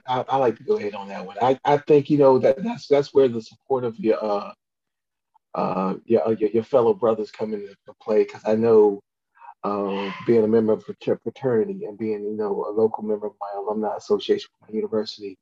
I, 0.08 0.26
I, 0.28 0.38
like 0.38 0.58
to 0.58 0.64
go 0.64 0.78
ahead 0.78 0.96
on 0.96 1.10
that 1.10 1.26
one. 1.26 1.38
I, 1.42 1.60
I 1.64 1.78
think 1.78 2.10
you 2.10 2.18
know 2.18 2.40
that 2.40 2.64
that's 2.64 2.88
that's 2.88 3.14
where 3.14 3.28
the 3.28 3.42
support 3.42 3.84
of 3.84 3.98
your 4.00 4.24
uh, 4.24 4.52
uh, 5.54 5.96
your, 6.06 6.28
uh, 6.28 6.32
your, 6.32 6.50
your 6.50 6.64
fellow 6.64 6.94
brothers 6.94 7.32
come 7.32 7.54
into 7.54 7.76
play 8.02 8.24
because 8.24 8.42
I 8.46 8.56
know 8.56 9.02
uh, 9.64 10.12
being 10.26 10.44
a 10.44 10.48
member 10.48 10.74
of 10.74 10.84
a 10.90 11.18
fraternity 11.18 11.86
and 11.86 11.98
being 11.98 12.24
you 12.24 12.36
know 12.36 12.66
a 12.68 12.72
local 12.72 13.04
member 13.04 13.28
of 13.28 13.34
my 13.40 13.48
alumni 13.58 13.96
association 13.96 14.50
from 14.60 14.74
my 14.74 14.76
university, 14.76 15.38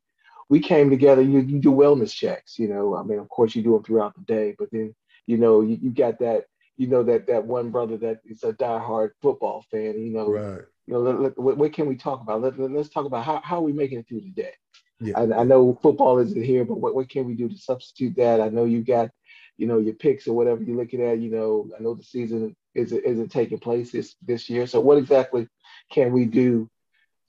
we 0.48 0.60
came 0.60 0.90
together. 0.90 1.22
You 1.22 1.40
you 1.40 1.60
do 1.60 1.70
wellness 1.70 2.12
checks. 2.12 2.58
You 2.58 2.68
know, 2.68 2.96
I 2.96 3.02
mean, 3.02 3.18
of 3.18 3.28
course 3.28 3.54
you 3.54 3.62
do 3.62 3.72
them 3.72 3.82
throughout 3.82 4.14
the 4.14 4.22
day, 4.22 4.54
but 4.58 4.68
then 4.70 4.94
you 5.26 5.36
know 5.38 5.60
you, 5.60 5.78
you 5.80 5.90
got 5.90 6.18
that 6.20 6.44
you 6.76 6.86
know 6.86 7.02
that 7.04 7.26
that 7.28 7.46
one 7.46 7.70
brother 7.70 7.96
that 7.98 8.20
is 8.24 8.42
a 8.42 8.52
diehard 8.52 9.10
football 9.22 9.64
fan. 9.70 9.98
You 9.98 10.12
know, 10.12 10.28
right 10.28 10.62
you 10.86 10.94
know, 10.94 11.00
let, 11.00 11.20
let, 11.20 11.38
what, 11.38 11.56
what, 11.56 11.72
can 11.72 11.86
we 11.86 11.96
talk 11.96 12.20
about? 12.20 12.42
Let, 12.42 12.58
let, 12.58 12.76
us 12.76 12.90
talk 12.90 13.06
about 13.06 13.24
how, 13.24 13.40
how 13.42 13.58
are 13.58 13.62
we 13.62 13.72
making 13.72 13.98
it 13.98 14.08
through 14.08 14.20
the 14.20 14.30
day? 14.30 14.52
Yeah. 15.00 15.18
I, 15.18 15.40
I, 15.40 15.44
know 15.44 15.78
football 15.82 16.18
isn't 16.18 16.42
here, 16.42 16.64
but 16.64 16.78
what, 16.78 16.94
what 16.94 17.08
can 17.08 17.24
we 17.24 17.34
do 17.34 17.48
to 17.48 17.56
substitute 17.56 18.16
that? 18.16 18.40
I 18.40 18.48
know 18.48 18.64
you 18.64 18.82
got, 18.82 19.10
you 19.56 19.66
know, 19.66 19.78
your 19.78 19.94
picks 19.94 20.28
or 20.28 20.34
whatever 20.34 20.62
you're 20.62 20.76
looking 20.76 21.02
at. 21.02 21.20
You 21.20 21.30
know, 21.30 21.70
I 21.78 21.82
know 21.82 21.94
the 21.94 22.02
season 22.02 22.54
isn't, 22.74 23.04
isn't 23.04 23.30
taking 23.30 23.58
place 23.58 23.92
this, 23.92 24.14
this 24.22 24.50
year. 24.50 24.66
So 24.66 24.80
what 24.80 24.98
exactly 24.98 25.48
can 25.90 26.12
we 26.12 26.26
do 26.26 26.68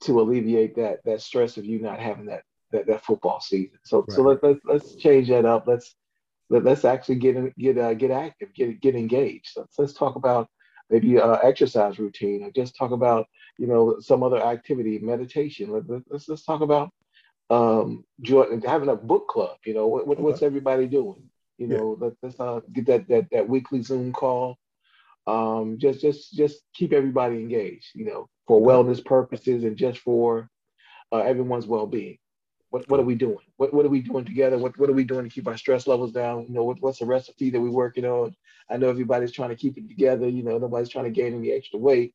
to 0.02 0.20
alleviate 0.20 0.76
that 0.76 1.02
that 1.06 1.22
stress 1.22 1.56
of 1.56 1.64
you 1.64 1.80
not 1.80 1.98
having 1.98 2.26
that 2.26 2.42
that, 2.76 2.86
that 2.86 3.04
football 3.04 3.40
season? 3.40 3.78
So 3.84 4.00
right. 4.00 4.12
so 4.12 4.22
let, 4.22 4.42
let, 4.42 4.56
let's 4.64 4.94
change 4.96 5.28
that 5.28 5.44
up. 5.44 5.64
Let's 5.66 5.94
let, 6.48 6.66
us 6.66 6.84
actually 6.84 7.16
get 7.16 7.36
in, 7.36 7.52
get 7.58 7.78
uh, 7.78 7.94
get 7.94 8.10
active, 8.10 8.54
get 8.54 8.80
get 8.80 8.94
engaged. 8.94 9.48
So 9.52 9.66
let's 9.78 9.94
talk 9.94 10.16
about 10.16 10.48
maybe 10.90 11.18
uh, 11.18 11.36
exercise 11.36 11.98
routine, 11.98 12.44
or 12.44 12.50
just 12.50 12.76
talk 12.76 12.92
about 12.92 13.26
you 13.58 13.66
know 13.66 13.98
some 14.00 14.22
other 14.22 14.42
activity, 14.42 14.98
meditation. 14.98 15.70
Let, 15.70 16.04
us 16.14 16.28
let's 16.28 16.44
talk 16.44 16.60
about 16.60 16.90
um, 17.50 18.04
join, 18.20 18.60
having 18.62 18.88
a 18.88 18.96
book 18.96 19.28
club. 19.28 19.56
You 19.64 19.74
know, 19.74 19.86
what, 19.86 20.06
what's 20.18 20.42
everybody 20.42 20.86
doing? 20.86 21.28
You 21.58 21.68
know, 21.68 21.96
yeah. 22.00 22.10
let, 22.22 22.32
us 22.32 22.40
uh, 22.40 22.60
get 22.72 22.86
that 22.86 23.08
that 23.08 23.26
that 23.32 23.48
weekly 23.48 23.82
Zoom 23.82 24.12
call. 24.12 24.56
Um, 25.26 25.78
just 25.78 26.00
just 26.00 26.32
just 26.34 26.60
keep 26.74 26.92
everybody 26.92 27.36
engaged. 27.36 27.90
You 27.94 28.04
know, 28.04 28.28
for 28.46 28.60
wellness 28.60 29.04
purposes 29.04 29.64
and 29.64 29.76
just 29.76 29.98
for 29.98 30.48
uh, 31.12 31.18
everyone's 31.18 31.66
well 31.66 31.86
being. 31.86 32.18
What 32.70 32.88
what 32.88 33.00
are 33.00 33.04
we 33.04 33.14
doing? 33.14 33.38
What 33.56 33.72
what 33.72 33.86
are 33.86 33.90
we 33.90 34.00
doing 34.00 34.24
together? 34.24 34.58
What 34.58 34.78
what 34.78 34.90
are 34.90 34.94
we 34.94 35.04
doing 35.04 35.24
to 35.24 35.30
keep 35.30 35.46
our 35.46 35.56
stress 35.56 35.86
levels 35.86 36.12
down? 36.12 36.46
You 36.48 36.54
know, 36.54 36.64
what, 36.64 36.80
what's 36.80 36.98
the 36.98 37.06
recipe 37.06 37.50
that 37.50 37.60
we're 37.60 37.70
working 37.70 38.04
on? 38.04 38.34
I 38.68 38.76
know 38.76 38.88
everybody's 38.88 39.32
trying 39.32 39.50
to 39.50 39.56
keep 39.56 39.78
it 39.78 39.88
together. 39.88 40.28
You 40.28 40.42
know, 40.42 40.58
nobody's 40.58 40.88
trying 40.88 41.04
to 41.04 41.10
gain 41.10 41.34
any 41.34 41.52
extra 41.52 41.78
weight. 41.78 42.14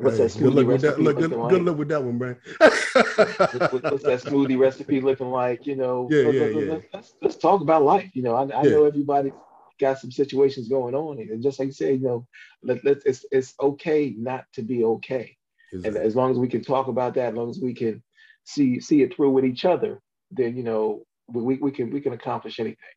What's 0.00 0.18
that 0.18 0.30
smoothie 0.30 0.54
good 0.54 0.66
recipe 0.68 1.04
that, 1.04 1.16
good, 1.16 1.32
like? 1.32 1.50
Good 1.50 1.62
luck 1.62 1.76
with 1.76 1.88
that 1.88 2.04
one, 2.04 2.18
man. 2.18 2.36
what's 2.58 4.04
that 4.04 4.22
smoothie 4.24 4.58
recipe 4.58 5.00
looking 5.00 5.30
like? 5.30 5.66
You 5.66 5.74
know, 5.74 6.08
yeah, 6.08 6.20
yeah, 6.20 6.42
let's, 6.42 6.54
yeah. 6.54 6.78
Let's, 6.92 7.14
let's, 7.20 7.36
talk 7.36 7.60
about 7.62 7.82
life. 7.82 8.10
You 8.14 8.22
know, 8.22 8.36
I, 8.36 8.42
I 8.42 8.62
yeah. 8.62 8.70
know 8.70 8.84
everybody 8.84 9.32
got 9.80 9.98
some 9.98 10.12
situations 10.12 10.68
going 10.68 10.94
on, 10.94 11.18
and 11.18 11.42
just 11.42 11.58
like 11.58 11.66
you 11.66 11.72
said, 11.72 12.00
you 12.00 12.06
know, 12.06 12.26
let, 12.62 12.84
let 12.84 12.98
it's 13.06 13.24
it's 13.32 13.54
okay 13.60 14.14
not 14.16 14.44
to 14.52 14.62
be 14.62 14.84
okay, 14.84 15.36
exactly. 15.72 15.98
and 16.00 16.06
as 16.06 16.14
long 16.14 16.30
as 16.30 16.38
we 16.38 16.48
can 16.48 16.62
talk 16.62 16.86
about 16.86 17.14
that, 17.14 17.30
as 17.30 17.34
long 17.34 17.50
as 17.50 17.58
we 17.58 17.74
can 17.74 18.00
see 18.48 18.80
see 18.80 19.02
it 19.02 19.14
through 19.14 19.30
with 19.30 19.44
each 19.44 19.64
other, 19.64 20.00
then 20.30 20.56
you 20.56 20.62
know 20.62 21.02
we, 21.28 21.56
we 21.56 21.70
can 21.70 21.90
we 21.90 22.00
can 22.00 22.14
accomplish 22.14 22.58
anything. 22.58 22.96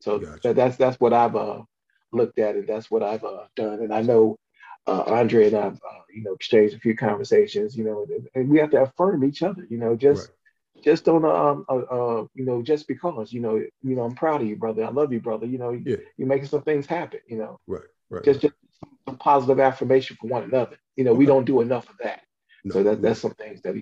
So 0.00 0.18
gotcha. 0.18 0.54
that's 0.54 0.76
that's 0.76 0.98
what 1.00 1.12
I've 1.12 1.36
uh, 1.36 1.62
looked 2.12 2.38
at, 2.38 2.56
and 2.56 2.68
that's 2.68 2.90
what 2.90 3.02
I've 3.02 3.24
uh, 3.24 3.44
done. 3.54 3.80
And 3.80 3.94
I 3.94 4.02
know 4.02 4.38
uh, 4.86 5.04
Ondray 5.04 5.48
and 5.48 5.56
I've 5.56 5.74
uh, 5.76 6.02
you 6.12 6.24
know 6.24 6.32
exchanged 6.32 6.74
a 6.74 6.78
few 6.80 6.96
conversations, 6.96 7.76
you 7.76 7.84
know, 7.84 8.06
and, 8.08 8.28
and, 8.34 8.48
we 8.48 8.58
have 8.58 8.70
to 8.70 8.82
affirm 8.82 9.24
each 9.24 9.42
other, 9.42 9.66
you 9.70 9.78
know, 9.78 9.94
just 9.94 10.28
right. 10.28 10.84
just 10.84 11.04
don't 11.04 11.24
um 11.24 11.64
uh, 11.68 11.76
uh, 11.76 12.26
you 12.34 12.44
know 12.44 12.62
just 12.62 12.88
because 12.88 13.32
you 13.32 13.40
know 13.40 13.56
you 13.56 13.96
know 13.96 14.02
I'm 14.02 14.14
proud 14.14 14.40
of 14.40 14.48
you, 14.48 14.56
brother. 14.56 14.84
I 14.84 14.90
love 14.90 15.12
you, 15.12 15.20
brother. 15.20 15.46
You 15.46 15.58
know, 15.58 15.70
yeah. 15.70 15.96
you're 16.16 16.28
making 16.28 16.48
some 16.48 16.62
things 16.62 16.86
happen. 16.86 17.20
You 17.28 17.38
know, 17.38 17.60
right, 17.66 17.82
right. 18.10 18.24
Just 18.24 18.40
just 18.40 18.54
some 19.06 19.16
positive 19.18 19.60
affirmation 19.60 20.16
for 20.20 20.26
one 20.26 20.42
another. 20.42 20.76
You 20.96 21.04
know, 21.04 21.10
okay. 21.10 21.18
we 21.18 21.26
don't 21.26 21.44
do 21.44 21.60
enough 21.60 21.88
of 21.88 21.96
that. 22.02 22.22
No, 22.64 22.72
so 22.74 22.82
that, 22.82 23.00
that's 23.00 23.20
some 23.20 23.34
things 23.34 23.62
that 23.62 23.74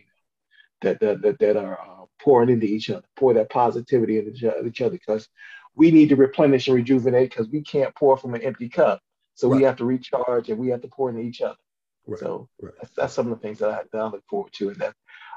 that 0.82 1.00
that 1.00 1.22
that, 1.22 1.38
that 1.38 1.56
are 1.56 1.80
uh, 1.80 2.04
pouring 2.20 2.50
into 2.50 2.66
each 2.66 2.90
other, 2.90 3.06
pour 3.16 3.34
that 3.34 3.50
positivity 3.50 4.18
into 4.18 4.66
each 4.66 4.80
other 4.80 4.90
because 4.90 5.28
we 5.74 5.90
need 5.90 6.08
to 6.08 6.16
replenish 6.16 6.68
and 6.68 6.76
rejuvenate 6.76 7.30
because 7.30 7.48
we 7.48 7.62
can't 7.62 7.94
pour 7.94 8.16
from 8.16 8.34
an 8.34 8.42
empty 8.42 8.68
cup. 8.68 9.00
So 9.34 9.48
right. 9.48 9.56
we 9.58 9.62
have 9.64 9.76
to 9.76 9.84
recharge 9.84 10.48
and 10.48 10.58
we 10.58 10.68
have 10.68 10.80
to 10.80 10.88
pour 10.88 11.10
into 11.10 11.20
each 11.20 11.42
other. 11.42 11.58
Right. 12.06 12.18
So 12.18 12.48
right. 12.60 12.72
That's, 12.80 12.94
that's, 12.94 13.14
some 13.14 13.30
of 13.30 13.38
the 13.38 13.46
things 13.46 13.58
that 13.58 13.70
I, 13.70 13.82
that 13.92 13.98
I, 13.98 14.08
look 14.08 14.24
forward 14.28 14.52
to 14.54 14.70
and 14.70 14.78
that 14.78 14.94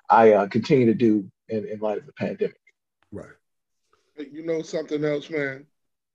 I 0.09 0.33
uh, 0.33 0.47
continue 0.47 0.85
to 0.85 0.93
do 0.93 1.29
in, 1.49 1.67
in 1.67 1.79
light 1.79 1.97
of 1.97 2.05
the 2.05 2.13
pandemic. 2.13 2.61
Right. 3.11 3.27
You 4.17 4.45
know 4.45 4.61
something 4.61 5.03
else, 5.03 5.29
man. 5.29 5.65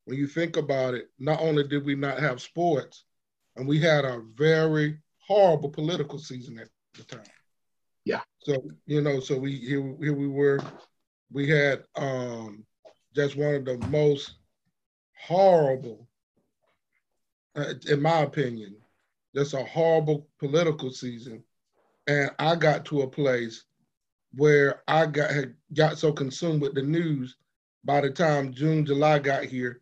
When 0.06 0.18
you 0.18 0.26
think 0.26 0.56
about 0.56 0.94
it, 0.94 1.10
not 1.18 1.40
only 1.40 1.66
did 1.66 1.84
we 1.84 1.94
not 1.94 2.18
have 2.18 2.40
sports, 2.40 3.04
and 3.56 3.66
we 3.66 3.80
had 3.80 4.04
a 4.04 4.22
very 4.34 4.98
horrible 5.18 5.70
political 5.70 6.18
season 6.18 6.58
at 6.58 6.68
the 6.94 7.04
time. 7.04 7.24
So 8.44 8.62
you 8.87 9.00
know, 9.00 9.20
so 9.20 9.38
we 9.38 9.57
here, 9.57 9.96
here 10.00 10.12
we 10.12 10.28
were, 10.28 10.61
we 11.33 11.48
had 11.48 11.85
um, 11.96 12.64
just 13.14 13.37
one 13.37 13.54
of 13.54 13.64
the 13.64 13.78
most 13.88 14.35
horrible, 15.16 16.07
uh, 17.57 17.72
in 17.88 18.02
my 18.02 18.20
opinion, 18.20 18.76
just 19.35 19.54
a 19.54 19.64
horrible 19.64 20.28
political 20.38 20.90
season, 20.90 21.42
and 22.07 22.30
I 22.38 22.57
got 22.57 22.85
to 22.87 23.02
a 23.02 23.09
place 23.09 23.64
where 24.35 24.83
I 24.88 25.07
got 25.07 25.30
had 25.30 25.54
got 25.72 25.98
so 25.98 26.12
consumed 26.12 26.61
with 26.61 26.74
the 26.74 26.83
news. 26.83 27.37
By 27.83 28.02
the 28.02 28.11
time 28.11 28.52
June, 28.52 28.85
July 28.85 29.20
got 29.20 29.44
here, 29.44 29.80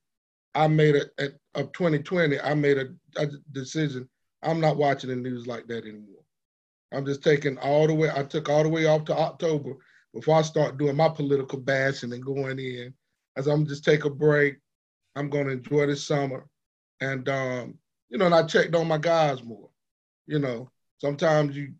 I 0.54 0.68
made 0.68 0.96
a, 0.96 1.06
a 1.18 1.28
of 1.54 1.72
2020. 1.72 2.40
I 2.40 2.54
made 2.54 2.78
a, 2.78 2.88
a 3.16 3.26
decision. 3.50 4.08
I'm 4.42 4.60
not 4.60 4.76
watching 4.76 5.10
the 5.10 5.16
news 5.16 5.46
like 5.46 5.66
that 5.66 5.84
anymore. 5.84 6.21
I'm 6.92 7.06
just 7.06 7.22
taking 7.22 7.58
all 7.58 7.86
the 7.86 7.94
way. 7.94 8.10
I 8.14 8.22
took 8.22 8.48
all 8.48 8.62
the 8.62 8.68
way 8.68 8.86
off 8.86 9.04
to 9.06 9.16
October 9.16 9.74
before 10.14 10.36
I 10.36 10.42
start 10.42 10.78
doing 10.78 10.96
my 10.96 11.08
political 11.08 11.58
bashing 11.58 12.12
and 12.12 12.24
going 12.24 12.58
in. 12.58 12.94
As 13.36 13.46
I'm 13.46 13.66
just 13.66 13.84
take 13.84 14.04
a 14.04 14.10
break. 14.10 14.58
I'm 15.14 15.28
going 15.28 15.46
to 15.46 15.52
enjoy 15.52 15.86
this 15.86 16.06
summer, 16.06 16.46
and 17.00 17.28
um, 17.28 17.74
you 18.08 18.18
know, 18.18 18.26
and 18.26 18.34
I 18.34 18.44
checked 18.44 18.74
on 18.74 18.88
my 18.88 18.98
guys 18.98 19.42
more. 19.42 19.68
You 20.26 20.38
know, 20.38 20.70
sometimes 20.98 21.56
you, 21.56 21.74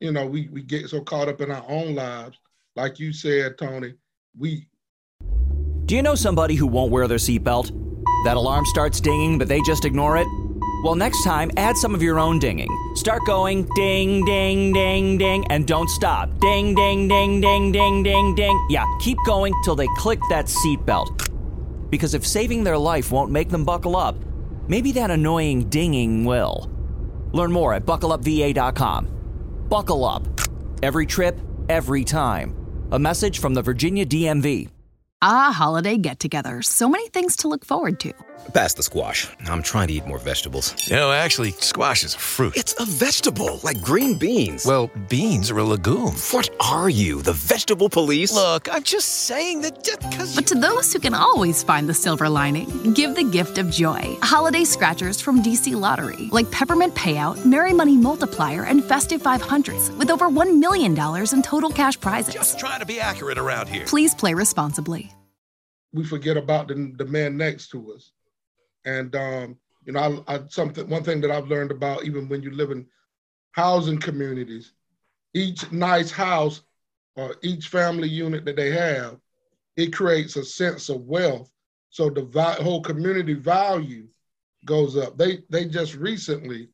you 0.00 0.12
know, 0.12 0.26
we 0.26 0.48
we 0.48 0.62
get 0.62 0.88
so 0.88 1.00
caught 1.00 1.28
up 1.28 1.40
in 1.40 1.50
our 1.50 1.64
own 1.68 1.94
lives, 1.94 2.38
like 2.76 2.98
you 2.98 3.12
said, 3.12 3.58
Tony. 3.58 3.94
We. 4.38 4.68
Do 5.86 5.96
you 5.96 6.02
know 6.02 6.14
somebody 6.14 6.54
who 6.54 6.66
won't 6.66 6.92
wear 6.92 7.08
their 7.08 7.18
seatbelt? 7.18 7.72
That 8.24 8.36
alarm 8.36 8.66
starts 8.66 9.00
dinging, 9.00 9.38
but 9.38 9.48
they 9.48 9.60
just 9.62 9.84
ignore 9.84 10.16
it. 10.16 10.26
Well, 10.86 10.94
next 10.94 11.24
time, 11.24 11.50
add 11.56 11.76
some 11.76 11.96
of 11.96 12.00
your 12.00 12.20
own 12.20 12.38
dinging. 12.38 12.70
Start 12.94 13.26
going 13.26 13.68
ding, 13.74 14.24
ding, 14.24 14.72
ding, 14.72 15.18
ding, 15.18 15.44
and 15.50 15.66
don't 15.66 15.90
stop. 15.90 16.30
Ding, 16.38 16.76
ding, 16.76 17.08
ding, 17.08 17.40
ding, 17.40 17.72
ding, 17.72 18.04
ding, 18.04 18.36
ding. 18.36 18.66
Yeah, 18.70 18.84
keep 19.00 19.18
going 19.26 19.52
till 19.64 19.74
they 19.74 19.88
click 19.96 20.20
that 20.30 20.44
seatbelt. 20.44 21.90
Because 21.90 22.14
if 22.14 22.24
saving 22.24 22.62
their 22.62 22.78
life 22.78 23.10
won't 23.10 23.32
make 23.32 23.48
them 23.48 23.64
buckle 23.64 23.96
up, 23.96 24.14
maybe 24.68 24.92
that 24.92 25.10
annoying 25.10 25.68
dinging 25.70 26.24
will. 26.24 26.70
Learn 27.32 27.50
more 27.50 27.74
at 27.74 27.84
buckleupva.com. 27.84 29.66
Buckle 29.68 30.04
up. 30.04 30.22
Every 30.84 31.04
trip, 31.04 31.36
every 31.68 32.04
time. 32.04 32.54
A 32.92 32.98
message 33.00 33.40
from 33.40 33.54
the 33.54 33.62
Virginia 33.62 34.06
DMV. 34.06 34.68
Ah, 35.20 35.50
holiday 35.52 35.96
get 35.98 36.20
together. 36.20 36.62
So 36.62 36.88
many 36.88 37.08
things 37.08 37.34
to 37.38 37.48
look 37.48 37.64
forward 37.64 37.98
to. 38.00 38.12
Pass 38.54 38.74
the 38.74 38.82
squash. 38.82 39.28
I'm 39.46 39.62
trying 39.62 39.88
to 39.88 39.94
eat 39.94 40.06
more 40.06 40.18
vegetables. 40.18 40.74
You 40.88 40.96
know, 40.96 41.12
actually, 41.12 41.50
squash 41.52 42.04
is 42.04 42.14
a 42.14 42.18
fruit. 42.18 42.56
It's 42.56 42.74
a 42.80 42.84
vegetable, 42.84 43.60
like 43.64 43.80
green 43.82 44.18
beans. 44.18 44.64
Well, 44.64 44.90
beans 45.08 45.50
are 45.50 45.58
a 45.58 45.64
legume. 45.64 46.14
What 46.30 46.48
are 46.60 46.88
you, 46.88 47.22
the 47.22 47.32
vegetable 47.32 47.88
police? 47.88 48.32
Look, 48.32 48.72
I'm 48.72 48.82
just 48.82 49.08
saying 49.26 49.62
that 49.62 49.82
just 49.82 50.00
because. 50.00 50.34
But 50.34 50.46
to 50.48 50.54
those 50.54 50.92
who 50.92 51.00
can 51.00 51.14
always 51.14 51.62
find 51.62 51.88
the 51.88 51.94
silver 51.94 52.28
lining, 52.28 52.92
give 52.94 53.16
the 53.16 53.24
gift 53.24 53.58
of 53.58 53.70
joy. 53.70 54.16
Holiday 54.22 54.64
scratchers 54.64 55.20
from 55.20 55.42
DC 55.42 55.78
Lottery, 55.78 56.28
like 56.30 56.50
Peppermint 56.50 56.94
Payout, 56.94 57.44
Merry 57.44 57.72
Money 57.72 57.96
Multiplier, 57.96 58.64
and 58.64 58.84
Festive 58.84 59.22
500s, 59.22 59.96
with 59.98 60.10
over 60.10 60.28
$1 60.28 60.58
million 60.58 60.92
in 61.32 61.42
total 61.42 61.70
cash 61.70 61.98
prizes. 62.00 62.34
Just 62.34 62.58
trying 62.58 62.80
to 62.80 62.86
be 62.86 63.00
accurate 63.00 63.38
around 63.38 63.68
here. 63.68 63.84
Please 63.86 64.14
play 64.14 64.34
responsibly. 64.34 65.12
We 65.92 66.04
forget 66.04 66.36
about 66.36 66.68
the, 66.68 66.92
the 66.96 67.06
man 67.06 67.36
next 67.36 67.68
to 67.70 67.92
us 67.92 68.12
and 68.86 69.14
um, 69.16 69.58
you 69.84 69.92
know, 69.92 70.24
I, 70.26 70.36
I, 70.36 70.40
something 70.48 70.88
one 70.88 71.04
thing 71.04 71.20
that 71.20 71.30
I've 71.30 71.48
learned 71.48 71.72
about 71.72 72.04
even 72.04 72.28
when 72.28 72.42
you 72.42 72.52
live 72.52 72.70
in 72.70 72.86
housing 73.52 73.98
communities, 73.98 74.72
each 75.34 75.70
nice 75.70 76.10
house 76.10 76.62
or 77.16 77.36
each 77.42 77.68
family 77.68 78.08
unit 78.08 78.44
that 78.44 78.56
they 78.56 78.70
have, 78.70 79.18
it 79.76 79.92
creates 79.92 80.36
a 80.36 80.44
sense 80.44 80.88
of 80.88 81.02
wealth. 81.02 81.50
So 81.90 82.08
the 82.08 82.22
vi- 82.22 82.62
whole 82.62 82.80
community 82.80 83.34
value 83.34 84.06
goes 84.64 84.96
up. 84.96 85.18
They 85.18 85.38
they 85.50 85.66
just 85.66 85.94
recently 85.94 86.68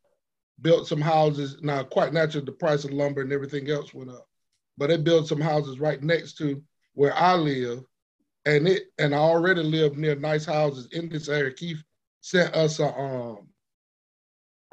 built 0.60 0.86
some 0.86 1.00
houses. 1.00 1.58
Now, 1.62 1.82
quite 1.82 2.12
naturally, 2.12 2.46
the 2.46 2.52
price 2.52 2.84
of 2.84 2.92
lumber 2.92 3.22
and 3.22 3.32
everything 3.32 3.70
else 3.70 3.92
went 3.94 4.10
up, 4.10 4.28
but 4.76 4.88
they 4.88 4.96
built 4.96 5.28
some 5.28 5.40
houses 5.40 5.80
right 5.80 6.02
next 6.02 6.36
to 6.38 6.62
where 6.94 7.14
I 7.14 7.34
live, 7.34 7.84
and 8.44 8.68
it 8.68 8.84
and 8.98 9.14
I 9.14 9.18
already 9.18 9.62
live 9.62 9.96
near 9.96 10.14
nice 10.14 10.44
houses 10.44 10.88
in 10.92 11.08
this 11.08 11.28
area. 11.28 11.52
Keith 11.52 11.82
sent 12.22 12.54
us 12.54 12.78
a 12.78 12.86
um 12.86 13.48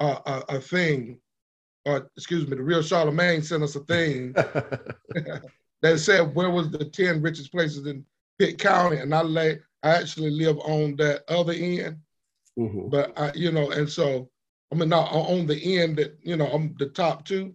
a, 0.00 0.06
a, 0.06 0.44
a 0.48 0.60
thing, 0.60 1.18
or 1.84 2.10
excuse 2.16 2.48
me, 2.48 2.56
the 2.56 2.62
real 2.62 2.82
Charlemagne 2.82 3.42
sent 3.42 3.62
us 3.62 3.76
a 3.76 3.80
thing 3.80 4.32
that 5.82 5.98
said 5.98 6.34
where 6.34 6.50
was 6.50 6.70
the 6.70 6.84
10 6.84 7.20
richest 7.20 7.52
places 7.52 7.86
in 7.86 8.04
Pitt 8.38 8.58
County. 8.58 8.96
And 8.96 9.14
I 9.14 9.22
lay 9.22 9.58
I 9.82 9.90
actually 9.90 10.30
live 10.30 10.58
on 10.58 10.96
that 10.96 11.24
other 11.28 11.52
end. 11.52 11.98
Mm-hmm. 12.58 12.88
But 12.88 13.18
I, 13.18 13.32
you 13.34 13.52
know, 13.52 13.70
and 13.70 13.88
so 13.88 14.30
I 14.72 14.76
mean 14.76 14.88
not 14.88 15.12
on 15.12 15.46
the 15.46 15.78
end 15.78 15.96
that, 15.98 16.18
you 16.22 16.36
know, 16.36 16.46
I'm 16.46 16.74
the 16.78 16.86
top 16.86 17.24
two. 17.24 17.54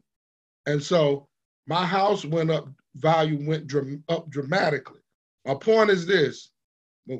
And 0.67 0.81
so 0.81 1.27
my 1.67 1.85
house 1.85 2.25
went 2.25 2.51
up, 2.51 2.67
value 2.95 3.47
went 3.47 3.67
dram- 3.67 4.03
up 4.09 4.29
dramatically. 4.29 5.01
My 5.45 5.55
point 5.55 5.89
is 5.89 6.05
this 6.05 6.51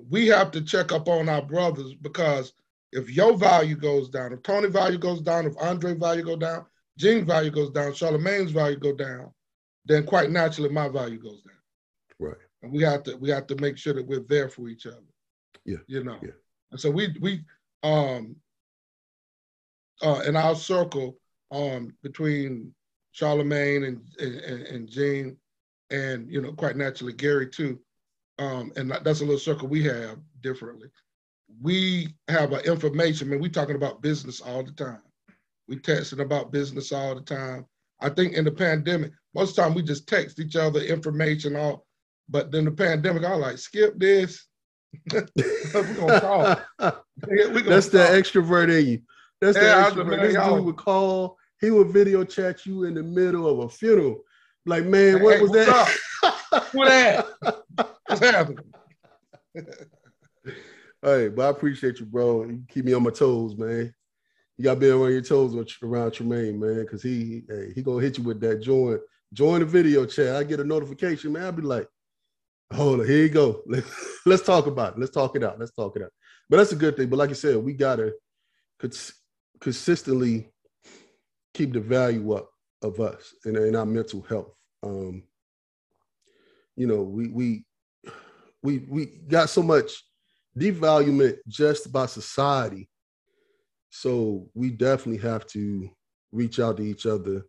we 0.09 0.27
have 0.27 0.51
to 0.51 0.61
check 0.61 0.91
up 0.91 1.07
on 1.07 1.29
our 1.29 1.41
brothers 1.41 1.93
because 1.93 2.53
if 2.95 3.11
your 3.11 3.35
value 3.35 3.75
goes 3.75 4.09
down, 4.09 4.31
if 4.31 4.41
Tony 4.41 4.69
value 4.69 4.97
goes 4.97 5.21
down, 5.21 5.45
if 5.45 5.53
Ondray 5.55 5.99
value 5.99 6.23
go 6.23 6.37
down, 6.37 6.65
Jean 6.97 7.25
value 7.25 7.51
goes 7.51 7.69
down, 7.71 7.93
Charlemagne's 7.93 8.51
value 8.51 8.77
go 8.77 8.93
down, 8.93 9.31
then 9.85 10.05
quite 10.05 10.31
naturally 10.31 10.69
my 10.69 10.87
value 10.87 11.19
goes 11.19 11.41
down. 11.41 11.57
Right. 12.19 12.37
And 12.63 12.71
we 12.71 12.83
have 12.83 13.03
to 13.03 13.17
we 13.17 13.29
have 13.29 13.47
to 13.47 13.55
make 13.57 13.77
sure 13.77 13.93
that 13.93 14.07
we're 14.07 14.25
there 14.29 14.47
for 14.47 14.69
each 14.69 14.85
other. 14.85 15.03
Yeah. 15.65 15.79
You 15.87 16.05
know. 16.05 16.17
Yeah. 16.21 16.31
And 16.71 16.79
so 16.79 16.89
we 16.89 17.13
we 17.19 17.43
um 17.83 18.37
uh 20.01 20.21
in 20.25 20.37
our 20.37 20.55
circle 20.55 21.17
um 21.51 21.93
between 22.01 22.73
Charlemagne 23.11 23.83
and 23.83 24.01
and, 24.19 24.61
and 24.67 24.89
Jean 24.89 25.37
and 25.91 26.31
you 26.31 26.41
know 26.41 26.53
quite 26.53 26.77
naturally 26.77 27.13
Gary 27.13 27.49
too. 27.49 27.77
Um 28.39 28.71
and 28.77 28.89
that's 28.89 29.19
a 29.19 29.25
little 29.25 29.37
circle 29.37 29.67
we 29.67 29.83
have 29.83 30.17
differently 30.41 30.87
we 31.61 32.15
have 32.27 32.53
an 32.53 32.61
information, 32.61 33.29
man, 33.29 33.39
we 33.39 33.49
talking 33.49 33.75
about 33.75 34.01
business 34.01 34.41
all 34.41 34.63
the 34.63 34.71
time. 34.71 35.01
We 35.67 35.77
texting 35.77 36.21
about 36.21 36.51
business 36.51 36.91
all 36.91 37.15
the 37.15 37.21
time. 37.21 37.65
I 38.01 38.09
think 38.09 38.33
in 38.33 38.45
the 38.45 38.51
pandemic, 38.51 39.11
most 39.33 39.51
of 39.51 39.55
the 39.55 39.61
time 39.63 39.73
we 39.73 39.81
just 39.81 40.07
text 40.07 40.39
each 40.39 40.55
other 40.55 40.79
information 40.79 41.55
all 41.55 41.85
But 42.29 42.51
then 42.51 42.65
the 42.65 42.71
pandemic, 42.71 43.23
I 43.23 43.35
like, 43.35 43.57
skip 43.57 43.97
this. 43.97 44.45
We're 45.13 45.21
gonna 45.73 46.65
we 47.27 47.45
gonna 47.45 47.63
That's 47.63 47.89
the 47.89 47.99
extrovert 47.99 48.77
in 48.77 48.87
you. 48.87 49.01
That's 49.41 49.57
Yeah, 49.57 49.89
the 49.89 50.03
extrovert. 50.03 50.21
This 50.21 50.35
dude 50.35 50.65
would 50.65 50.77
call. 50.77 51.37
He 51.59 51.71
would 51.71 51.89
video 51.89 52.23
chat 52.23 52.65
you 52.65 52.83
in 52.83 52.93
the 52.93 53.03
middle 53.03 53.47
of 53.47 53.59
a 53.59 53.69
funeral. 53.69 54.21
Like, 54.65 54.85
man, 54.85 55.21
what 55.21 55.35
Hey, 55.35 55.41
was 55.41 55.51
that? 55.51 55.97
What 56.73 56.87
that? 56.87 57.25
What's 58.07 58.21
happening? 58.21 58.71
Hey, 61.05 61.27
but 61.27 61.45
I 61.45 61.49
appreciate 61.49 61.99
you, 61.99 62.07
bro. 62.07 62.45
You 62.45 62.63
keep 62.67 62.83
me 62.83 62.93
on 62.93 63.03
my 63.03 63.11
toes, 63.11 63.55
man. 63.55 63.93
You 64.57 64.63
got 64.63 64.73
to 64.73 64.79
be 64.79 64.89
on 64.89 65.11
your 65.11 65.21
toes 65.21 65.53
with- 65.53 65.69
around 65.83 66.13
Tremayne, 66.13 66.57
man, 66.57 66.81
because 66.81 67.03
he 67.03 67.43
hey, 67.47 67.73
he 67.75 67.83
gonna 67.83 68.01
hit 68.01 68.17
you 68.17 68.23
with 68.23 68.39
that 68.41 68.63
join 68.63 68.97
join 69.31 69.59
the 69.59 69.67
video 69.67 70.07
chat. 70.07 70.35
I 70.35 70.43
get 70.43 70.61
a 70.61 70.63
notification, 70.63 71.33
man. 71.33 71.43
I'll 71.43 71.51
be 71.51 71.61
like, 71.61 71.87
hold 72.73 73.01
on, 73.01 73.05
here 73.05 73.21
you 73.21 73.29
go. 73.29 73.61
Let's 74.25 74.41
talk 74.41 74.65
about 74.65 74.93
it. 74.93 74.99
Let's 74.99 75.11
talk 75.11 75.35
it 75.35 75.43
out. 75.43 75.59
Let's 75.59 75.73
talk 75.73 75.95
it 75.95 76.01
out. 76.01 76.09
But 76.49 76.57
that's 76.57 76.71
a 76.71 76.75
good 76.75 76.97
thing. 76.97 77.07
But 77.09 77.17
like 77.17 77.29
you 77.29 77.35
said, 77.35 77.57
we 77.57 77.73
gotta 77.73 78.13
cons- 78.79 79.13
consistently 79.61 80.49
keep 81.53 81.71
the 81.71 81.81
value 81.81 82.33
up 82.33 82.49
of 82.81 82.99
us 82.99 83.31
and, 83.45 83.57
and 83.57 83.75
our 83.75 83.85
mental 83.85 84.23
health. 84.23 84.55
Um, 84.81 85.21
you 86.75 86.87
know, 86.87 87.03
we 87.03 87.27
we 87.27 87.65
we 88.63 88.79
we 88.89 89.05
got 89.27 89.49
so 89.49 89.61
much 89.61 90.03
devaluement 90.57 91.37
just 91.47 91.91
by 91.91 92.05
society. 92.05 92.89
So 93.89 94.49
we 94.53 94.71
definitely 94.71 95.21
have 95.27 95.45
to 95.47 95.89
reach 96.31 96.59
out 96.59 96.77
to 96.77 96.83
each 96.83 97.05
other 97.05 97.45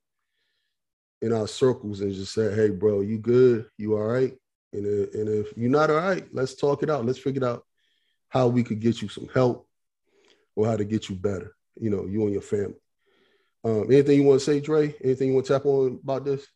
in 1.22 1.32
our 1.32 1.48
circles 1.48 2.00
and 2.00 2.12
just 2.12 2.32
say, 2.32 2.54
"Hey, 2.54 2.70
bro, 2.70 3.00
you 3.00 3.18
good? 3.18 3.68
You 3.78 3.96
all 3.96 4.04
right?" 4.04 4.36
And 4.72 4.86
if, 4.86 5.14
and 5.14 5.28
if 5.28 5.56
you're 5.56 5.70
not 5.70 5.90
all 5.90 5.96
right, 5.96 6.26
let's 6.32 6.54
talk 6.54 6.82
it 6.82 6.90
out. 6.90 7.06
Let's 7.06 7.18
figure 7.18 7.44
out 7.44 7.64
how 8.28 8.48
we 8.48 8.62
could 8.62 8.80
get 8.80 9.00
you 9.00 9.08
some 9.08 9.28
help 9.28 9.68
or 10.54 10.66
how 10.66 10.76
to 10.76 10.84
get 10.84 11.08
you 11.08 11.16
better. 11.16 11.56
You 11.80 11.90
know, 11.90 12.06
you 12.06 12.22
and 12.22 12.32
your 12.32 12.42
family. 12.42 12.80
Um, 13.64 13.84
anything 13.90 14.20
you 14.20 14.24
want 14.24 14.40
to 14.40 14.44
say, 14.44 14.60
Dre? 14.60 14.94
Anything 15.02 15.28
you 15.28 15.34
want 15.34 15.46
to 15.46 15.52
tap 15.54 15.66
on 15.66 15.98
about 16.02 16.24
this? 16.24 16.46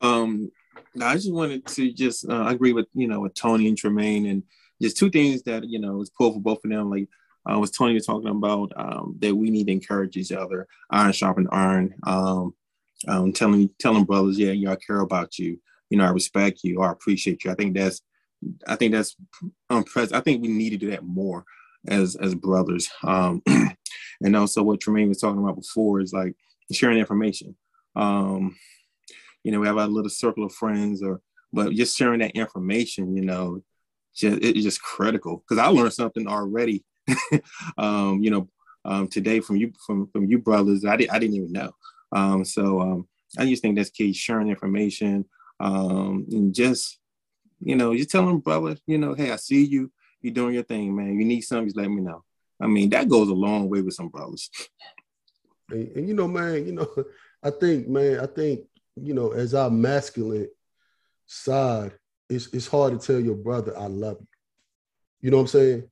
Um, 0.00 0.50
no, 0.94 1.06
I 1.06 1.14
just 1.14 1.32
wanted 1.32 1.66
to 1.66 1.92
just 1.92 2.28
uh, 2.28 2.46
agree 2.46 2.72
with 2.72 2.86
you 2.94 3.08
know 3.08 3.20
with 3.20 3.34
Tony 3.34 3.68
and 3.68 3.76
Tremayne 3.76 4.30
and 4.30 4.42
just 4.80 4.96
two 4.96 5.10
things 5.10 5.42
that 5.42 5.64
you 5.68 5.78
know 5.78 5.94
was 5.94 6.10
pulled 6.10 6.34
for 6.34 6.40
both 6.40 6.64
of 6.64 6.70
them. 6.70 6.90
Like 6.90 7.08
uh, 7.50 7.58
was 7.58 7.70
Tony 7.70 7.94
was 7.94 8.06
talking 8.06 8.28
about 8.28 8.72
um, 8.76 9.16
that 9.20 9.34
we 9.34 9.50
need 9.50 9.66
to 9.66 9.72
encourage 9.72 10.16
each 10.16 10.32
other, 10.32 10.66
iron 10.90 11.12
sharpen 11.12 11.48
iron. 11.50 11.94
Um, 12.06 12.54
um, 13.06 13.32
telling 13.32 13.70
telling 13.78 14.04
brothers, 14.04 14.38
yeah, 14.38 14.70
I 14.70 14.76
care 14.76 15.00
about 15.00 15.38
you. 15.38 15.60
You 15.90 15.98
know, 15.98 16.06
I 16.06 16.10
respect 16.10 16.60
you 16.64 16.80
I 16.80 16.90
appreciate 16.90 17.44
you. 17.44 17.50
I 17.50 17.54
think 17.54 17.76
that's 17.76 18.00
I 18.66 18.76
think 18.76 18.92
that's 18.92 19.16
unprecedented. 19.70 20.16
I 20.16 20.20
think 20.20 20.42
we 20.42 20.48
need 20.48 20.70
to 20.70 20.76
do 20.76 20.90
that 20.90 21.04
more 21.04 21.44
as 21.86 22.16
as 22.16 22.34
brothers. 22.34 22.88
Um, 23.02 23.42
and 24.22 24.36
also 24.36 24.62
what 24.62 24.80
Tremayne 24.80 25.08
was 25.08 25.20
talking 25.20 25.42
about 25.42 25.56
before 25.56 26.00
is 26.00 26.12
like 26.12 26.34
sharing 26.72 26.98
information. 26.98 27.56
Um, 27.96 28.56
you 29.44 29.52
know, 29.52 29.60
we 29.60 29.66
have 29.66 29.78
our 29.78 29.86
little 29.86 30.10
circle 30.10 30.44
of 30.44 30.52
friends 30.52 31.02
or 31.02 31.20
but 31.52 31.72
just 31.72 31.96
sharing 31.96 32.18
that 32.18 32.32
information, 32.32 33.16
you 33.16 33.24
know, 33.24 33.62
just 34.14 34.38
it's 34.42 34.62
just 34.62 34.82
critical 34.82 35.44
because 35.46 35.62
I 35.62 35.68
learned 35.68 35.92
something 35.92 36.26
already. 36.26 36.84
um, 37.78 38.22
you 38.22 38.30
know, 38.30 38.48
um, 38.84 39.08
today 39.08 39.40
from 39.40 39.56
you 39.56 39.72
from 39.86 40.08
from 40.08 40.26
you 40.26 40.38
brothers, 40.38 40.84
I, 40.84 40.96
di- 40.96 41.10
I 41.10 41.18
didn't 41.18 41.36
even 41.36 41.52
know. 41.52 41.70
Um, 42.12 42.44
so 42.44 42.80
um, 42.80 43.08
I 43.38 43.46
just 43.46 43.62
think 43.62 43.76
that's 43.76 43.90
key, 43.90 44.12
sharing 44.12 44.48
information 44.48 45.26
um, 45.60 46.26
and 46.30 46.54
just 46.54 46.98
you 47.60 47.76
know, 47.76 47.96
just 47.96 48.10
telling 48.10 48.40
brother, 48.40 48.76
you 48.86 48.98
know, 48.98 49.14
hey, 49.14 49.30
I 49.30 49.36
see 49.36 49.64
you, 49.64 49.90
you're 50.20 50.34
doing 50.34 50.54
your 50.54 50.64
thing, 50.64 50.94
man. 50.94 51.18
You 51.18 51.24
need 51.24 51.40
something, 51.42 51.66
just 51.66 51.76
let 51.76 51.88
me 51.88 52.02
know. 52.02 52.22
I 52.60 52.66
mean, 52.66 52.90
that 52.90 53.08
goes 53.08 53.28
a 53.28 53.34
long 53.34 53.68
way 53.68 53.80
with 53.80 53.94
some 53.94 54.08
brothers. 54.08 54.50
And, 55.70 55.88
and 55.96 56.08
you 56.08 56.14
know, 56.14 56.28
man, 56.28 56.66
you 56.66 56.72
know, 56.72 56.88
I 57.42 57.50
think, 57.50 57.88
man, 57.88 58.20
I 58.20 58.26
think, 58.26 58.60
you 58.96 59.14
know, 59.14 59.32
as 59.32 59.54
our 59.54 59.70
masculine 59.70 60.48
side, 61.26 61.92
it's 62.28 62.48
it's 62.48 62.66
hard 62.66 62.98
to 62.98 63.06
tell 63.06 63.20
your 63.20 63.34
brother, 63.34 63.76
I 63.76 63.86
love 63.86 64.18
you. 64.20 64.26
You 65.20 65.30
know 65.30 65.38
what 65.38 65.42
I'm 65.42 65.48
saying? 65.48 65.90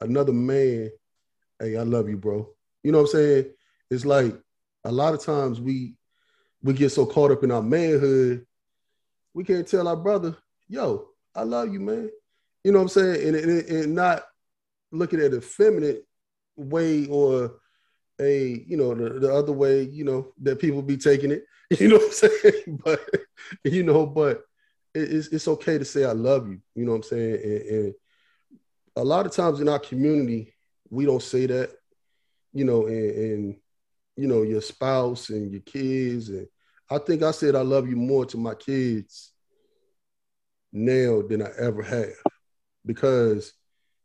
Another 0.00 0.32
man, 0.32 0.90
hey, 1.58 1.76
I 1.76 1.82
love 1.82 2.08
you, 2.08 2.16
bro. 2.16 2.48
You 2.82 2.92
know 2.92 2.98
what 2.98 3.10
I'm 3.10 3.20
saying? 3.20 3.44
It's 3.90 4.04
like 4.04 4.38
a 4.84 4.92
lot 4.92 5.14
of 5.14 5.24
times 5.24 5.60
we 5.60 5.94
we 6.62 6.74
get 6.74 6.90
so 6.90 7.06
caught 7.06 7.30
up 7.30 7.44
in 7.44 7.50
our 7.50 7.62
manhood, 7.62 8.46
we 9.34 9.44
can't 9.44 9.66
tell 9.66 9.88
our 9.88 9.96
brother, 9.96 10.36
yo, 10.68 11.08
I 11.34 11.42
love 11.42 11.72
you, 11.72 11.80
man. 11.80 12.10
You 12.64 12.72
know 12.72 12.78
what 12.78 12.84
I'm 12.84 12.88
saying? 12.88 13.28
And, 13.28 13.36
and, 13.36 13.68
and 13.68 13.94
not 13.94 14.24
looking 14.92 15.20
at 15.20 15.32
a 15.32 15.40
feminine 15.40 16.02
way 16.56 17.06
or 17.06 17.60
a 18.20 18.62
you 18.66 18.76
know 18.76 18.94
the, 18.94 19.20
the 19.20 19.32
other 19.32 19.52
way 19.52 19.82
you 19.82 20.04
know 20.04 20.32
that 20.42 20.58
people 20.58 20.82
be 20.82 20.96
taking 20.96 21.30
it 21.30 21.44
you 21.78 21.88
know 21.88 21.96
what 21.96 22.04
i'm 22.06 22.12
saying 22.12 22.80
but 22.84 23.00
you 23.64 23.82
know 23.82 24.06
but 24.06 24.42
it's, 24.94 25.28
it's 25.28 25.48
okay 25.48 25.78
to 25.78 25.84
say 25.84 26.04
i 26.04 26.12
love 26.12 26.48
you 26.48 26.60
you 26.74 26.84
know 26.84 26.92
what 26.92 26.96
i'm 26.98 27.02
saying 27.04 27.34
and, 27.42 27.62
and 27.86 27.94
a 28.96 29.04
lot 29.04 29.26
of 29.26 29.32
times 29.32 29.60
in 29.60 29.68
our 29.68 29.78
community 29.78 30.52
we 30.90 31.04
don't 31.04 31.22
say 31.22 31.46
that 31.46 31.70
you 32.52 32.64
know 32.64 32.86
and, 32.86 33.10
and 33.16 33.56
you 34.16 34.28
know 34.28 34.42
your 34.42 34.62
spouse 34.62 35.30
and 35.30 35.52
your 35.52 35.62
kids 35.62 36.28
and 36.30 36.46
i 36.90 36.98
think 36.98 37.22
i 37.22 37.30
said 37.30 37.54
i 37.56 37.62
love 37.62 37.88
you 37.88 37.96
more 37.96 38.26
to 38.26 38.36
my 38.38 38.54
kids 38.54 39.32
now 40.72 41.22
than 41.22 41.42
i 41.42 41.50
ever 41.58 41.82
have 41.82 42.10
because 42.86 43.52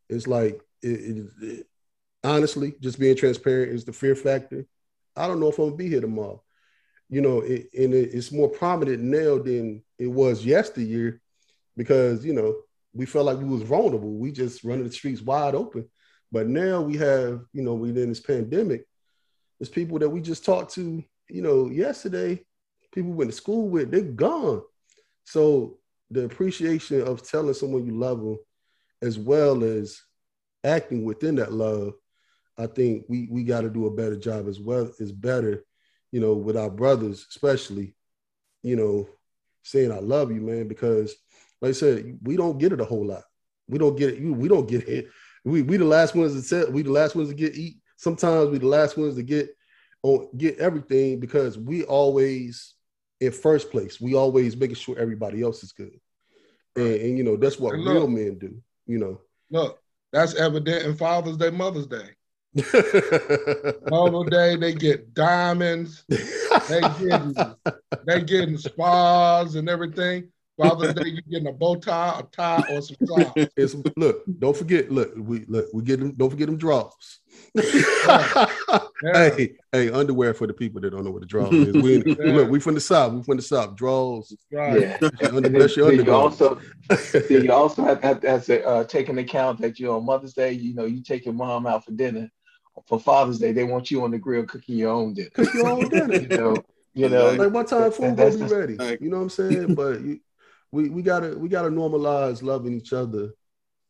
it's 0.10 0.28
like 0.28 0.62
it, 0.84 0.90
it, 0.90 1.28
it- 1.42 1.68
honestly, 2.24 2.76
just 2.82 3.00
being 3.00 3.16
transparent 3.18 3.74
is 3.74 3.86
the 3.86 3.94
fear 3.94 4.16
factor. 4.16 4.66
I 5.16 5.28
don't 5.28 5.42
know 5.42 5.50
if 5.50 5.60
I'm 5.60 5.68
gonna 5.68 5.78
be 5.78 5.90
here 5.90 6.02
tomorrow. 6.02 6.44
You 7.10 7.22
know, 7.22 7.42
it, 7.42 7.70
and 7.78 7.94
it, 7.94 8.14
it's 8.14 8.32
more 8.32 8.50
prominent 8.50 9.02
now 9.02 9.38
than 9.38 9.84
it 10.00 10.08
was 10.08 10.44
yesteryear 10.46 11.22
because 11.78 12.26
you 12.26 12.34
know 12.34 12.56
we 12.94 13.06
felt 13.06 13.26
like 13.26 13.38
we 13.38 13.46
was 13.46 13.62
vulnerable. 13.62 14.14
We 14.14 14.32
just 14.32 14.64
running 14.64 14.86
the 14.86 14.92
streets 14.92 15.22
wide 15.22 15.54
open. 15.54 15.88
But 16.32 16.48
now 16.48 16.82
we 16.82 16.98
have, 16.98 17.46
you 17.54 17.62
know, 17.62 17.74
we 17.76 17.90
in 17.90 18.10
this 18.10 18.20
pandemic. 18.20 18.86
There's 19.60 19.70
people 19.70 20.00
that 20.00 20.10
we 20.10 20.22
just 20.22 20.44
talked 20.44 20.74
to, 20.74 21.04
you 21.30 21.42
know, 21.42 21.70
yesterday. 21.70 22.44
People 22.94 23.12
we 23.12 23.18
went 23.18 23.32
to 23.32 23.38
school 23.38 23.70
with, 23.70 23.92
they're 23.92 24.02
gone. 24.02 24.62
So 25.26 25.78
the 26.10 26.24
appreciation 26.26 27.02
of 27.02 27.28
telling 27.28 27.54
someone 27.54 27.86
you 27.86 27.98
love 27.98 28.20
them, 28.20 28.38
as 29.02 29.20
well 29.20 29.64
as 29.64 30.02
acting 30.64 31.04
within 31.04 31.36
that 31.36 31.54
love, 31.54 31.94
I 32.58 32.68
think 32.68 33.06
we 33.10 33.28
we 33.30 33.44
got 33.44 33.62
to 33.62 33.70
do 33.70 33.86
a 33.86 33.96
better 33.96 34.16
job 34.16 34.48
as 34.48 34.60
well. 34.60 34.92
Is 35.00 35.12
better, 35.12 35.66
you 36.12 36.20
know, 36.20 36.34
with 36.34 36.58
our 36.58 36.70
brothers, 36.70 37.26
especially, 37.30 37.96
you 38.64 38.76
know, 38.76 39.08
saying 39.64 39.92
I 39.92 40.00
love 40.00 40.32
you, 40.32 40.42
man, 40.42 40.68
because 40.68 41.16
like 41.62 41.70
I 41.70 41.74
said, 41.74 42.20
we 42.24 42.38
don't 42.38 42.58
get 42.58 42.74
it 42.74 42.82
a 42.82 42.86
whole 42.86 43.06
lot. 43.06 43.24
We 43.68 43.78
don't 43.78 43.98
get 43.98 44.14
it. 44.14 44.22
We 44.22 44.48
don't 44.48 44.68
get 44.68 44.88
it. 44.88 45.10
We 45.44 45.62
we 45.62 45.78
the 45.78 45.86
last 45.86 46.16
ones 46.16 46.34
to 46.34 46.42
say 46.42 46.70
we 46.70 46.84
the 46.84 46.92
last 46.92 47.16
ones 47.16 47.30
to 47.30 47.36
get 47.36 47.56
eat. 47.56 47.78
Sometimes 47.98 48.50
we 48.50 48.58
the 48.58 48.68
last 48.68 48.98
ones 48.98 49.16
to 49.16 49.24
get 49.24 49.50
on 50.04 50.30
get 50.38 50.60
everything 50.60 51.20
because 51.20 51.58
we 51.58 51.84
always 51.84 52.76
in 53.22 53.32
first 53.32 53.72
place. 53.72 54.00
We 54.00 54.16
always 54.16 54.56
making 54.56 54.76
sure 54.76 54.98
everybody 54.98 55.42
else 55.42 55.64
is 55.64 55.72
good, 55.72 56.00
and, 56.76 56.96
and 57.02 57.18
you 57.18 57.24
know 57.24 57.38
that's 57.38 57.60
what 57.60 57.76
look- 57.76 57.94
real 57.94 58.08
men 58.08 58.38
do. 58.38 58.62
You 58.86 59.00
know. 59.00 59.22
Look, 59.50 59.80
that's 60.12 60.36
evident 60.36 60.84
in 60.84 60.96
Father's 60.96 61.38
Day, 61.38 61.50
Mother's 61.50 61.88
Day. 61.88 62.10
Mother's 63.90 64.30
Day, 64.30 64.56
they 64.56 64.74
get 64.74 65.14
diamonds, 65.14 66.04
they 66.08 66.82
getting 67.00 67.36
they 68.06 68.22
getting 68.24 68.58
spas 68.58 69.56
and 69.56 69.70
everything. 69.70 70.30
Father's 70.58 70.94
Day, 70.94 71.10
you 71.10 71.22
getting 71.24 71.48
a 71.48 71.52
bow 71.52 71.76
tie, 71.76 72.18
a 72.20 72.24
tie, 72.24 72.64
or 72.70 72.82
some 72.82 72.96
socks. 73.06 73.32
it's 73.58 73.76
look, 73.98 74.24
don't 74.40 74.56
forget, 74.56 74.90
look, 74.90 75.12
we 75.18 75.44
look, 75.50 75.66
we 75.74 75.84
get 75.84 76.00
them, 76.00 76.14
don't 76.14 76.30
forget 76.30 76.48
them 76.48 76.58
draws. 76.58 77.20
Yeah. 77.54 78.46
Hey, 79.14 79.56
hey, 79.74 79.90
underwear 79.92 80.34
for 80.34 80.48
the 80.48 80.54
people 80.54 80.80
that 80.82 80.92
don't 80.92 81.04
know 81.04 81.12
what 81.12 81.24
a 81.24 81.26
draw 81.26 81.50
is. 81.50 81.74
We 81.74 81.98
Yeah. 82.06 82.32
look, 82.34 82.50
we 82.50 82.62
from 82.62 82.76
the 82.76 82.80
south, 82.82 83.14
we 83.14 83.24
from 83.24 83.36
the 83.36 83.44
south. 83.44 83.76
Draws, 83.76 84.34
Right. 84.50 84.80
Yeah. 84.80 84.98
that's 85.02 85.22
your, 85.22 85.36
under, 85.36 85.50
that's 85.50 85.76
your 85.76 85.92
you 85.94 86.14
also 86.14 86.62
you 87.30 87.52
also 87.52 87.84
have, 87.84 88.02
have, 88.02 88.24
have 88.24 88.46
to 88.46 88.66
uh, 88.66 88.84
take 88.86 89.10
into 89.10 89.22
account 89.24 89.60
that 89.60 89.78
you 89.78 89.88
know 89.88 89.98
on 89.98 90.06
Mother's 90.06 90.34
Day, 90.34 90.54
you 90.54 90.74
know, 90.74 90.86
you 90.86 91.04
take 91.04 91.26
your 91.26 91.34
mom 91.34 91.68
out 91.68 91.84
for 91.84 91.92
dinner. 91.92 92.32
For 92.88 93.00
Father's 93.00 93.40
Day, 93.40 93.52
they 93.52 93.64
want 93.64 93.90
you 93.90 94.04
on 94.04 94.12
the 94.12 94.18
grill 94.20 94.46
cooking 94.46 94.78
your 94.78 94.92
own 94.92 95.14
dinner. 95.14 95.30
Cook 95.34 95.54
your 95.54 95.68
own 95.70 95.90
dinner. 95.90 96.16
You 96.16 96.28
know, 96.38 96.64
you 96.94 97.10
know, 97.10 97.32
like 97.38 97.54
what 97.54 97.68
time 97.68 97.92
food 97.92 98.18
gonna 98.18 98.30
be 98.32 98.42
ready? 98.54 98.76
like- 98.78 99.02
You 99.02 99.10
know 99.10 99.18
what 99.18 99.24
I'm 99.24 99.30
saying? 99.30 99.76
but 99.76 100.02
you, 100.02 100.20
we 100.72 100.90
we 100.90 101.02
gotta 101.02 101.38
we 101.38 101.48
gotta 101.50 101.70
normalize 101.70 102.44
loving 102.44 102.74
each 102.74 102.92
other, 102.94 103.32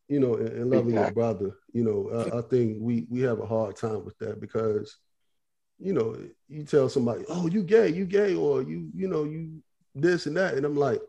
you 0.08 0.20
know, 0.20 0.36
and, 0.36 0.50
and 0.50 0.70
loving 0.70 0.94
your 0.94 1.12
brother. 1.14 1.52
You 1.74 1.84
know, 1.84 2.10
I, 2.34 2.40
I 2.40 2.42
think 2.44 2.78
we 2.80 3.08
we 3.10 3.22
have 3.22 3.40
a 3.40 3.46
hard 3.46 3.76
time 3.76 4.06
with 4.06 4.18
that 4.20 4.40
because, 4.40 4.98
you 5.80 5.94
know, 5.94 6.16
you 6.48 6.64
tell 6.64 6.88
somebody, 6.90 7.24
oh, 7.28 7.48
you 7.48 7.64
gay, 7.64 7.90
you 7.90 8.06
gay, 8.06 8.36
or 8.36 8.62
you 8.62 8.90
you 8.94 9.08
know 9.08 9.24
you 9.24 9.62
this 9.96 10.26
and 10.28 10.38
that. 10.38 10.54
And 10.56 10.66
I'm 10.66 10.76
like, 10.76 11.02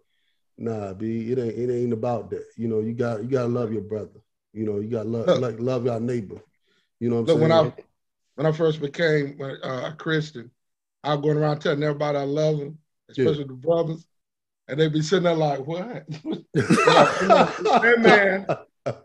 nah, 0.57 0.93
B, 0.95 1.31
it 1.31 1.39
ain't 1.39 1.59
it 1.59 1.71
ain't 1.73 1.93
about 1.93 2.31
that. 2.31 2.47
You 2.57 2.69
know, 2.69 2.81
you 2.81 2.95
got 2.95 3.23
you 3.23 3.29
gotta 3.29 3.49
love 3.49 3.73
your 3.73 3.83
brother. 3.83 4.21
You 4.55 4.65
know, 4.65 4.81
you 4.81 4.89
gotta 4.89 5.09
love 5.09 5.27
like 5.41 5.61
love 5.61 5.85
your 5.85 6.01
neighbor. 6.01 6.41
You 7.01 7.11
know 7.11 7.17
what 7.17 7.21
I'm 7.21 7.27
Look, 7.27 7.39
saying? 7.39 7.43
when 7.43 7.53
I 7.53 7.73
when 8.37 8.47
I 8.47 8.53
first 8.53 8.81
became 8.81 9.39
uh, 9.41 9.91
a 9.91 9.95
Christian, 9.97 10.51
I 11.03 11.15
was 11.15 11.23
going 11.23 11.39
around 11.39 11.61
telling 11.61 11.83
everybody 11.83 12.19
I 12.19 12.23
love 12.25 12.59
them, 12.59 12.79
especially 13.09 13.45
the 13.45 13.53
brothers, 13.55 14.07
and 14.69 14.79
they'd 14.79 14.93
be 14.93 15.03
sitting 15.03 15.25
there 15.25 15.35
like, 15.35 15.67
"What?" 15.67 16.07
like, 16.55 17.83
hey 17.83 17.95
man, 17.99 18.47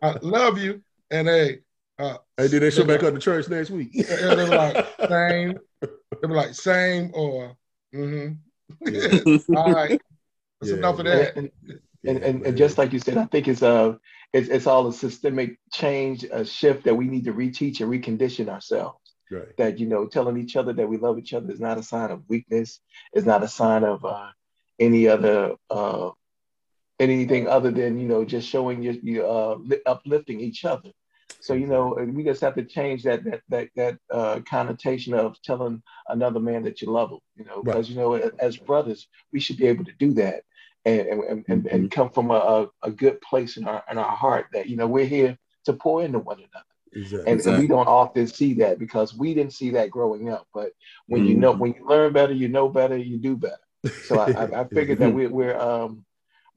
I 0.02 0.18
love 0.22 0.58
you, 0.58 0.82
and 1.10 1.28
hey, 1.28 1.60
uh, 2.00 2.18
Hey, 2.38 2.48
did 2.48 2.62
they 2.62 2.72
show 2.72 2.84
they 2.84 2.96
back 2.96 3.04
up 3.04 3.14
to 3.14 3.20
church 3.20 3.48
next 3.50 3.70
week? 3.70 3.94
and 3.96 4.40
they 4.40 4.50
were 4.50 4.56
like 4.56 4.86
same, 5.10 5.60
they 5.82 6.28
were 6.28 6.36
like 6.36 6.54
same 6.54 7.12
or 7.14 7.56
mm-hmm. 7.94 8.34
Yeah. 8.86 9.56
All 9.58 9.74
right, 9.74 10.02
that's 10.60 10.72
Yeah, 10.72 10.78
enough 10.78 11.00
of 11.00 11.06
that. 11.06 11.36
and, 11.36 11.52
and, 12.04 12.24
and, 12.24 12.46
and 12.46 12.58
just 12.58 12.78
like 12.78 12.94
you 12.94 13.00
said, 13.00 13.18
I 13.18 13.26
think 13.26 13.48
it's 13.48 13.62
uh 13.62 13.96
it's 14.34 14.50
it's 14.50 14.68
all 14.68 14.88
a 14.88 14.94
systemic 14.94 15.58
change, 15.72 16.24
a 16.24 16.46
shift 16.46 16.86
that 16.86 16.96
we 16.96 17.06
need 17.06 17.26
to 17.26 17.34
reteach 17.34 17.82
and 17.82 17.92
recondition 17.92 18.48
ourselves. 18.50 18.98
right. 19.30 19.56
That 19.58 19.80
you 19.80 19.88
know, 19.88 20.08
telling 20.08 20.38
each 20.38 20.56
other 20.56 20.74
that 20.74 20.88
we 20.88 20.98
love 20.98 21.20
each 21.20 21.34
other 21.34 21.52
is 21.52 21.60
not 21.60 21.78
a 21.78 21.84
sign 21.84 22.12
of 22.12 22.24
weakness, 22.30 22.80
is 23.14 23.26
not 23.26 23.44
a 23.44 23.48
sign 23.48 23.84
of 23.84 24.06
uh, 24.06 24.30
any 24.80 25.08
other 25.08 25.56
uh, 25.70 26.12
anything 27.00 27.48
other 27.48 27.72
than 27.72 28.00
you 28.00 28.08
know 28.08 28.24
just 28.24 28.48
showing 28.48 28.82
you, 28.84 29.00
you 29.04 29.26
uh, 29.26 29.56
li- 29.60 29.82
uplifting 29.86 30.40
each 30.40 30.66
other. 30.66 30.92
So 31.42 31.54
you 31.56 31.66
know, 31.66 31.98
we 32.14 32.24
just 32.24 32.42
have 32.42 32.56
to 32.56 32.64
change 32.64 33.04
that 33.04 33.24
that 33.26 33.42
that 33.50 33.70
that 33.76 33.98
uh, 34.12 34.40
connotation 34.48 35.14
of 35.14 35.42
telling 35.42 35.82
another 36.08 36.40
man 36.40 36.64
that 36.64 36.82
you 36.82 36.92
love 36.92 37.12
him. 37.12 37.20
You 37.36 37.46
know, 37.46 37.56
Right. 37.58 37.66
because 37.66 37.90
you 37.90 37.96
know, 37.96 38.14
as 38.40 38.58
brothers, 38.58 39.08
we 39.34 39.40
should 39.40 39.58
be 39.58 39.68
able 39.68 39.86
to 39.86 39.94
do 40.00 40.14
that 40.14 40.44
and 40.86 41.02
and 41.02 41.46
and, 41.48 41.48
and, 41.48 41.68
Mm-hmm. 41.68 41.88
come 41.88 42.10
from 42.10 42.32
a, 42.32 42.68
a, 42.84 42.92
good 42.92 43.22
place 43.22 43.58
in 43.58 43.68
our 43.68 43.84
in 43.90 43.98
our 43.98 44.16
heart 44.16 44.48
that 44.54 44.68
you 44.68 44.78
know 44.78 44.88
we're 44.88 45.06
here 45.06 45.38
to 45.66 45.74
pour 45.74 46.04
into 46.04 46.20
one 46.20 46.38
another. 46.38 46.66
Exactly. 46.94 47.32
And, 47.32 47.42
and 47.42 47.60
we 47.60 47.68
don't 47.68 47.88
often 47.88 48.28
see 48.28 48.54
that 48.56 48.80
because 48.80 49.16
we 49.16 49.34
didn't 49.34 49.54
see 49.54 49.70
that 49.72 49.92
growing 49.92 50.30
up. 50.30 50.48
But 50.54 50.72
when 51.08 51.26
you 51.26 51.34
Mm-hmm. 51.34 51.42
know, 51.42 51.52
when 51.54 51.74
you 51.74 51.88
learn 51.88 52.14
better, 52.14 52.34
you 52.34 52.48
know 52.48 52.68
better, 52.68 52.98
you 52.98 53.18
do 53.18 53.38
better. 53.38 53.56
So 54.02 54.18
I, 54.18 54.32
I, 54.32 54.62
I 54.62 54.66
figured 54.74 55.00
that 55.00 55.14
we, 55.14 55.28
we're 55.28 55.58
um, 55.58 56.04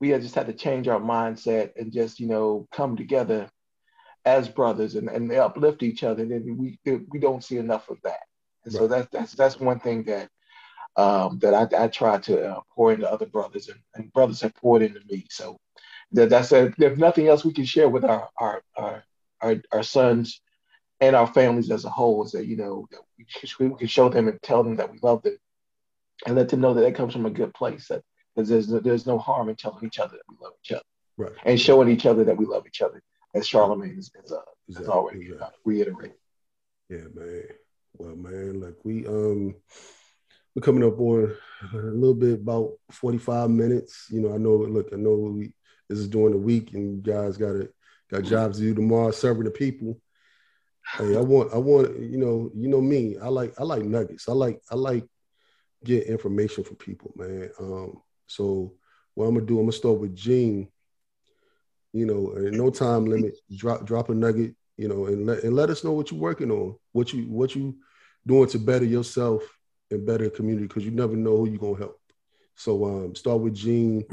we 0.00 0.08
had 0.08 0.22
just 0.22 0.34
had 0.34 0.46
to 0.46 0.52
change 0.52 0.88
our 0.88 1.00
mindset 1.00 1.72
and 1.76 1.92
just 1.92 2.18
you 2.18 2.26
know 2.26 2.66
come 2.72 2.96
together 2.96 3.50
as 4.24 4.48
brothers 4.48 4.94
and, 4.94 5.08
and 5.08 5.30
uplift 5.32 5.82
each 5.82 6.02
other. 6.02 6.22
And 6.22 6.30
then 6.32 6.56
we 6.56 6.78
we 7.10 7.18
don't 7.18 7.44
see 7.44 7.58
enough 7.58 7.90
of 7.90 7.98
that. 8.02 8.20
And 8.64 8.72
so 8.72 8.88
that's 8.88 9.08
that's 9.12 9.32
that's 9.34 9.60
one 9.60 9.80
thing 9.80 10.04
that 10.04 10.30
um, 10.96 11.38
that 11.40 11.54
I, 11.54 11.84
I 11.84 11.88
try 11.88 12.18
to 12.18 12.50
uh, 12.50 12.60
pour 12.74 12.92
into 12.92 13.10
other 13.10 13.26
brothers 13.26 13.68
and, 13.68 13.78
and 13.94 14.12
brothers 14.12 14.40
have 14.42 14.54
poured 14.54 14.82
into 14.82 15.00
me. 15.10 15.26
So 15.30 15.56
that, 16.12 16.28
that's 16.30 16.52
a, 16.52 16.72
there's 16.78 16.98
nothing 16.98 17.28
else 17.28 17.44
we 17.44 17.52
can 17.52 17.64
share 17.64 17.88
with 17.88 18.04
our 18.04 18.28
our, 18.38 18.62
our 18.76 19.04
our 19.40 19.56
our 19.72 19.82
sons 19.82 20.40
and 21.00 21.16
our 21.16 21.26
families 21.26 21.70
as 21.70 21.84
a 21.84 21.90
whole 21.90 22.24
is 22.24 22.32
that 22.32 22.46
you 22.46 22.56
know 22.56 22.86
that 22.90 23.00
we, 23.18 23.68
we 23.68 23.76
can 23.76 23.88
show 23.88 24.08
them 24.08 24.28
and 24.28 24.40
tell 24.42 24.62
them 24.62 24.76
that 24.76 24.90
we 24.90 24.98
love 25.02 25.22
them 25.22 25.36
and 26.26 26.36
let 26.36 26.48
them 26.48 26.60
know 26.60 26.74
that 26.74 26.82
that 26.82 26.94
comes 26.94 27.12
from 27.12 27.26
a 27.26 27.30
good 27.30 27.52
place 27.54 27.88
that 27.88 28.02
there's 28.36 28.68
there's 28.68 29.06
no 29.06 29.18
harm 29.18 29.48
in 29.48 29.56
telling 29.56 29.84
each 29.84 29.98
other 29.98 30.12
that 30.16 30.22
we 30.28 30.36
love 30.40 30.52
each 30.64 30.72
other 30.72 30.82
Right. 31.16 31.32
and 31.44 31.60
showing 31.60 31.88
each 31.88 32.06
other 32.06 32.24
that 32.24 32.36
we 32.36 32.44
love 32.44 32.66
each 32.66 32.82
other 32.82 33.00
as 33.34 33.46
Charlemagne 33.46 33.96
is, 33.98 34.10
has, 34.20 34.32
uh, 34.32 34.38
Exactly, 34.68 34.92
already 34.92 35.20
exactly. 35.22 35.46
uh, 35.46 35.50
reiterated. 35.64 36.16
Yeah, 36.88 37.06
man. 37.14 37.42
Well, 37.96 38.16
man, 38.16 38.60
like 38.60 38.76
we 38.84 39.06
um 39.06 39.54
we're 40.54 40.62
coming 40.62 40.84
up 40.84 40.98
on 41.00 41.36
a 41.72 41.76
little 41.76 42.14
bit 42.14 42.34
about 42.34 42.72
45 42.90 43.50
minutes. 43.50 44.06
You 44.10 44.20
know, 44.20 44.34
I 44.34 44.38
know 44.38 44.54
look, 44.56 44.88
I 44.92 44.96
know 44.96 45.14
we 45.14 45.52
this 45.88 45.98
is 45.98 46.08
during 46.08 46.32
the 46.32 46.38
week 46.38 46.72
and 46.72 46.96
you 46.96 47.12
guys 47.12 47.36
gotta 47.36 47.68
got 48.10 48.22
jobs 48.22 48.58
to 48.58 48.64
do 48.64 48.74
tomorrow 48.74 49.10
serving 49.10 49.44
the 49.44 49.50
people. 49.50 50.00
Hey, 50.96 51.16
I 51.16 51.20
want 51.20 51.52
I 51.52 51.58
want 51.58 51.98
you 51.98 52.18
know, 52.18 52.50
you 52.54 52.68
know 52.68 52.80
me, 52.80 53.16
I 53.20 53.28
like 53.28 53.54
I 53.58 53.64
like 53.64 53.82
nuggets. 53.82 54.28
I 54.28 54.32
like 54.32 54.60
I 54.70 54.76
like 54.76 55.04
get 55.82 56.06
information 56.06 56.62
from 56.64 56.76
people, 56.76 57.12
man. 57.16 57.50
Um, 57.58 58.02
so 58.26 58.74
what 59.14 59.26
I'm 59.26 59.34
gonna 59.34 59.46
do, 59.46 59.58
I'm 59.58 59.64
gonna 59.64 59.72
start 59.72 59.98
with 59.98 60.14
Jean. 60.14 60.68
You 61.92 62.06
know, 62.06 62.32
no 62.36 62.70
time 62.70 63.06
limit, 63.06 63.38
drop 63.56 63.84
drop 63.84 64.08
a 64.08 64.14
nugget, 64.14 64.54
you 64.76 64.88
know, 64.88 65.06
and 65.06 65.26
let 65.26 65.42
and 65.42 65.54
let 65.54 65.70
us 65.70 65.82
know 65.82 65.92
what 65.92 66.10
you're 66.10 66.20
working 66.20 66.50
on, 66.50 66.76
what 66.92 67.12
you 67.12 67.24
what 67.24 67.54
you 67.54 67.76
doing 68.26 68.48
to 68.48 68.58
better 68.58 68.84
yourself 68.84 69.42
and 69.94 70.06
better 70.06 70.28
community, 70.30 70.66
because 70.66 70.84
you 70.84 70.90
never 70.90 71.16
know 71.16 71.36
who 71.38 71.48
you're 71.48 71.58
gonna 71.58 71.78
help. 71.78 72.00
So 72.54 72.84
um 72.84 73.14
start 73.14 73.40
with 73.40 73.54
Jean, 73.54 74.04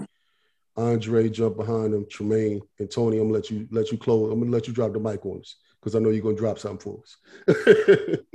Ondray, 0.78 1.32
jump 1.32 1.58
behind 1.58 1.94
him, 1.94 2.06
Tremayne, 2.06 2.62
and 2.80 2.90
Tony. 2.90 3.18
I'm 3.18 3.24
gonna 3.24 3.34
let 3.34 3.52
you 3.52 3.68
let 3.72 3.92
you 3.92 3.98
close. 3.98 4.32
I'm 4.32 4.40
gonna 4.40 4.52
let 4.52 4.68
you 4.68 4.74
drop 4.74 4.94
the 4.94 5.00
mic 5.00 5.26
on 5.26 5.40
us 5.40 5.56
because 5.80 5.96
I 5.96 6.00
know 6.00 6.10
you're 6.10 6.24
gonna 6.24 6.36
drop 6.36 6.60
something 6.60 6.80
for 6.80 7.02
us. 7.04 8.18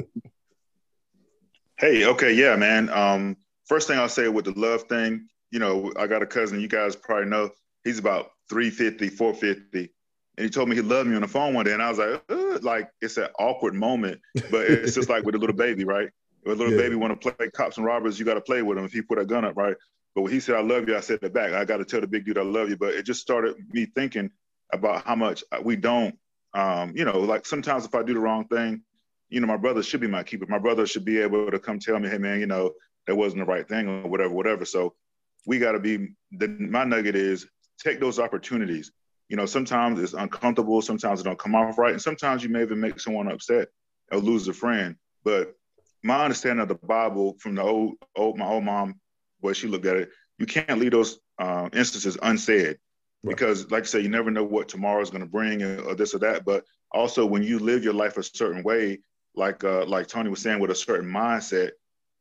Hey, 1.79 2.07
okay, 2.07 2.33
yeah, 2.33 2.57
man. 2.57 2.89
Um, 2.89 3.37
first 3.67 3.87
thing 3.87 3.99
I'll 3.99 4.09
say 4.09 4.29
with 4.29 4.47
the 4.47 4.59
love 4.59 4.85
thing, 4.85 5.29
you 5.51 5.59
know, 5.59 5.93
I 5.99 6.07
got 6.07 6.23
a 6.23 6.27
cousin, 6.27 6.59
you 6.59 6.69
guys 6.69 6.97
probably 6.97 7.29
know, 7.29 7.51
he's 7.85 7.99
about 7.99 8.31
350, 8.49 9.11
450. 9.11 9.93
And 10.39 10.45
he 10.45 10.49
told 10.49 10.71
me 10.71 10.77
he 10.77 10.81
loved 10.81 11.09
me 11.11 11.17
on 11.17 11.21
the 11.21 11.29
phone 11.29 11.53
one 11.53 11.67
day. 11.67 11.75
And 11.75 11.83
I 11.83 11.91
was 11.91 11.99
like, 11.99 12.63
like 12.63 12.91
it's 13.03 13.19
an 13.19 13.29
awkward 13.39 13.75
moment, 13.75 14.23
but 14.51 14.65
it's 14.71 14.95
just 14.95 15.11
like 15.11 15.25
with 15.25 15.35
a 15.35 15.39
little 15.39 15.55
baby, 15.55 15.85
right? 15.85 16.09
If 16.47 16.53
a 16.53 16.55
little 16.55 16.73
Yeah. 16.73 16.85
baby 16.85 16.95
want 16.95 17.21
to 17.21 17.33
play 17.33 17.51
cops 17.51 17.77
and 17.77 17.85
robbers, 17.85 18.19
you 18.19 18.25
got 18.25 18.35
to 18.35 18.41
play 18.41 18.63
with 18.63 18.79
him. 18.79 18.85
If 18.85 18.93
he 18.93 19.03
put 19.03 19.19
a 19.19 19.27
gun 19.27 19.45
up, 19.45 19.57
right? 19.57 19.77
But 20.15 20.23
when 20.23 20.33
he 20.33 20.41
said, 20.41 20.55
I 20.55 20.63
love 20.63 20.89
you, 20.89 20.97
I 20.97 21.01
said 21.01 21.19
it 21.23 21.35
back. 21.35 21.53
I 21.53 21.65
got 21.65 21.79
to 21.79 21.85
tell 21.85 22.01
the 22.01 22.07
big 22.07 22.25
dude 22.25 22.39
I 22.39 22.43
love 22.43 22.71
you. 22.71 22.77
But 22.77 22.95
it 22.95 23.03
just 23.05 23.21
started 23.21 23.57
me 23.71 23.87
thinking 23.87 24.31
about 24.73 25.05
how 25.05 25.17
much 25.17 25.45
we 25.63 25.77
don't, 25.77 26.17
um, 26.55 26.93
you 26.97 27.05
know, 27.05 27.19
like 27.19 27.47
sometimes 27.47 27.85
if 27.85 27.95
I 27.95 28.03
do 28.03 28.15
the 28.15 28.21
wrong 28.21 28.47
thing, 28.47 28.83
you 29.29 29.41
know, 29.41 29.47
my 29.47 29.57
brother 29.57 29.83
should 29.83 30.01
be 30.01 30.07
my 30.07 30.23
keeper. 30.23 30.47
My 30.49 30.59
brother 30.59 30.87
should 30.87 31.05
be 31.05 31.19
able 31.19 31.51
to 31.51 31.59
come 31.59 31.79
tell 31.81 31.99
me, 31.99 32.09
hey, 32.09 32.19
man, 32.19 32.41
you 32.41 32.47
know, 32.47 32.73
that 33.07 33.17
wasn't 33.17 33.41
the 33.41 33.53
right 33.53 33.69
thing 33.69 33.89
or 33.89 34.09
whatever, 34.09 34.33
whatever. 34.33 34.65
So 34.65 34.95
we 35.47 35.59
got 35.59 35.73
to 35.73 35.81
be, 35.81 36.15
the, 36.33 36.49
my 36.49 36.85
nugget 36.85 37.17
is 37.17 37.47
take 37.85 38.01
those 38.01 38.19
opportunities. 38.19 38.93
You 39.29 39.37
know, 39.37 39.47
sometimes 39.47 40.01
it's 40.01 40.13
uncomfortable. 40.15 40.81
Sometimes 40.81 41.21
it 41.21 41.25
don't 41.25 41.39
come 41.39 41.57
off 41.57 41.77
right. 41.79 41.93
And 41.93 42.01
sometimes 42.01 42.45
you 42.45 42.49
may 42.49 42.63
even 42.63 42.81
make 42.81 43.01
someone 43.01 43.31
upset 43.31 43.69
or 44.13 44.19
lose 44.19 44.47
a 44.47 44.53
friend. 44.53 44.97
But 45.25 45.55
my 46.07 46.23
understanding 46.25 46.63
of 46.63 46.69
the 46.69 46.87
Bible 46.87 47.37
from 47.41 47.55
the 47.57 47.63
old, 47.63 47.95
old 48.15 48.39
my 48.39 48.47
old 48.47 48.65
mom, 48.65 49.01
way 49.43 49.53
she 49.53 49.69
looked 49.69 49.87
at 49.87 49.97
it, 49.97 50.11
you 50.39 50.47
can't 50.47 50.79
leave 50.79 50.93
those 50.93 51.19
uh, 51.39 51.69
instances 51.73 52.17
unsaid 52.23 52.79
Right. 53.27 53.37
because, 53.37 53.71
like 53.73 53.83
I 53.83 53.87
say, 53.87 54.01
you 54.01 54.09
never 54.09 54.31
know 54.31 54.45
what 54.45 54.69
tomorrow 54.69 55.01
is 55.01 55.11
going 55.11 55.23
to 55.23 55.29
bring 55.29 55.63
or, 55.63 55.81
or 55.81 55.95
this 55.97 56.15
or 56.15 56.19
that. 56.19 56.45
But 56.45 56.65
also, 56.93 57.27
when 57.27 57.43
you 57.43 57.59
live 57.59 57.83
your 57.83 57.95
life 57.95 58.17
a 58.19 58.23
certain 58.23 58.63
way, 58.63 59.01
like 59.35 59.65
uh, 59.65 59.85
like 59.87 60.07
Tony 60.07 60.31
was 60.31 60.41
saying, 60.41 60.61
with 60.61 60.71
a 60.71 60.77
certain 60.77 61.11
mindset, 61.11 61.73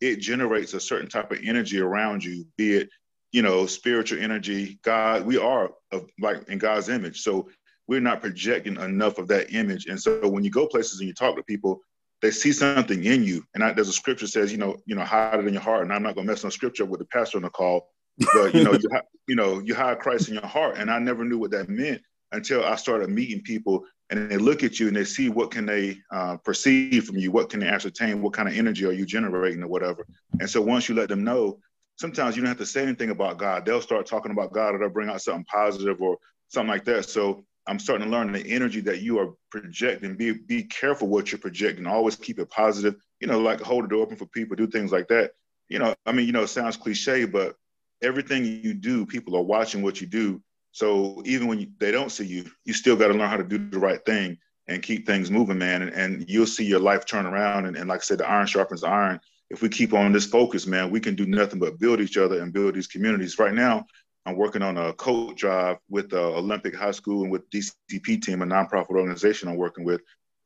it 0.01 0.17
generates 0.17 0.73
a 0.73 0.79
certain 0.79 1.07
type 1.07 1.31
of 1.31 1.39
energy 1.43 1.79
around 1.79 2.23
you. 2.23 2.47
Be 2.57 2.77
it, 2.77 2.89
you 3.31 3.43
know, 3.43 3.67
spiritual 3.67 4.21
energy. 4.21 4.79
God, 4.83 5.25
we 5.25 5.37
are 5.37 5.71
of, 5.91 6.09
like 6.19 6.49
in 6.49 6.57
God's 6.57 6.89
image, 6.89 7.21
so 7.21 7.49
we're 7.87 7.99
not 7.99 8.21
projecting 8.21 8.77
enough 8.77 9.19
of 9.19 9.27
that 9.27 9.53
image. 9.53 9.85
And 9.85 10.01
so, 10.01 10.27
when 10.27 10.43
you 10.43 10.49
go 10.49 10.65
places 10.65 10.99
and 10.99 11.07
you 11.07 11.13
talk 11.13 11.35
to 11.35 11.43
people, 11.43 11.81
they 12.21 12.31
see 12.31 12.51
something 12.51 13.03
in 13.03 13.23
you. 13.23 13.43
And 13.53 13.63
I, 13.63 13.73
there's 13.73 13.89
a 13.89 13.93
scripture 13.93 14.27
says, 14.27 14.51
you 14.51 14.57
know, 14.57 14.77
you 14.85 14.95
know, 14.95 15.03
hide 15.03 15.39
it 15.39 15.47
in 15.47 15.53
your 15.53 15.61
heart. 15.61 15.83
And 15.83 15.93
I'm 15.93 16.03
not 16.03 16.15
going 16.15 16.25
to 16.27 16.33
mess 16.33 16.43
on 16.43 16.51
scripture 16.51 16.85
with 16.85 16.99
the 16.99 17.05
pastor 17.05 17.37
on 17.37 17.43
the 17.43 17.49
call, 17.49 17.89
but 18.33 18.53
you 18.55 18.63
know, 18.63 18.73
you, 18.73 18.89
you 19.27 19.35
know, 19.35 19.59
you 19.59 19.75
hide 19.75 19.99
Christ 19.99 20.29
in 20.29 20.35
your 20.35 20.45
heart. 20.45 20.77
And 20.77 20.89
I 20.89 20.99
never 20.99 21.23
knew 21.23 21.37
what 21.37 21.51
that 21.51 21.69
meant 21.69 22.01
until 22.31 22.63
I 22.63 22.75
started 22.75 23.09
meeting 23.09 23.41
people 23.41 23.85
and 24.09 24.29
they 24.29 24.37
look 24.37 24.63
at 24.63 24.79
you 24.79 24.87
and 24.87 24.95
they 24.95 25.03
see 25.03 25.29
what 25.29 25.51
can 25.51 25.65
they 25.65 25.97
uh, 26.11 26.37
perceive 26.37 27.05
from 27.05 27.17
you, 27.17 27.31
what 27.31 27.49
can 27.49 27.59
they 27.59 27.67
ascertain, 27.67 28.21
what 28.21 28.33
kind 28.33 28.47
of 28.47 28.55
energy 28.55 28.85
are 28.85 28.91
you 28.91 29.05
generating 29.05 29.63
or 29.63 29.67
whatever. 29.67 30.05
And 30.39 30.49
so 30.49 30.61
once 30.61 30.87
you 30.87 30.95
let 30.95 31.09
them 31.09 31.23
know, 31.23 31.59
sometimes 31.97 32.35
you 32.35 32.41
don't 32.41 32.49
have 32.49 32.57
to 32.57 32.65
say 32.65 32.83
anything 32.83 33.09
about 33.09 33.37
God. 33.37 33.65
They'll 33.65 33.81
start 33.81 34.05
talking 34.05 34.31
about 34.31 34.53
God 34.53 34.75
or 34.75 34.79
they'll 34.79 34.89
bring 34.89 35.09
out 35.09 35.21
something 35.21 35.45
positive 35.45 36.01
or 36.01 36.17
something 36.49 36.69
like 36.69 36.85
that. 36.85 37.05
So 37.05 37.45
I'm 37.67 37.79
starting 37.79 38.05
to 38.05 38.11
learn 38.11 38.31
the 38.31 38.45
energy 38.47 38.79
that 38.81 39.01
you 39.01 39.19
are 39.19 39.33
projecting. 39.49 40.15
Be 40.15 40.33
be 40.33 40.63
careful 40.63 41.07
what 41.07 41.31
you're 41.31 41.39
projecting. 41.39 41.87
Always 41.87 42.15
keep 42.15 42.39
it 42.39 42.49
positive. 42.49 42.95
You 43.19 43.27
know, 43.27 43.39
like 43.39 43.59
hold 43.61 43.85
the 43.85 43.87
door 43.87 44.03
open 44.03 44.17
for 44.17 44.27
people, 44.27 44.55
do 44.55 44.67
things 44.67 44.91
like 44.91 45.07
that. 45.07 45.31
You 45.67 45.79
know, 45.79 45.95
I 46.05 46.11
mean, 46.11 46.27
you 46.27 46.31
know, 46.31 46.43
it 46.43 46.49
sounds 46.49 46.77
cliche, 46.77 47.25
but 47.25 47.55
everything 48.01 48.45
you 48.45 48.73
do, 48.73 49.05
people 49.05 49.35
are 49.35 49.41
watching 49.41 49.81
what 49.81 49.99
you 49.99 50.07
do. 50.07 50.41
So 50.71 51.23
even 51.25 51.47
when 51.47 51.59
you, 51.59 51.67
they 51.79 51.91
don't 51.91 52.11
see 52.11 52.25
you, 52.25 52.45
you 52.65 52.73
still 52.73 52.95
got 52.95 53.07
to 53.07 53.13
learn 53.13 53.29
how 53.29 53.37
to 53.37 53.43
do 53.43 53.57
the 53.57 53.79
right 53.79 54.03
thing 54.05 54.37
and 54.67 54.83
keep 54.83 55.05
things 55.05 55.31
moving, 55.31 55.57
man. 55.57 55.81
And, 55.81 55.91
and 55.93 56.25
you'll 56.29 56.45
see 56.45 56.65
your 56.65 56.79
life 56.79 57.05
turn 57.05 57.25
around. 57.25 57.65
And, 57.65 57.77
and 57.77 57.87
like 57.87 58.01
I 58.01 58.03
said, 58.03 58.19
the 58.19 58.29
iron 58.29 58.47
sharpens 58.47 58.83
iron. 58.83 59.19
If 59.49 59.61
we 59.61 59.69
keep 59.69 59.93
on 59.93 60.11
this 60.11 60.25
focus, 60.25 60.65
man, 60.67 60.89
we 60.91 60.99
can 60.99 61.15
do 61.15 61.25
nothing 61.25 61.59
but 61.59 61.79
build 61.79 62.01
each 62.01 62.17
other 62.17 62.41
and 62.41 62.51
build 62.51 62.75
these 62.75 62.87
communities. 62.87 63.37
Right 63.39 63.53
now, 63.53 63.85
I'm 64.25 64.37
working 64.37 64.61
on 64.61 64.77
a 64.77 64.93
coat 64.93 65.37
drive 65.37 65.77
with 65.89 66.11
uh, 66.13 66.35
Olympic 66.35 66.75
High 66.75 66.91
School 66.91 67.23
and 67.23 67.31
with 67.31 67.49
DCP 67.51 68.21
team, 68.21 68.41
a 68.41 68.45
nonprofit 68.45 68.89
organization 68.89 69.49
I'm 69.49 69.55
working 69.55 69.85
with. 69.85 70.01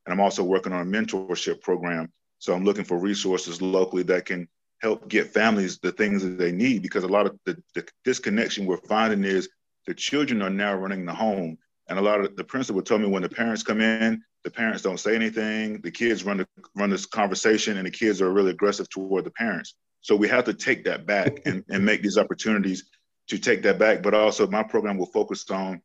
And 0.06 0.14
I'm 0.14 0.20
also 0.20 0.44
working 0.44 0.74
on 0.74 0.82
a 0.82 0.90
mentorship 0.90 1.62
program. 1.62 2.12
So 2.40 2.54
I'm 2.54 2.66
looking 2.66 2.84
for 2.84 2.98
resources 2.98 3.62
locally 3.62 4.04
that 4.04 4.26
can 4.26 4.48
help 4.82 5.08
get 5.08 5.28
families 5.28 5.78
the 5.80 5.92
things 5.92 6.24
that 6.24 6.38
they 6.38 6.52
need 6.52 6.82
because 6.82 7.04
a 7.04 7.08
lot 7.08 7.26
of 7.26 7.38
the, 7.46 7.62
the 7.76 7.88
disconnection 8.04 8.66
we're 8.66 8.78
finding 8.78 9.24
is 9.24 9.50
the 9.88 9.94
children 9.94 10.42
are 10.42 10.50
now 10.50 10.74
running 10.74 11.06
the 11.06 11.14
home 11.14 11.58
and 11.90 12.00
a 12.00 12.02
lot 12.02 12.22
of 12.22 12.36
the 12.36 12.44
principal 12.44 12.82
told 12.82 13.02
me 13.02 13.08
when 13.08 13.24
the 13.24 13.30
parents 13.30 13.64
come 13.64 13.82
in 13.82 14.22
the 14.44 14.52
parents 14.52 14.82
don't 14.82 15.00
say 15.00 15.16
anything 15.16 15.82
the 15.82 15.92
kids 15.92 16.24
run 16.24 16.38
the, 16.38 16.48
run 16.76 16.90
this 16.90 17.06
conversation 17.06 17.78
and 17.78 17.88
the 17.88 17.92
kids 17.92 18.22
are 18.22 18.32
really 18.32 18.52
aggressive 18.52 18.90
toward 18.90 19.26
the 19.26 19.32
parents 19.32 19.76
so 20.02 20.16
we 20.16 20.30
have 20.30 20.46
to 20.46 20.54
take 20.54 20.86
that 20.86 21.06
back 21.06 21.42
and, 21.46 21.64
and 21.70 21.86
make 21.86 22.02
these 22.02 22.18
opportunities 22.18 22.90
to 23.30 23.38
take 23.38 23.62
that 23.62 23.80
back 23.80 24.02
but 24.04 24.14
also 24.14 24.48
my 24.48 24.64
program 24.64 24.98
will 24.98 25.06
focus 25.08 25.50
on 25.50 25.82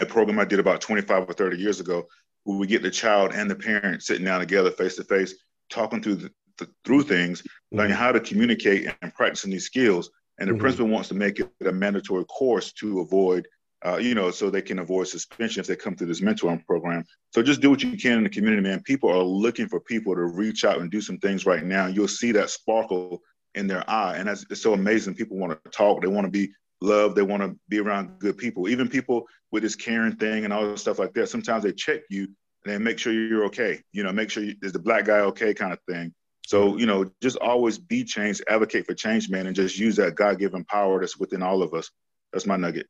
a 0.00 0.06
program 0.06 0.38
i 0.38 0.44
did 0.44 0.58
about 0.58 0.80
25 0.80 1.28
or 1.28 1.32
30 1.32 1.58
years 1.58 1.80
ago 1.80 2.06
where 2.44 2.58
we 2.58 2.66
get 2.66 2.82
the 2.82 2.90
child 2.90 3.32
and 3.32 3.50
the 3.50 3.54
parent 3.54 4.02
sitting 4.02 4.24
down 4.24 4.40
together 4.40 4.70
face 4.70 4.96
to 4.96 5.04
face 5.04 5.34
talking 5.70 6.02
through 6.02 6.16
the, 6.16 6.30
the, 6.58 6.68
through 6.84 7.02
things 7.02 7.42
mm-hmm. 7.42 7.78
learning 7.78 7.96
how 7.96 8.12
to 8.12 8.20
communicate 8.20 8.88
and 9.02 9.14
practicing 9.14 9.50
these 9.50 9.66
skills 9.66 10.10
and 10.38 10.48
the 10.48 10.52
mm-hmm. 10.52 10.60
principal 10.60 10.88
wants 10.88 11.08
to 11.08 11.14
make 11.14 11.38
it 11.38 11.50
a 11.66 11.72
mandatory 11.72 12.24
course 12.24 12.72
to 12.72 13.00
avoid 13.00 13.46
uh, 13.84 13.98
you 13.98 14.14
know, 14.14 14.30
so 14.30 14.48
they 14.48 14.62
can 14.62 14.78
avoid 14.78 15.06
suspension 15.06 15.60
if 15.60 15.66
they 15.66 15.76
come 15.76 15.94
through 15.94 16.06
this 16.06 16.22
mentoring 16.22 16.64
program. 16.64 17.04
So 17.34 17.42
just 17.42 17.60
do 17.60 17.68
what 17.68 17.82
you 17.82 17.96
can 17.98 18.18
in 18.18 18.24
the 18.24 18.30
community, 18.30 18.62
man. 18.62 18.82
People 18.82 19.10
are 19.10 19.22
looking 19.22 19.68
for 19.68 19.78
people 19.80 20.14
to 20.14 20.22
reach 20.22 20.64
out 20.64 20.78
and 20.78 20.90
do 20.90 21.02
some 21.02 21.18
things 21.18 21.44
right 21.44 21.62
now. 21.62 21.86
You'll 21.86 22.08
see 22.08 22.32
that 22.32 22.48
sparkle 22.48 23.20
in 23.54 23.66
their 23.66 23.88
eye, 23.88 24.16
and 24.16 24.28
that's 24.28 24.44
it's 24.50 24.62
so 24.62 24.74
amazing. 24.74 25.14
People 25.14 25.38
want 25.38 25.52
to 25.64 25.70
talk. 25.70 26.02
They 26.02 26.08
want 26.08 26.26
to 26.26 26.30
be 26.30 26.52
loved. 26.80 27.16
They 27.16 27.22
want 27.22 27.42
to 27.42 27.56
be 27.68 27.78
around 27.78 28.18
good 28.18 28.36
people. 28.36 28.68
Even 28.68 28.88
people 28.88 29.26
with 29.52 29.62
this 29.62 29.76
caring 29.76 30.16
thing 30.16 30.44
and 30.44 30.52
all 30.52 30.68
this 30.68 30.80
stuff 30.80 30.98
like 30.98 31.14
that. 31.14 31.28
Sometimes 31.28 31.64
they 31.64 31.72
check 31.72 32.00
you 32.10 32.24
and 32.64 32.74
they 32.74 32.78
make 32.78 32.98
sure 32.98 33.12
you're 33.12 33.44
okay. 33.44 33.80
You 33.92 34.02
know, 34.02 34.12
make 34.12 34.30
sure 34.30 34.42
you, 34.42 34.54
is 34.62 34.72
the 34.72 34.78
black 34.78 35.04
guy 35.04 35.20
okay 35.20 35.54
kind 35.54 35.72
of 35.72 35.78
thing. 35.88 36.12
So 36.46 36.76
you 36.76 36.86
know, 36.86 37.10
just 37.22 37.38
always 37.38 37.78
be 37.78 38.04
change, 38.04 38.42
advocate 38.48 38.86
for 38.86 38.94
change, 38.94 39.30
man, 39.30 39.46
and 39.46 39.56
just 39.56 39.78
use 39.78 39.96
that 39.96 40.14
God-given 40.14 40.64
power 40.64 41.00
that's 41.00 41.16
within 41.18 41.42
all 41.42 41.62
of 41.62 41.72
us. 41.74 41.90
That's 42.32 42.46
my 42.46 42.56
nugget. 42.56 42.86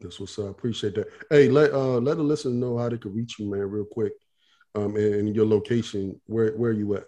That's 0.00 0.18
what's 0.20 0.38
up. 0.38 0.50
Appreciate 0.50 0.94
that. 0.94 1.08
Hey, 1.30 1.48
let 1.48 1.72
uh 1.72 1.98
let 1.98 2.16
the 2.16 2.22
listener 2.22 2.52
know 2.52 2.78
how 2.78 2.88
they 2.88 2.98
can 2.98 3.14
reach 3.14 3.38
you, 3.38 3.50
man, 3.50 3.68
real 3.70 3.84
quick. 3.84 4.12
Um, 4.76 4.96
and, 4.96 5.14
and 5.14 5.36
your 5.36 5.46
location. 5.46 6.20
Where 6.26 6.52
where 6.52 6.70
are 6.70 6.74
you 6.74 6.94
at? 6.96 7.04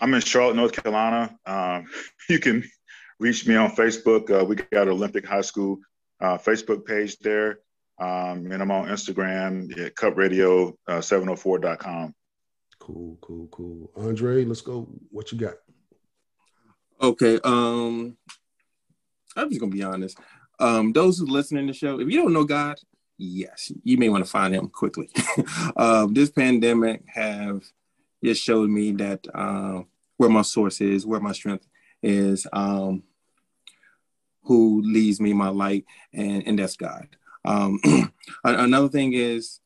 I'm 0.00 0.14
in 0.14 0.20
Charlotte, 0.20 0.56
North 0.56 0.72
Carolina. 0.72 1.36
Um, 1.44 1.86
you 2.28 2.38
can 2.38 2.64
reach 3.18 3.46
me 3.46 3.56
on 3.56 3.70
Facebook. 3.70 4.30
Uh, 4.30 4.44
we 4.44 4.56
got 4.56 4.88
Olympic 4.88 5.26
High 5.26 5.42
School 5.42 5.78
uh, 6.20 6.38
Facebook 6.38 6.86
page 6.86 7.18
there. 7.18 7.58
Um, 8.00 8.52
and 8.52 8.62
I'm 8.62 8.70
on 8.70 8.86
Instagram 8.88 9.76
at 9.78 9.96
cupradio704.com. 9.96 12.04
Uh, 12.04 12.08
cool, 12.78 13.18
cool, 13.20 13.48
cool. 13.50 13.90
Ondray, 13.96 14.46
let's 14.46 14.60
go. 14.60 14.88
What 15.10 15.32
you 15.32 15.38
got? 15.38 15.54
Okay. 17.00 17.40
Um, 17.42 18.16
I'm 19.36 19.48
just 19.48 19.60
gonna 19.60 19.72
be 19.72 19.82
honest. 19.82 20.16
Um, 20.60 20.92
those 20.92 21.18
who 21.18 21.26
listening 21.26 21.66
to 21.66 21.72
the 21.72 21.78
show, 21.78 21.98
if 22.00 22.08
you 22.08 22.22
don't 22.22 22.32
know 22.32 22.44
God, 22.44 22.78
yes, 23.16 23.72
you 23.84 23.96
may 23.96 24.08
want 24.08 24.24
to 24.24 24.30
find 24.30 24.54
him 24.54 24.68
quickly. 24.68 25.10
um, 25.76 26.14
this 26.14 26.30
pandemic 26.30 27.02
have 27.06 27.62
just 28.22 28.42
showed 28.42 28.68
me 28.70 28.92
that 28.92 29.26
uh, 29.34 29.82
where 30.16 30.30
my 30.30 30.42
source 30.42 30.80
is, 30.80 31.06
where 31.06 31.20
my 31.20 31.32
strength 31.32 31.66
is, 32.02 32.46
um, 32.52 33.02
who 34.42 34.82
leads 34.82 35.20
me 35.20 35.32
my 35.32 35.48
light, 35.48 35.84
and, 36.12 36.46
and 36.46 36.58
that's 36.58 36.76
God. 36.76 37.08
Um, 37.44 37.80
another 38.44 38.88
thing 38.88 39.12
is 39.12 39.60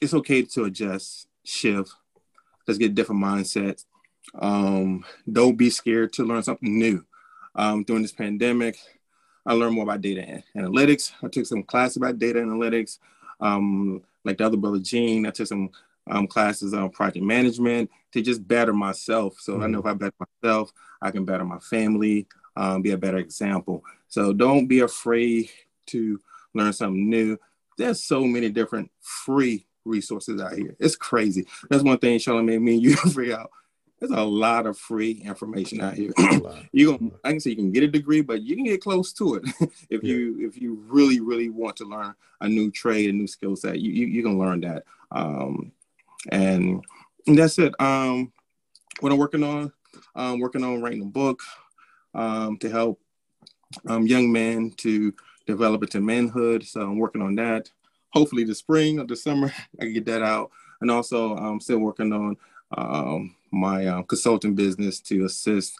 it's 0.00 0.14
okay 0.14 0.42
to 0.42 0.64
adjust, 0.64 1.28
shift. 1.44 1.92
Let's 2.66 2.78
get 2.78 2.94
different 2.94 3.22
mindsets. 3.22 3.84
Um, 4.38 5.04
don't 5.30 5.56
be 5.56 5.70
scared 5.70 6.12
to 6.14 6.24
learn 6.24 6.42
something 6.42 6.78
new. 6.78 7.04
Um, 7.54 7.84
during 7.84 8.02
this 8.02 8.12
pandemic, 8.12 8.78
I 9.44 9.54
learned 9.54 9.74
more 9.74 9.84
about 9.84 10.00
data 10.00 10.42
analytics. 10.56 11.12
I 11.22 11.28
took 11.28 11.46
some 11.46 11.62
classes 11.62 11.96
about 11.96 12.18
data 12.18 12.40
analytics. 12.40 12.98
Um, 13.40 14.02
like 14.24 14.38
the 14.38 14.46
other 14.46 14.56
brother 14.56 14.78
Jean, 14.78 15.26
I 15.26 15.30
took 15.30 15.46
some 15.46 15.70
um, 16.08 16.26
classes 16.26 16.74
on 16.74 16.90
project 16.90 17.24
management 17.24 17.90
to 18.12 18.22
just 18.22 18.46
better 18.46 18.72
myself. 18.72 19.36
So 19.38 19.54
mm-hmm. 19.54 19.62
I 19.62 19.66
know 19.68 19.78
if 19.80 19.86
I 19.86 19.94
better 19.94 20.14
myself, 20.42 20.72
I 21.00 21.10
can 21.10 21.24
better 21.24 21.44
my 21.44 21.58
family, 21.58 22.26
um, 22.56 22.82
be 22.82 22.90
a 22.90 22.98
better 22.98 23.18
example. 23.18 23.84
So 24.08 24.32
don't 24.32 24.66
be 24.66 24.80
afraid 24.80 25.50
to 25.86 26.20
learn 26.54 26.72
something 26.72 27.08
new. 27.08 27.38
There's 27.78 28.02
so 28.02 28.24
many 28.24 28.50
different 28.50 28.90
free 29.00 29.66
resources 29.84 30.40
out 30.40 30.52
here. 30.52 30.76
It's 30.78 30.96
crazy. 30.96 31.46
That's 31.68 31.82
one 31.82 31.98
thing 31.98 32.18
Charlemagne 32.18 32.64
me 32.64 32.74
and 32.74 32.82
you 32.82 32.96
figure 32.96 33.38
out 33.38 33.50
there's 34.00 34.12
a 34.12 34.22
lot 34.22 34.66
of 34.66 34.78
free 34.78 35.22
information 35.24 35.80
out 35.80 35.94
here. 35.94 36.10
you 36.72 36.96
can 36.96 37.12
I 37.22 37.30
can 37.30 37.40
say 37.40 37.50
you 37.50 37.56
can 37.56 37.70
get 37.70 37.82
a 37.82 37.88
degree, 37.88 38.22
but 38.22 38.42
you 38.42 38.56
can 38.56 38.64
get 38.64 38.82
close 38.82 39.12
to 39.14 39.34
it 39.34 39.44
if 39.90 40.02
yeah. 40.02 40.14
you 40.14 40.48
if 40.48 40.60
you 40.60 40.82
really 40.88 41.20
really 41.20 41.50
want 41.50 41.76
to 41.76 41.84
learn 41.84 42.14
a 42.40 42.48
new 42.48 42.70
trade, 42.70 43.10
a 43.10 43.12
new 43.12 43.26
skill 43.26 43.56
set. 43.56 43.78
You, 43.78 43.92
you 43.92 44.06
you 44.06 44.22
can 44.22 44.38
learn 44.38 44.60
that. 44.62 44.84
Um, 45.12 45.72
and, 46.28 46.84
and 47.26 47.38
that's 47.38 47.58
it. 47.58 47.74
Um, 47.80 48.32
what 49.00 49.12
I'm 49.12 49.18
working 49.18 49.42
on, 49.42 49.72
I'm 50.14 50.40
working 50.40 50.64
on 50.64 50.82
writing 50.82 51.02
a 51.02 51.06
book 51.06 51.40
um, 52.14 52.58
to 52.58 52.68
help 52.68 53.00
um, 53.88 54.06
young 54.06 54.30
men 54.30 54.72
to 54.78 55.14
develop 55.46 55.82
into 55.82 56.00
manhood. 56.00 56.64
So 56.64 56.80
I'm 56.82 56.98
working 56.98 57.22
on 57.22 57.34
that. 57.36 57.70
Hopefully, 58.10 58.44
the 58.44 58.54
spring 58.54 58.98
or 58.98 59.06
the 59.06 59.16
summer, 59.16 59.52
I 59.80 59.84
can 59.84 59.94
get 59.94 60.06
that 60.06 60.22
out. 60.22 60.50
And 60.80 60.90
also, 60.90 61.36
I'm 61.36 61.60
still 61.60 61.78
working 61.78 62.12
on 62.12 62.36
um, 62.76 63.34
my 63.50 63.86
uh, 63.86 64.02
consulting 64.02 64.54
business 64.54 65.00
to 65.00 65.24
assist 65.24 65.78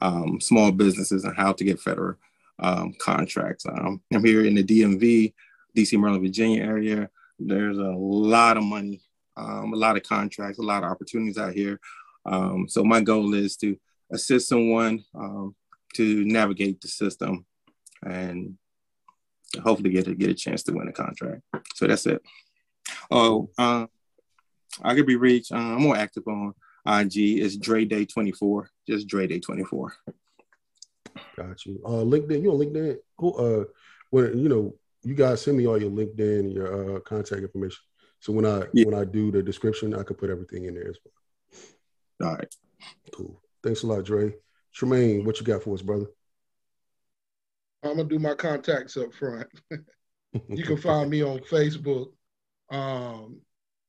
um, 0.00 0.40
small 0.40 0.72
businesses 0.72 1.24
and 1.24 1.36
how 1.36 1.52
to 1.52 1.64
get 1.64 1.80
federal 1.80 2.16
um, 2.58 2.94
contracts. 2.98 3.66
Um, 3.66 4.00
I'm 4.12 4.24
here 4.24 4.44
in 4.44 4.54
the 4.54 4.64
DMV, 4.64 5.32
DC, 5.76 5.98
Maryland, 5.98 6.24
Virginia 6.24 6.62
area. 6.62 7.10
There's 7.38 7.78
a 7.78 7.90
lot 7.90 8.56
of 8.56 8.64
money, 8.64 9.00
um, 9.38 9.72
a 9.72 9.76
lot 9.76 9.96
of 9.96 10.02
contracts, 10.02 10.58
a 10.58 10.62
lot 10.62 10.82
of 10.82 10.90
opportunities 10.90 11.38
out 11.38 11.54
here. 11.54 11.80
Um, 12.26 12.68
so 12.68 12.84
my 12.84 13.00
goal 13.00 13.34
is 13.34 13.56
to 13.58 13.76
assist 14.12 14.48
someone 14.48 15.04
um, 15.14 15.54
to 15.94 16.24
navigate 16.24 16.80
the 16.80 16.88
system 16.88 17.46
and 18.04 18.56
hopefully 19.62 19.90
get 19.90 20.08
a, 20.08 20.14
get 20.14 20.30
a 20.30 20.34
chance 20.34 20.62
to 20.64 20.72
win 20.72 20.88
a 20.88 20.92
contract. 20.92 21.42
So 21.74 21.86
that's 21.86 22.06
it. 22.06 22.22
Oh, 23.10 23.50
uh, 23.58 23.86
I 24.82 24.94
could 24.94 25.06
be 25.06 25.16
reached. 25.16 25.52
Uh, 25.52 25.56
I'm 25.56 25.82
more 25.82 25.96
active 25.96 26.26
on 26.26 26.54
IG 26.86 27.40
It's 27.40 27.56
Dre 27.56 27.84
Day 27.84 28.04
24. 28.04 28.70
Just 28.88 29.08
Dre 29.08 29.26
Day 29.26 29.40
24. 29.40 29.94
Got 31.36 31.66
you. 31.66 31.80
Uh 31.84 32.04
LinkedIn, 32.04 32.42
you 32.42 32.52
on 32.52 32.58
LinkedIn? 32.58 32.96
Who 33.18 33.32
uh 33.34 33.64
when 34.10 34.38
you 34.38 34.48
know, 34.48 34.74
you 35.02 35.14
guys 35.14 35.42
send 35.42 35.58
me 35.58 35.66
all 35.66 35.80
your 35.80 35.90
LinkedIn 35.90 36.54
your 36.54 36.96
uh 36.96 37.00
contact 37.00 37.42
information. 37.42 37.78
So 38.20 38.32
when 38.32 38.46
I 38.46 38.64
yeah. 38.72 38.84
when 38.86 38.94
I 38.94 39.04
do 39.04 39.30
the 39.30 39.42
description, 39.42 39.94
I 39.94 40.02
could 40.02 40.18
put 40.18 40.30
everything 40.30 40.64
in 40.64 40.74
there 40.74 40.88
as 40.88 40.98
well. 41.04 42.30
All 42.30 42.36
right. 42.36 42.54
Cool. 43.12 43.40
Thanks 43.62 43.82
a 43.82 43.86
lot, 43.86 44.04
Dre. 44.04 44.34
Tremayne, 44.76 45.24
what 45.24 45.38
you 45.38 45.46
got 45.46 45.62
for 45.62 45.74
us, 45.74 45.82
brother? 45.82 46.06
I'm 47.82 47.96
gonna 47.96 48.08
do 48.08 48.18
my 48.18 48.34
contacts 48.34 48.96
up 48.96 49.14
front. 49.14 49.48
you 50.48 50.64
can 50.64 50.76
find 50.76 51.10
me 51.10 51.22
on 51.22 51.38
Facebook. 51.40 52.08
Um, 52.70 53.40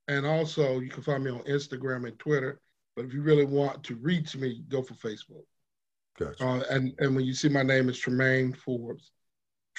and 0.07 0.25
also 0.25 0.79
you 0.79 0.89
can 0.89 1.03
find 1.03 1.23
me 1.23 1.31
on 1.31 1.41
Instagram 1.41 2.07
and 2.07 2.17
Twitter 2.17 2.61
but 2.99 3.05
if 3.05 3.13
you 3.13 3.21
really 3.21 3.45
want 3.45 3.81
to 3.85 3.95
reach 3.95 4.35
me, 4.35 4.61
go 4.67 4.81
for 4.81 4.93
Facebook. 4.95 5.45
Gotcha. 6.19 6.45
Uh, 6.45 6.63
and 6.69 6.93
and 6.99 7.15
when 7.15 7.23
you 7.23 7.33
see 7.33 7.47
my 7.47 7.63
name 7.63 7.87
is 7.87 7.97
Tremayne 7.97 8.53
Forbes, 8.57 9.11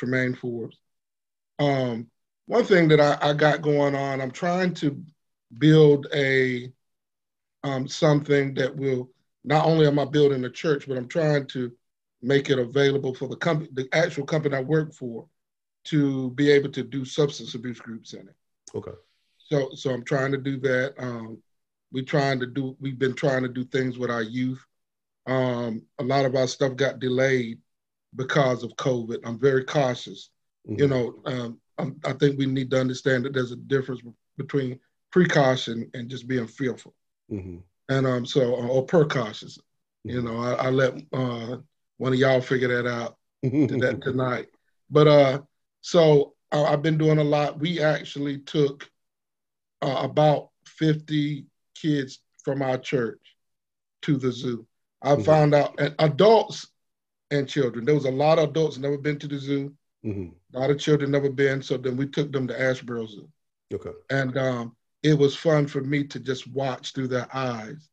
Tremayne 0.01 0.35
Forbes. 0.39 0.79
Um, 1.59 2.07
one 2.51 2.65
thing 2.65 2.89
that 2.89 3.01
I, 3.01 3.31
I 3.31 3.33
got 3.33 3.63
going 3.63 3.95
on, 3.95 4.21
I'm 4.21 4.33
trying 4.33 4.75
to 4.75 5.01
build 5.59 6.09
a 6.13 6.73
um, 7.63 7.87
something 7.87 8.55
that 8.55 8.75
will 8.75 9.11
not 9.45 9.67
only 9.67 9.87
am 9.87 10.01
I 10.01 10.05
building 10.05 10.45
a 10.45 10.51
church, 10.51 10.89
but 10.89 10.97
I'm 10.97 11.07
trying 11.07 11.47
to 11.49 11.71
make 12.23 12.51
it 12.51 12.59
available 12.59 13.15
for 13.15 13.29
the 13.29 13.37
company, 13.37 13.71
the 13.75 13.89
actual 13.93 14.25
company 14.27 14.57
I 14.57 14.63
work 14.63 14.93
for, 14.93 15.27
to 15.85 16.31
be 16.31 16.51
able 16.51 16.71
to 16.73 16.83
do 16.83 17.05
substance 17.05 17.55
abuse 17.55 17.79
groups 17.79 18.15
in 18.15 18.27
it. 18.29 18.37
Okay. 18.75 18.97
So 19.39 19.71
so 19.77 19.91
I'm 19.91 20.05
trying 20.05 20.33
to 20.33 20.39
do 20.39 20.59
that. 20.59 20.95
Um, 20.99 21.41
we 21.93 22.03
trying 22.03 22.41
to 22.41 22.47
do 22.47 22.77
we've 22.81 22.99
been 22.99 23.15
trying 23.15 23.43
to 23.43 23.49
do 23.49 23.65
things 23.65 23.97
with 23.97 24.11
our 24.11 24.23
youth 24.23 24.65
um, 25.27 25.83
a 25.99 26.03
lot 26.03 26.25
of 26.25 26.35
our 26.35 26.47
stuff 26.47 26.75
got 26.77 26.99
delayed 26.99 27.59
because 28.17 28.63
of 28.63 28.75
covid 28.77 29.19
i'm 29.25 29.39
very 29.39 29.65
cautious 29.65 30.31
mm-hmm. 30.69 30.81
you 30.81 30.89
know 30.89 31.15
um, 31.27 31.61
i 32.05 32.13
think 32.13 32.39
we 32.39 32.47
need 32.47 32.71
to 32.71 32.81
understand 32.81 33.25
that 33.25 33.33
there's 33.33 33.53
a 33.53 33.57
difference 33.57 34.03
between 34.37 34.79
precaution 35.11 35.91
and 35.95 36.09
just 36.09 36.29
being 36.29 36.47
fearful 36.47 36.95
mm-hmm. 37.31 37.57
and 37.89 38.07
um 38.07 38.25
so 38.25 38.55
uh, 38.55 38.69
or 38.69 38.85
precautious 38.85 39.59
mm-hmm. 39.59 40.11
you 40.11 40.23
know 40.23 40.39
I, 40.39 40.67
I 40.67 40.71
let 40.71 40.95
uh, 41.13 41.57
one 41.99 42.13
of 42.13 42.19
y'all 42.19 42.41
figure 42.41 42.83
that 42.83 42.89
out 42.89 43.17
that 43.43 44.01
tonight 44.03 44.49
but 44.91 45.09
uh 45.09 45.41
so 45.81 46.35
uh, 46.53 46.65
i've 46.65 46.83
been 46.83 46.99
doing 46.99 47.19
a 47.19 47.25
lot 47.25 47.59
we 47.59 47.81
actually 47.81 48.39
took 48.39 48.89
uh, 49.83 50.01
about 50.03 50.51
50 50.67 51.47
kids 51.75 52.21
from 52.45 52.63
our 52.63 52.79
church 52.79 53.37
to 54.03 54.17
the 54.17 54.33
zoo. 54.33 54.67
I 55.03 55.13
mm-hmm. 55.13 55.23
found 55.23 55.55
out 55.55 55.79
and 55.79 55.95
adults 55.99 56.69
and 57.31 57.49
children. 57.49 57.85
There 57.85 57.95
was 57.95 58.07
a 58.07 58.11
lot 58.11 58.39
of 58.39 58.51
adults 58.51 58.79
never 58.79 58.99
been 58.99 59.19
to 59.21 59.29
the 59.29 59.39
zoo. 59.39 59.75
Mm-hmm. 60.05 60.57
A 60.57 60.59
lot 60.59 60.71
of 60.71 60.79
children 60.79 61.11
never 61.11 61.31
been. 61.31 61.63
So 61.63 61.77
then 61.77 61.97
we 61.97 62.07
took 62.07 62.33
them 62.33 62.47
to 62.49 62.55
Asheboro 62.55 63.09
Zoo. 63.09 63.29
Okay. 63.73 63.91
And 64.11 64.37
um, 64.39 64.77
it 65.03 65.15
was 65.15 65.37
fun 65.37 65.67
for 65.67 65.81
me 65.81 66.05
to 66.05 66.21
just 66.21 66.47
watch 66.49 66.93
through 66.93 67.09
their 67.09 67.29
eyes 67.35 67.89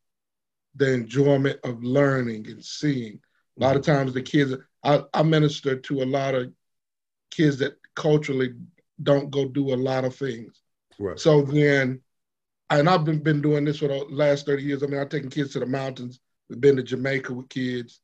the 0.75 0.93
enjoyment 0.93 1.59
of 1.63 1.83
learning 1.83 2.47
and 2.47 2.63
seeing. 2.63 3.19
A 3.59 3.63
lot 3.63 3.75
of 3.75 3.81
mm-hmm. 3.81 3.91
times 3.91 4.13
the 4.13 4.21
kids, 4.21 4.53
I, 4.83 5.01
I 5.13 5.23
minister 5.23 5.75
to 5.75 6.03
a 6.03 6.05
lot 6.05 6.35
of 6.35 6.51
kids 7.31 7.57
that 7.59 7.73
culturally 7.95 8.53
don't 9.01 9.31
go 9.31 9.45
do 9.45 9.73
a 9.73 9.75
lot 9.75 10.05
of 10.05 10.15
things. 10.15 10.61
Right. 10.99 11.19
So 11.19 11.41
then, 11.41 12.01
and 12.69 12.89
I've 12.89 13.05
been, 13.05 13.19
been 13.19 13.41
doing 13.41 13.65
this 13.65 13.79
for 13.79 13.87
the 13.87 14.05
last 14.09 14.45
30 14.45 14.63
years. 14.63 14.83
I 14.83 14.87
mean, 14.87 14.99
I've 14.99 15.09
taken 15.09 15.29
kids 15.29 15.53
to 15.53 15.59
the 15.59 15.65
mountains. 15.65 16.19
We've 16.49 16.61
been 16.61 16.75
to 16.77 16.83
Jamaica 16.83 17.33
with 17.33 17.49
kids. 17.49 17.99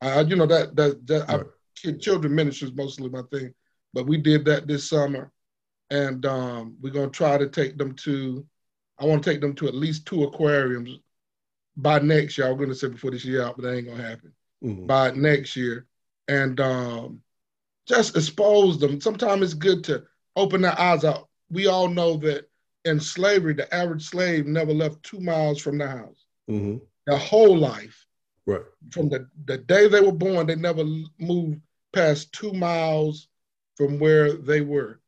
Uh, 0.00 0.24
you 0.26 0.36
know, 0.36 0.46
that, 0.46 0.76
that, 0.76 1.06
that 1.06 1.28
right. 1.28 1.46
Children 1.76 2.34
ministry 2.34 2.68
is 2.68 2.74
mostly 2.74 3.08
my 3.08 3.22
thing. 3.32 3.52
But 3.92 4.06
we 4.06 4.16
did 4.18 4.44
that 4.46 4.66
this 4.66 4.88
summer. 4.88 5.32
And 5.90 6.26
um, 6.26 6.76
we're 6.80 6.92
going 6.92 7.10
to 7.10 7.16
try 7.16 7.38
to 7.38 7.48
take 7.48 7.78
them 7.78 7.94
to, 7.94 8.44
I 8.98 9.04
want 9.04 9.22
to 9.22 9.30
take 9.30 9.40
them 9.40 9.54
to 9.54 9.68
at 9.68 9.74
least 9.74 10.06
two 10.06 10.24
aquariums 10.24 10.98
by 11.76 12.00
next 12.00 12.36
year. 12.36 12.48
I 12.48 12.50
was 12.50 12.58
going 12.58 12.70
to 12.70 12.74
say 12.74 12.88
before 12.88 13.12
this 13.12 13.24
year 13.24 13.44
out, 13.44 13.56
but 13.56 13.62
that 13.62 13.76
ain't 13.76 13.86
going 13.86 13.98
to 13.98 14.08
happen. 14.08 14.32
Mm-hmm. 14.64 14.86
By 14.86 15.12
next 15.12 15.54
year. 15.54 15.86
And 16.26 16.58
um, 16.60 17.20
just 17.86 18.16
expose 18.16 18.80
them. 18.80 19.00
Sometimes 19.00 19.42
it's 19.42 19.54
good 19.54 19.84
to 19.84 20.02
open 20.34 20.62
their 20.62 20.78
eyes 20.78 21.04
out. 21.04 21.28
We 21.50 21.68
all 21.68 21.88
know 21.88 22.16
that 22.16 22.50
in 22.84 22.98
slavery, 22.98 23.54
the 23.54 23.72
average 23.72 24.04
slave 24.04 24.46
never 24.46 24.72
left 24.72 25.02
two 25.04 25.20
miles 25.20 25.60
from 25.60 25.78
the 25.78 25.86
house. 25.86 26.24
Mm-hmm. 26.50 26.78
Their 27.06 27.18
whole 27.18 27.56
life. 27.56 28.04
Right. 28.44 28.62
From 28.90 29.08
the, 29.08 29.28
the 29.44 29.58
day 29.58 29.88
they 29.88 30.00
were 30.00 30.12
born, 30.12 30.46
they 30.46 30.56
never 30.56 30.84
moved 31.18 31.60
past 31.96 32.30
two 32.32 32.52
miles 32.52 33.28
from 33.76 33.98
where 33.98 34.34
they 34.34 34.60
were. 34.60 35.00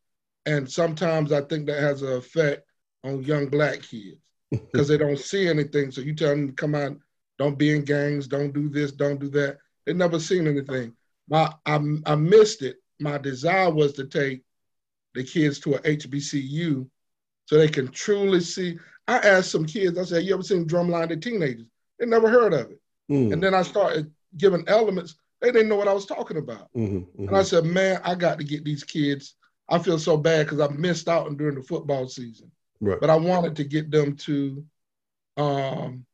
And 0.46 0.70
sometimes 0.70 1.32
I 1.32 1.42
think 1.42 1.66
that 1.66 1.80
has 1.80 2.00
an 2.00 2.14
effect 2.14 2.66
on 3.04 3.22
young 3.22 3.48
black 3.48 3.82
kids 3.82 4.16
because 4.50 4.88
they 4.88 4.96
don't 4.96 5.18
see 5.18 5.48
anything. 5.48 5.90
So 5.90 6.00
you 6.00 6.14
tell 6.14 6.30
them 6.30 6.48
to 6.48 6.54
come 6.54 6.74
out, 6.74 6.96
don't 7.38 7.58
be 7.58 7.76
in 7.76 7.84
gangs, 7.84 8.26
don't 8.26 8.52
do 8.52 8.70
this, 8.70 8.92
don't 8.92 9.20
do 9.20 9.28
that. 9.30 9.58
They 9.84 9.92
never 9.92 10.18
seen 10.18 10.46
anything. 10.46 10.94
My 11.28 11.52
I, 11.66 11.78
I 12.06 12.14
missed 12.14 12.62
it. 12.62 12.76
My 12.98 13.18
desire 13.18 13.70
was 13.70 13.92
to 13.94 14.06
take 14.06 14.42
the 15.14 15.22
kids 15.22 15.60
to 15.60 15.74
a 15.74 15.80
HBCU 15.80 16.88
so 17.44 17.56
they 17.56 17.68
can 17.68 17.88
truly 17.88 18.40
see. 18.40 18.78
I 19.06 19.18
asked 19.18 19.50
some 19.50 19.66
kids, 19.66 19.98
I 19.98 20.04
said, 20.04 20.24
You 20.24 20.34
ever 20.34 20.42
seen 20.42 20.66
Drumline 20.66 21.08
the 21.10 21.16
Teenagers? 21.16 21.66
They 21.98 22.06
never 22.06 22.30
heard 22.30 22.54
of 22.54 22.70
it. 22.70 22.80
Mm. 23.10 23.34
And 23.34 23.42
then 23.42 23.54
I 23.54 23.62
started 23.62 24.10
giving 24.36 24.64
elements. 24.66 25.16
They 25.40 25.52
didn't 25.52 25.68
know 25.68 25.76
what 25.76 25.88
I 25.88 25.92
was 25.92 26.06
talking 26.06 26.36
about. 26.36 26.68
Mm-hmm, 26.74 26.96
mm-hmm. 26.96 27.28
And 27.28 27.36
I 27.36 27.42
said, 27.42 27.64
Man, 27.64 28.00
I 28.04 28.14
got 28.14 28.38
to 28.38 28.44
get 28.44 28.64
these 28.64 28.84
kids. 28.84 29.34
I 29.68 29.78
feel 29.78 29.98
so 29.98 30.16
bad 30.16 30.46
because 30.46 30.60
I 30.60 30.68
missed 30.74 31.08
out 31.08 31.36
during 31.36 31.54
the 31.54 31.62
football 31.62 32.08
season. 32.08 32.50
Right. 32.80 33.00
But 33.00 33.10
I 33.10 33.16
wanted 33.16 33.56
to 33.56 33.64
get 33.64 33.90
them 33.90 34.16
to 34.16 34.64
um 35.36 36.04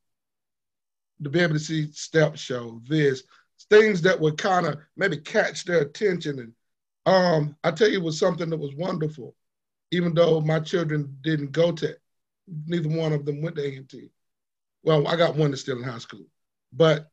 to 1.23 1.31
be 1.31 1.41
able 1.41 1.55
to 1.55 1.61
see 1.61 1.91
step 1.93 2.37
show, 2.37 2.81
this, 2.87 3.23
things 3.71 4.03
that 4.03 4.21
would 4.21 4.39
kind 4.39 4.67
of 4.67 4.79
maybe 4.97 5.17
catch 5.17 5.65
their 5.65 5.81
attention. 5.81 6.39
And 6.39 6.53
um, 7.07 7.57
I 7.65 7.71
tell 7.71 7.89
you, 7.89 7.99
it 7.99 8.05
was 8.05 8.19
something 8.19 8.51
that 8.51 8.59
was 8.59 8.75
wonderful, 8.75 9.35
even 9.91 10.15
though 10.15 10.41
my 10.41 10.61
children 10.61 11.17
didn't 11.23 11.53
go 11.53 11.73
to, 11.73 11.97
neither 12.67 12.89
one 12.89 13.13
of 13.13 13.25
them 13.25 13.43
went 13.43 13.57
to 13.57 13.63
A&T. 13.63 14.09
Well, 14.83 15.09
I 15.09 15.17
got 15.17 15.37
one 15.37 15.51
that's 15.51 15.63
still 15.63 15.79
in 15.79 15.85
high 15.85 15.99
school, 15.99 16.27
but 16.73 17.11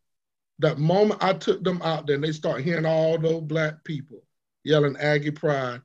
that 0.62 0.78
moment 0.78 1.24
I 1.24 1.34
took 1.34 1.64
them 1.64 1.82
out 1.82 2.08
there 2.08 2.16
and 2.16 2.24
they 2.24 2.32
start 2.32 2.62
hearing 2.62 2.86
all 2.86 3.18
those 3.18 3.42
black 3.42 3.84
people 3.84 4.24
yelling 4.64 4.98
Aggie 4.98 5.32
Pride. 5.32 5.82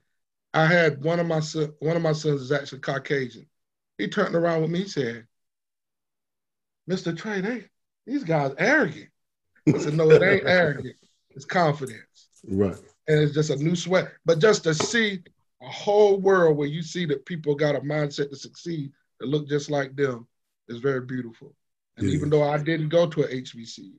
I 0.55 0.67
had 0.67 1.03
one 1.03 1.21
of 1.21 1.27
my 1.27 1.41
son, 1.41 1.73
one 1.81 1.97
of 1.97 2.03
my 2.03 2.13
sons 2.13 2.41
is 2.41 2.53
actually 2.53 2.81
Caucasian. 2.81 3.47
He 3.99 4.09
turned 4.09 4.35
around 4.35 4.63
with 4.63 4.71
me. 4.71 4.81
He 4.81 4.89
said, 4.89 5.27
"Mr. 6.89 7.17
Trey, 7.17 7.41
they 7.41 7.65
these 8.07 8.25
guys 8.25 8.53
arrogant." 8.59 9.11
I 9.75 9.79
said, 9.79 9.95
no, 9.95 10.11
it 10.11 10.23
ain't 10.23 10.43
arrogant. 10.47 10.97
It's 11.31 11.45
confidence. 11.45 12.29
Right. 12.47 12.77
And 13.09 13.21
it's 13.21 13.35
just 13.35 13.51
a 13.51 13.57
new 13.57 13.77
sweat. 13.77 14.13
But 14.25 14.39
just 14.39 14.65
to 14.65 14.75
see 14.75 15.21
a 15.63 15.69
whole 15.69 16.19
world 16.19 16.57
where 16.57 16.69
you 16.69 16.83
see 16.83 17.05
that 17.07 17.27
people 17.27 17.55
got 17.55 17.75
a 17.75 17.81
mindset 17.81 18.31
to 18.31 18.37
succeed 18.37 18.93
that 19.19 19.29
look 19.29 19.49
just 19.49 19.71
like 19.71 19.97
them 19.97 20.27
is 20.69 20.79
very 20.79 21.01
beautiful. 21.01 21.55
And 21.97 22.09
yeah. 22.09 22.15
even 22.15 22.31
though 22.31 22.43
I 22.43 22.59
didn't 22.59 22.91
go 22.91 23.09
to 23.09 23.23
a 23.23 23.29
HBC, 23.29 23.93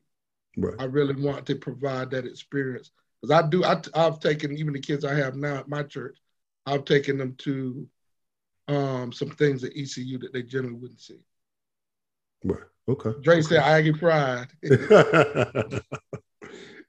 right. 0.58 0.76
I 0.80 0.86
really 0.86 1.16
want 1.16 1.46
to 1.46 1.56
provide 1.56 2.12
that 2.12 2.26
experience. 2.26 2.92
Because 3.22 3.44
I 3.44 3.48
do, 3.48 3.64
I, 3.64 3.82
I've 3.94 4.20
taken 4.20 4.58
even 4.58 4.74
the 4.74 4.80
kids 4.80 5.06
I 5.06 5.16
have 5.16 5.36
now 5.36 5.56
at 5.56 5.70
my 5.70 5.84
church, 5.84 6.18
I've 6.66 6.86
taken 6.86 7.18
them 7.18 7.36
to 7.40 7.88
um, 8.68 9.12
some 9.12 9.30
things 9.30 9.64
at 9.64 9.72
ECU 9.76 10.18
that 10.20 10.34
they 10.34 10.44
generally 10.44 10.76
wouldn't 10.76 11.00
see. 11.00 11.20
Right. 12.44 12.64
Okay. 12.90 13.12
Dre 13.22 13.42
said 13.42 13.60
Aggie 13.60 13.94
Pride. 13.94 14.48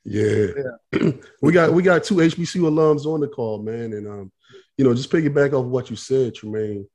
yeah. 0.05 0.47
yeah. 0.93 1.11
we 1.43 1.53
got 1.53 1.73
we 1.73 1.83
got 1.83 2.05
two 2.05 2.17
HBCU 2.17 2.63
alums 2.63 3.07
on 3.07 3.21
the 3.21 3.29
call, 3.29 3.63
man. 3.63 3.93
And 3.93 4.07
um, 4.07 4.33
you 4.77 4.85
know, 4.85 4.95
just 4.95 5.11
piggyback 5.11 5.53
off 5.53 5.67
what 5.67 5.91
you 5.91 5.97
said, 5.97 6.35
Tremayne. 6.35 6.87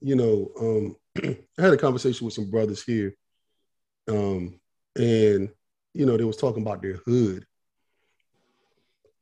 You 0.00 0.16
know, 0.16 0.50
um, 0.60 0.96
I 1.58 1.62
had 1.62 1.72
a 1.72 1.76
conversation 1.76 2.24
with 2.24 2.34
some 2.34 2.50
brothers 2.50 2.82
here. 2.82 3.14
Um, 4.08 4.60
and 4.96 5.50
you 5.96 6.06
know, 6.06 6.16
they 6.16 6.24
was 6.24 6.36
talking 6.36 6.62
about 6.62 6.82
their 6.82 6.96
hood. 7.06 7.46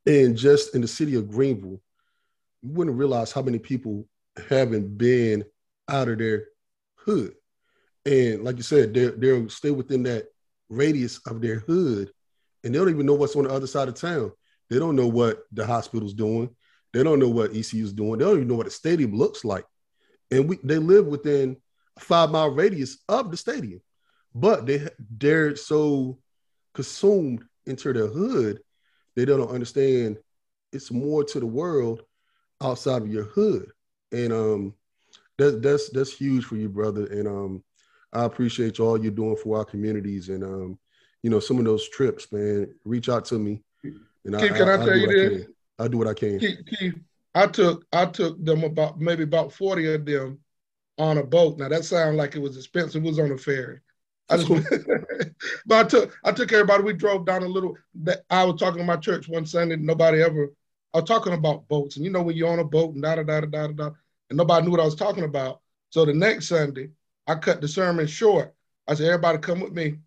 And 0.06 0.36
just 0.36 0.74
in 0.74 0.80
the 0.80 0.88
city 0.88 1.14
of 1.14 1.30
Greenville, 1.30 1.80
you 2.62 2.72
wouldn't 2.72 2.96
realize 2.96 3.32
how 3.32 3.42
many 3.42 3.58
people 3.58 4.06
haven't 4.48 4.98
been 4.98 5.44
out 5.88 6.08
of 6.08 6.18
their 6.18 6.46
hood. 6.96 7.34
And 8.04 8.44
like 8.44 8.56
you 8.56 8.62
said, 8.62 8.92
they're 8.92 9.12
they'll 9.12 9.48
stay 9.48 9.70
within 9.70 10.02
that 10.04 10.26
radius 10.68 11.20
of 11.26 11.40
their 11.40 11.60
hood, 11.60 12.10
and 12.62 12.74
they 12.74 12.78
don't 12.78 12.90
even 12.90 13.06
know 13.06 13.14
what's 13.14 13.36
on 13.36 13.44
the 13.44 13.50
other 13.50 13.66
side 13.66 13.88
of 13.88 13.94
town. 13.94 14.32
They 14.68 14.78
don't 14.78 14.96
know 14.96 15.06
what 15.06 15.44
the 15.52 15.66
hospital's 15.66 16.14
doing. 16.14 16.50
They 16.92 17.02
don't 17.02 17.18
know 17.18 17.28
what 17.28 17.54
ECU's 17.54 17.92
doing. 17.92 18.18
They 18.18 18.24
don't 18.24 18.36
even 18.36 18.48
know 18.48 18.56
what 18.56 18.66
the 18.66 18.72
stadium 18.72 19.14
looks 19.14 19.44
like. 19.44 19.64
And 20.30 20.48
we 20.48 20.58
they 20.62 20.78
live 20.78 21.06
within 21.06 21.56
a 21.96 22.00
five 22.00 22.30
mile 22.30 22.50
radius 22.50 22.98
of 23.08 23.30
the 23.30 23.36
stadium, 23.36 23.80
but 24.34 24.66
they 24.66 24.86
they're 24.98 25.56
so 25.56 26.18
consumed 26.74 27.44
into 27.66 27.92
their 27.92 28.08
hood, 28.08 28.60
they 29.16 29.24
don't 29.24 29.50
understand 29.50 30.18
it's 30.72 30.90
more 30.90 31.22
to 31.24 31.40
the 31.40 31.46
world 31.46 32.02
outside 32.62 33.02
of 33.02 33.12
your 33.12 33.24
hood. 33.24 33.70
And 34.12 34.32
um 34.32 34.74
that, 35.38 35.62
that's 35.62 35.88
that's 35.90 36.12
huge 36.12 36.44
for 36.44 36.56
you, 36.56 36.68
brother. 36.68 37.06
And 37.06 37.26
um 37.26 37.64
I 38.14 38.24
appreciate 38.24 38.78
all 38.78 39.00
you're 39.00 39.10
doing 39.10 39.36
for 39.36 39.58
our 39.58 39.64
communities 39.64 40.28
and 40.28 40.44
um, 40.44 40.78
you 41.22 41.30
know, 41.30 41.40
some 41.40 41.58
of 41.58 41.64
those 41.64 41.88
trips, 41.88 42.30
man. 42.30 42.72
Reach 42.84 43.08
out 43.08 43.24
to 43.26 43.38
me. 43.38 43.62
And 43.82 44.38
Keith, 44.38 44.52
I, 44.52 44.56
can 44.56 44.68
I, 44.68 44.74
I 44.74 44.76
tell 44.76 44.96
you 44.96 45.06
this? 45.08 45.46
I'll 45.78 45.88
do 45.88 45.98
what 45.98 46.06
I 46.06 46.14
can. 46.14 46.38
Keith, 46.38 46.58
Keith, 46.66 46.94
I 47.34 47.46
took 47.46 47.84
I 47.92 48.06
took 48.06 48.42
them 48.44 48.62
about 48.62 49.00
maybe 49.00 49.24
about 49.24 49.52
40 49.52 49.94
of 49.94 50.04
them 50.04 50.38
on 50.98 51.18
a 51.18 51.24
boat. 51.24 51.58
Now 51.58 51.68
that 51.68 51.84
sounds 51.84 52.16
like 52.16 52.36
it 52.36 52.42
was 52.42 52.56
expensive. 52.56 53.04
It 53.04 53.06
was 53.06 53.18
on 53.18 53.32
a 53.32 53.38
ferry. 53.38 53.80
I 54.30 54.36
mm-hmm. 54.36 54.54
just 54.56 55.30
but 55.66 55.86
I 55.86 55.88
took 55.88 56.18
I 56.24 56.32
took 56.32 56.52
everybody. 56.52 56.82
We 56.82 56.92
drove 56.94 57.26
down 57.26 57.42
a 57.42 57.48
little 57.48 57.76
that 58.02 58.24
I 58.30 58.44
was 58.44 58.58
talking 58.58 58.78
to 58.78 58.84
my 58.84 58.96
church 58.96 59.28
one 59.28 59.46
Sunday, 59.46 59.76
nobody 59.76 60.22
ever 60.22 60.52
I 60.94 60.98
was 60.98 61.08
talking 61.08 61.32
about 61.32 61.66
boats. 61.68 61.96
And 61.96 62.04
you 62.04 62.10
know 62.10 62.22
when 62.22 62.36
you're 62.36 62.50
on 62.50 62.60
a 62.60 62.64
boat 62.64 62.94
and 62.94 63.02
da 63.02 63.16
da 63.16 63.24
da 63.24 63.40
da 63.40 63.46
da 63.46 63.66
da 63.68 63.90
and 64.30 64.36
nobody 64.36 64.64
knew 64.64 64.70
what 64.70 64.80
I 64.80 64.84
was 64.84 64.94
talking 64.94 65.24
about. 65.24 65.60
So 65.90 66.04
the 66.04 66.14
next 66.14 66.48
Sunday, 66.48 66.90
I 67.26 67.34
cut 67.34 67.60
the 67.60 67.68
sermon 67.68 68.06
short. 68.06 68.54
I 68.86 68.94
said, 68.94 69.06
everybody 69.06 69.38
come 69.38 69.60
with 69.60 69.72
me. 69.72 69.98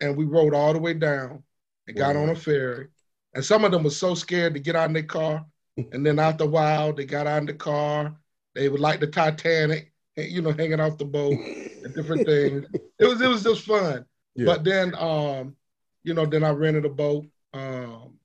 And 0.00 0.16
we 0.16 0.24
rode 0.24 0.54
all 0.54 0.72
the 0.72 0.78
way 0.78 0.94
down 0.94 1.42
and 1.86 1.96
got 1.96 2.16
on 2.16 2.30
a 2.30 2.34
ferry. 2.34 2.88
And 3.34 3.44
some 3.44 3.64
of 3.64 3.72
them 3.72 3.84
were 3.84 3.90
so 3.90 4.14
scared 4.14 4.54
to 4.54 4.60
get 4.60 4.76
out 4.76 4.88
in 4.88 4.92
their 4.92 5.02
car. 5.02 5.46
and 5.92 6.04
then 6.04 6.18
after 6.18 6.44
a 6.44 6.48
while, 6.48 6.92
they 6.92 7.04
got 7.04 7.26
out 7.26 7.40
in 7.40 7.46
the 7.46 7.54
car. 7.54 8.14
They 8.54 8.68
would 8.68 8.80
like 8.80 9.00
the 9.00 9.06
Titanic, 9.06 9.92
you 10.16 10.42
know, 10.42 10.52
hanging 10.52 10.80
off 10.80 10.98
the 10.98 11.04
boat 11.04 11.32
and 11.32 11.94
different 11.94 12.26
things. 12.26 12.66
It 12.98 13.06
was 13.06 13.20
it 13.20 13.28
was 13.28 13.42
just 13.42 13.62
fun. 13.62 14.04
Yeah. 14.34 14.46
But 14.46 14.64
then 14.64 14.94
um, 14.96 15.56
you 16.02 16.14
know, 16.14 16.26
then 16.26 16.44
I 16.44 16.50
rented 16.50 16.84
a 16.84 16.90
boat. 16.90 17.26
Um, 17.52 18.18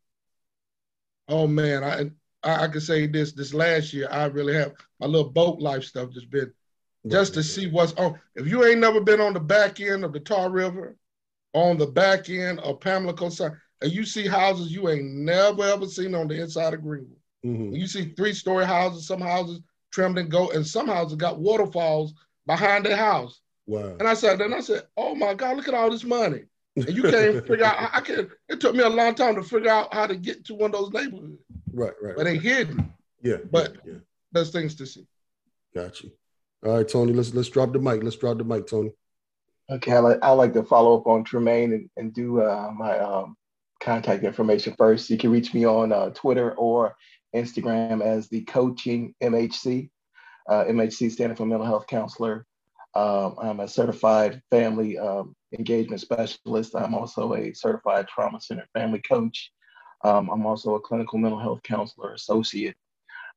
oh 1.28 1.48
man, 1.48 1.84
I 1.84 2.12
I, 2.44 2.64
I 2.64 2.68
could 2.68 2.84
say 2.84 3.08
this 3.08 3.34
this 3.34 3.54
last 3.54 3.94
year, 3.94 4.08
I 4.12 4.26
really 4.26 4.54
have 4.54 4.74
my 5.00 5.08
little 5.08 5.30
boat 5.30 5.60
life 5.60 5.84
stuff 5.84 6.12
just 6.12 6.30
been 6.30 6.52
just 7.08 7.34
to 7.36 7.44
see 7.44 7.68
what's 7.68 7.94
on. 7.94 8.20
If 8.36 8.48
you 8.48 8.66
ain't 8.66 8.80
never 8.80 9.02
been 9.02 9.22
on 9.22 9.34
the 9.34 9.40
back 9.40 9.80
end 9.80 10.04
of 10.04 10.14
the 10.14 10.20
Tar 10.20 10.50
River, 10.50 10.98
on 11.54 11.78
the 11.78 11.88
back 11.88 12.30
end 12.30 12.60
of 12.60 12.80
Pamlico 12.80 13.18
Coast, 13.18 13.42
and 13.42 13.92
you 13.92 14.06
see 14.06 14.28
houses 14.28 14.72
you 14.72 14.90
ain't 14.90 15.06
never 15.06 15.64
ever 15.64 15.86
seen 15.86 16.14
on 16.14 16.28
the 16.28 16.42
inside 16.42 16.74
of 16.74 16.84
Greenville. 16.84 17.16
Mm-hmm. 17.46 17.74
You 17.74 17.88
see 17.88 18.14
three 18.14 18.34
story 18.34 18.66
houses, 18.66 19.08
some 19.08 19.22
houses 19.22 19.62
trimmed 19.92 20.18
and 20.18 20.30
go, 20.30 20.50
and 20.52 20.66
some 20.66 20.88
houses 20.88 21.16
got 21.16 21.40
waterfalls 21.40 22.14
behind 22.46 22.86
their 22.86 22.98
house. 22.98 23.42
Wow. 23.66 23.96
And 24.00 24.08
I 24.08 24.14
said, 24.14 24.40
then 24.40 24.54
I 24.54 24.62
said, 24.62 24.84
oh 24.98 25.16
my 25.16 25.34
God, 25.34 25.58
look 25.58 25.68
at 25.68 25.74
all 25.74 25.92
this 25.92 26.04
money. 26.04 26.44
and 26.76 26.90
you 26.90 27.04
can't 27.04 27.46
figure 27.48 27.66
out. 27.66 27.90
I 27.94 28.02
can. 28.02 28.30
It 28.48 28.60
took 28.60 28.76
me 28.76 28.84
a 28.84 28.90
long 28.90 29.16
time 29.16 29.36
to 29.36 29.44
figure 29.44 29.70
out 29.70 29.94
how 29.94 30.08
to 30.08 30.16
get 30.16 30.46
to 30.46 30.56
one 30.56 30.74
of 30.74 30.80
those 30.80 30.92
neighborhoods. 30.92 31.42
Right, 31.72 31.94
right. 32.02 32.16
But 32.16 32.24
they 32.24 32.38
hidden. 32.38 32.94
Yeah, 33.22 33.38
but 33.52 33.78
yeah. 33.86 33.96
there's 34.32 34.52
things 34.52 34.76
to 34.76 34.86
see. 34.86 35.06
Got 35.76 36.02
you. 36.02 36.12
All 36.66 36.78
right, 36.78 36.88
Tony. 36.88 37.14
Let's 37.14 37.34
let's 37.34 37.50
drop 37.50 37.74
the 37.74 37.80
mic. 37.80 38.04
Let's 38.04 38.18
drop 38.18 38.38
the 38.38 38.44
mic, 38.44 38.68
Tony. 38.68 38.92
Okay, 39.70 39.94
I 39.94 40.00
like, 40.00 40.20
I 40.24 40.32
like 40.32 40.54
to 40.54 40.64
follow 40.64 40.98
up 40.98 41.06
on 41.06 41.24
Tremayne 41.24 41.76
and, 41.76 41.90
and 41.96 42.14
do 42.14 42.42
uh, 42.42 42.72
my 42.76 42.98
um, 42.98 43.36
contact 43.80 44.24
information 44.24 44.74
first. 44.78 45.10
You 45.10 45.18
can 45.18 45.32
reach 45.32 45.54
me 45.54 45.66
on 45.66 45.92
uh, 45.92 46.10
Twitter 46.10 46.54
or 46.54 46.96
Instagram 47.36 48.02
as 48.02 48.30
the 48.30 48.42
Coaching 48.42 49.14
MHC. 49.22 49.90
Uh, 50.48 50.66
MHC 50.66 51.12
standing 51.12 51.36
for 51.36 51.46
Mental 51.46 51.68
Health 51.68 51.88
Counselor. 51.88 52.46
Um, 52.96 53.36
I'm 53.42 53.60
a 53.60 53.68
certified 53.68 54.42
family 54.50 54.98
um, 54.98 55.36
engagement 55.58 56.02
specialist. 56.02 56.76
I'm 56.76 56.96
also 56.96 57.34
a 57.34 57.54
certified 57.54 58.08
trauma 58.08 58.42
center 58.42 58.66
family 58.74 59.02
coach. 59.08 59.52
Um, 60.04 60.30
I'm 60.30 60.46
also 60.46 60.76
a 60.76 60.80
clinical 60.80 61.20
mental 61.20 61.40
health 61.40 61.62
counselor 61.64 62.14
associate. 62.14 62.76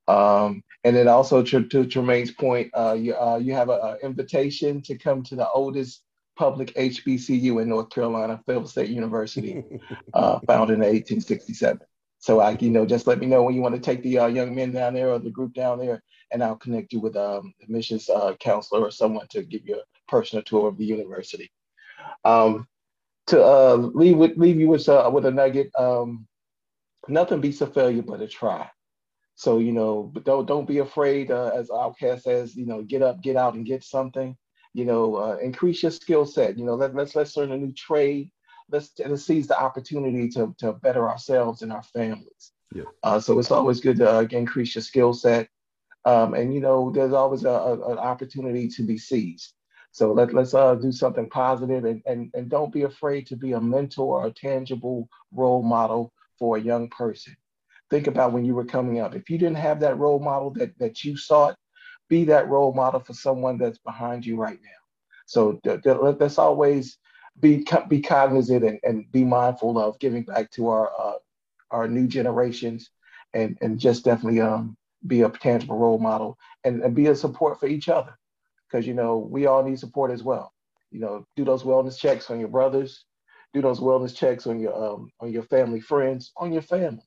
Um, 0.09 0.62
and 0.84 0.97
then 0.97 1.07
also 1.09 1.43
to, 1.43 1.64
to 1.64 1.84
Tremayne's 1.84 2.32
point, 2.32 2.70
uh, 2.74 2.97
you, 2.99 3.14
uh, 3.14 3.36
you 3.36 3.53
have 3.55 3.68
an 3.68 3.99
invitation 4.03 4.82
to 4.82 4.97
come 4.97 5.22
to 5.24 5.36
the 5.36 5.49
oldest 5.51 6.03
public 6.36 6.74
HBCU 6.74 7.61
in 7.62 7.68
North 7.68 7.90
Carolina, 7.90 8.40
Fayetteville 8.47 8.68
State 8.68 8.90
University, 8.90 9.62
uh, 10.14 10.40
founded 10.47 10.74
in 10.74 10.80
1867. 10.80 11.80
So 12.23 12.39
I, 12.39 12.57
you 12.61 12.70
know, 12.70 12.87
just 12.87 13.09
let 13.09 13.18
me 13.18 13.27
know 13.27 13.43
when 13.43 13.57
you 13.57 13.62
want 13.62 13.75
to 13.75 13.81
take 13.81 14.01
the 14.05 14.20
uh, 14.20 14.27
young 14.27 14.55
men 14.55 14.70
down 14.70 14.95
there 14.95 15.09
or 15.11 15.18
the 15.18 15.29
group 15.29 15.55
down 15.55 15.81
there, 15.81 16.01
and 16.31 16.41
I'll 16.41 16.55
connect 16.55 16.93
you 16.93 17.01
with 17.01 17.16
um, 17.16 17.53
admissions 17.61 18.09
uh, 18.09 18.35
counselor 18.39 18.81
or 18.83 18.93
someone 18.93 19.27
to 19.31 19.43
give 19.43 19.62
you 19.66 19.75
a 19.75 19.83
personal 20.09 20.45
tour 20.45 20.68
of 20.68 20.79
the 20.79 20.85
university. 20.85 21.51
Um, 22.25 22.68
to 23.27 23.43
uh, 23.43 23.75
leave 23.75 24.16
with 24.16 24.37
leave 24.37 24.61
you 24.61 24.68
with 24.68 24.89
uh, 24.89 25.11
with 25.12 25.27
a 25.27 25.33
nugget. 25.33 25.73
Um, 25.77 26.29
nothing 27.09 27.41
beats 27.41 27.61
a 27.61 27.66
failure 27.66 28.03
but 28.03 28.20
a 28.20 28.29
try. 28.29 28.70
So 29.35 29.59
you 29.59 29.73
know, 29.73 30.05
but 30.14 30.23
don't 30.25 30.47
don't 30.47 30.68
be 30.68 30.79
afraid. 30.79 31.33
Uh, 31.33 31.51
as 31.53 31.70
OutKast 31.70 32.23
says, 32.23 32.55
you 32.55 32.66
know, 32.66 32.83
get 32.83 33.03
up, 33.03 33.20
get 33.20 33.35
out, 33.35 33.55
and 33.55 33.66
get 33.66 33.83
something. 33.83 34.37
You 34.75 34.85
know, 34.85 35.16
uh, 35.16 35.39
increase 35.43 35.83
your 35.83 35.91
skill 35.91 36.25
set. 36.25 36.57
You 36.57 36.66
know, 36.66 36.77
let, 36.77 36.95
let's 36.95 37.16
let's 37.16 37.37
learn 37.37 37.51
a 37.51 37.57
new 37.57 37.73
trade. 37.73 38.31
Let's, 38.73 38.91
let's 38.99 39.25
seize 39.25 39.47
the 39.47 39.61
opportunity 39.61 40.29
to 40.31 40.55
to 40.59 40.73
better 40.73 41.09
ourselves 41.09 41.62
and 41.62 41.73
our 41.73 41.83
families. 41.83 42.53
Yeah. 42.75 42.85
Uh, 43.03 43.20
so 43.20 43.39
it's 43.39 43.51
always 43.51 43.81
good 43.81 43.99
to 43.99 44.11
uh, 44.11 44.27
increase 44.31 44.75
your 44.75 44.83
skill 44.83 45.12
set. 45.12 45.49
Um, 46.05 46.35
and 46.35 46.53
you 46.53 46.61
know, 46.61 46.91
there's 46.91 47.12
always 47.12 47.45
a, 47.45 47.51
a, 47.51 47.93
an 47.93 47.99
opportunity 47.99 48.68
to 48.68 48.83
be 48.83 48.99
seized. 48.99 49.55
So 49.93 50.12
let, 50.12 50.33
let's 50.33 50.55
uh, 50.55 50.75
do 50.77 50.91
something 50.91 51.29
positive 51.29 51.85
and, 51.85 52.03
and, 52.07 52.31
and 52.35 52.49
don't 52.49 52.73
be 52.73 52.83
afraid 52.83 53.27
to 53.27 53.37
be 53.37 53.53
a 53.53 53.61
mentor 53.61 54.23
or 54.23 54.27
a 54.27 54.33
tangible 54.33 55.07
role 55.33 55.62
model 55.62 56.12
for 56.39 56.57
a 56.57 56.61
young 56.61 56.89
person. 56.89 57.37
Think 57.91 58.07
about 58.07 58.33
when 58.33 58.45
you 58.45 58.55
were 58.55 58.64
coming 58.64 59.01
up. 59.01 59.14
If 59.14 59.29
you 59.29 59.37
didn't 59.37 59.59
have 59.59 59.81
that 59.81 59.99
role 59.99 60.18
model 60.18 60.51
that, 60.55 60.77
that 60.79 61.05
you 61.05 61.16
sought, 61.16 61.57
be 62.09 62.25
that 62.25 62.49
role 62.49 62.73
model 62.73 63.01
for 63.01 63.12
someone 63.12 63.59
that's 63.59 63.79
behind 63.79 64.25
you 64.25 64.37
right 64.37 64.59
now. 64.62 64.70
So 65.27 65.61
th- 65.62 65.83
th- 65.83 65.99
let's 66.01 66.39
always 66.39 66.99
be 67.41 67.64
be 67.89 68.01
cognizant 68.01 68.64
and, 68.64 68.78
and 68.83 69.11
be 69.12 69.24
mindful 69.24 69.78
of 69.78 69.99
giving 69.99 70.22
back 70.22 70.51
to 70.53 70.68
our 70.68 70.91
uh, 70.99 71.18
our 71.70 71.89
new 71.89 72.07
generations, 72.07 72.91
and 73.35 73.59
and 73.61 73.78
just 73.78 74.05
definitely 74.05 74.41
um, 74.41 74.76
be 75.07 75.22
a 75.22 75.28
tangible 75.28 75.78
role 75.78 75.99
model 75.99 76.39
and, 76.64 76.83
and 76.83 76.95
be 76.95 77.07
a 77.07 77.14
support 77.14 77.59
for 77.59 77.66
each 77.66 77.89
other, 77.89 78.16
because 78.70 78.87
you 78.87 78.95
know 78.95 79.18
we 79.18 79.47
all 79.47 79.62
need 79.62 79.78
support 79.78 80.11
as 80.11 80.22
well. 80.22 80.53
You 80.91 81.01
know, 81.01 81.26
do 81.37 81.45
those 81.45 81.62
wellness 81.62 81.99
checks 81.99 82.30
on 82.30 82.39
your 82.39 82.51
brothers, 82.51 83.05
do 83.55 83.62
those 83.62 83.80
wellness 83.80 84.14
checks 84.14 84.47
on 84.47 84.61
your 84.61 84.74
um, 84.74 85.11
on 85.20 85.33
your 85.33 85.45
family 85.45 85.80
friends, 85.80 86.33
on 86.37 86.53
your 86.53 86.62
family. 86.62 87.05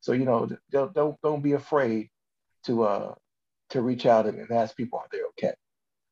So 0.00 0.12
you 0.12 0.24
know, 0.24 0.48
don't 0.70 0.92
don't, 0.94 1.20
don't 1.22 1.42
be 1.42 1.52
afraid 1.52 2.08
to 2.64 2.84
uh 2.84 3.14
to 3.70 3.82
reach 3.82 4.06
out 4.06 4.26
and, 4.26 4.38
and 4.38 4.50
ask 4.50 4.76
people 4.76 4.98
are 4.98 5.06
they 5.12 5.22
okay. 5.30 5.54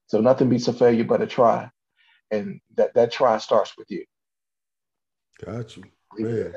So 0.06 0.20
nothing 0.20 0.48
beats 0.48 0.68
a 0.68 0.72
failure 0.72 1.04
but 1.04 1.22
a 1.22 1.26
try, 1.26 1.70
and 2.30 2.60
that 2.76 2.94
that 2.94 3.12
try 3.12 3.38
starts 3.38 3.76
with 3.76 3.90
you. 3.90 4.04
Got 5.44 5.76
you, 5.76 5.84
man. 6.18 6.54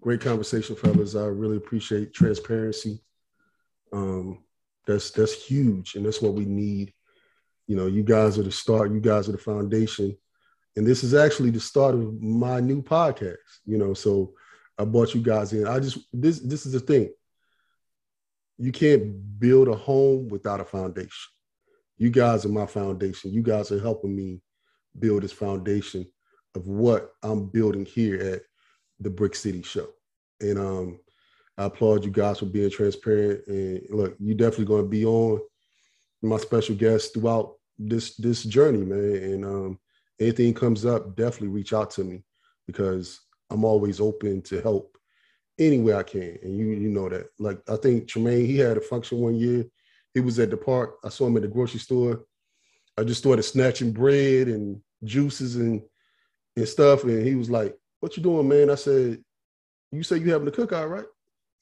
Great 0.00 0.20
conversation, 0.20 0.76
fellas. 0.76 1.14
I 1.14 1.26
really 1.26 1.56
appreciate 1.56 2.12
transparency. 2.12 3.02
Um, 3.92 4.42
that's 4.86 5.10
that's 5.10 5.44
huge, 5.44 5.94
and 5.94 6.04
that's 6.04 6.20
what 6.20 6.34
we 6.34 6.44
need. 6.44 6.92
You 7.66 7.76
know, 7.76 7.86
you 7.86 8.02
guys 8.02 8.38
are 8.38 8.42
the 8.42 8.52
start. 8.52 8.92
You 8.92 9.00
guys 9.00 9.28
are 9.28 9.32
the 9.32 9.38
foundation, 9.38 10.16
and 10.76 10.86
this 10.86 11.04
is 11.04 11.14
actually 11.14 11.50
the 11.50 11.60
start 11.60 11.94
of 11.94 12.20
my 12.20 12.60
new 12.60 12.82
podcast. 12.82 13.36
You 13.64 13.78
know, 13.78 13.94
so 13.94 14.34
I 14.78 14.84
brought 14.84 15.14
you 15.14 15.22
guys 15.22 15.52
in. 15.52 15.66
I 15.66 15.78
just 15.78 15.98
this 16.12 16.40
this 16.40 16.66
is 16.66 16.72
the 16.72 16.80
thing. 16.80 17.10
You 18.58 18.72
can't 18.72 19.38
build 19.38 19.68
a 19.68 19.76
home 19.76 20.28
without 20.28 20.60
a 20.60 20.64
foundation. 20.64 21.30
You 21.96 22.10
guys 22.10 22.44
are 22.44 22.50
my 22.50 22.66
foundation. 22.66 23.32
You 23.32 23.42
guys 23.42 23.70
are 23.70 23.80
helping 23.80 24.14
me 24.14 24.40
build 24.98 25.22
this 25.22 25.32
foundation 25.32 26.06
of 26.54 26.66
what 26.66 27.12
I'm 27.22 27.46
building 27.46 27.84
here 27.84 28.20
at 28.20 28.42
the 29.00 29.10
Brick 29.10 29.34
City 29.34 29.62
Show. 29.62 29.88
And 30.40 30.58
um, 30.58 31.00
I 31.56 31.64
applaud 31.64 32.04
you 32.04 32.10
guys 32.10 32.38
for 32.38 32.46
being 32.46 32.70
transparent. 32.70 33.46
And 33.46 33.82
look, 33.90 34.16
you're 34.18 34.36
definitely 34.36 34.66
going 34.66 34.84
to 34.84 34.88
be 34.88 35.04
on 35.04 35.40
my 36.22 36.36
special 36.36 36.74
guest 36.74 37.14
throughout 37.14 37.54
this 37.78 38.16
this 38.16 38.44
journey, 38.44 38.84
man. 38.84 39.14
And 39.14 39.44
um, 39.44 39.78
anything 40.20 40.54
comes 40.54 40.84
up, 40.84 41.16
definitely 41.16 41.48
reach 41.48 41.72
out 41.72 41.90
to 41.92 42.04
me 42.04 42.22
because 42.66 43.20
I'm 43.50 43.64
always 43.64 44.00
open 44.00 44.42
to 44.42 44.60
help 44.60 44.96
any 45.58 45.78
way 45.78 45.94
I 45.94 46.02
can. 46.02 46.38
And 46.42 46.56
you 46.56 46.66
you 46.68 46.88
know 46.88 47.08
that. 47.08 47.26
Like 47.38 47.60
I 47.68 47.76
think 47.76 48.06
Tremayne, 48.06 48.46
he 48.46 48.58
had 48.58 48.76
a 48.76 48.80
function 48.80 49.18
one 49.18 49.34
year. 49.34 49.64
He 50.14 50.20
was 50.20 50.38
at 50.38 50.50
the 50.50 50.56
park. 50.56 50.96
I 51.04 51.08
saw 51.08 51.26
him 51.26 51.36
at 51.36 51.42
the 51.42 51.48
grocery 51.48 51.80
store. 51.80 52.24
I 52.98 53.04
just 53.04 53.20
started 53.20 53.42
snatching 53.42 53.92
bread 53.92 54.48
and 54.48 54.80
juices 55.04 55.56
and 55.56 55.82
and 56.56 56.68
stuff. 56.68 57.04
And 57.04 57.26
he 57.26 57.34
was 57.34 57.50
like, 57.50 57.76
What 58.00 58.16
you 58.16 58.22
doing, 58.22 58.48
man? 58.48 58.70
I 58.70 58.74
said, 58.74 59.22
You 59.90 60.02
say 60.02 60.18
you 60.18 60.32
having 60.32 60.48
a 60.48 60.52
cookout, 60.52 60.90
right? 60.90 61.06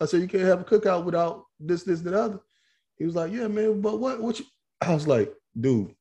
I 0.00 0.06
said, 0.06 0.20
You 0.20 0.28
can't 0.28 0.44
have 0.44 0.60
a 0.60 0.64
cookout 0.64 1.04
without 1.04 1.44
this, 1.58 1.84
this, 1.84 2.00
and 2.00 2.08
the 2.08 2.20
other. 2.20 2.40
He 2.96 3.04
was 3.04 3.14
like, 3.14 3.32
Yeah, 3.32 3.48
man, 3.48 3.80
but 3.80 3.98
what 3.98 4.20
what 4.20 4.38
you 4.38 4.44
I 4.80 4.94
was 4.94 5.06
like, 5.06 5.32
dude, 5.58 5.94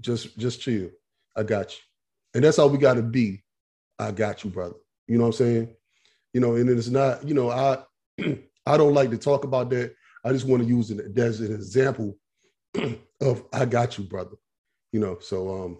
just 0.00 0.36
just 0.38 0.60
chill. 0.60 0.90
I 1.36 1.42
got 1.42 1.72
you. 1.72 1.78
And 2.34 2.44
that's 2.44 2.58
all 2.58 2.70
we 2.70 2.78
gotta 2.78 3.02
be. 3.02 3.42
I 3.98 4.10
got 4.10 4.44
you, 4.44 4.50
brother. 4.50 4.76
You 5.06 5.16
know 5.16 5.24
what 5.24 5.28
I'm 5.40 5.46
saying? 5.46 5.76
You 6.34 6.40
know, 6.40 6.56
and 6.56 6.68
it's 6.68 6.88
not, 6.88 7.26
you 7.26 7.34
know, 7.34 7.50
I 7.50 7.82
I 8.66 8.76
don't 8.76 8.94
like 8.94 9.10
to 9.10 9.18
talk 9.18 9.44
about 9.44 9.70
that. 9.70 9.94
I 10.24 10.32
just 10.32 10.46
want 10.46 10.62
to 10.62 10.68
use 10.68 10.90
it 10.90 11.16
as 11.16 11.40
an 11.40 11.54
example 11.54 12.16
of 13.20 13.44
I 13.52 13.64
got 13.64 13.96
you, 13.96 14.04
brother. 14.04 14.36
You 14.92 15.00
know, 15.00 15.18
so 15.20 15.78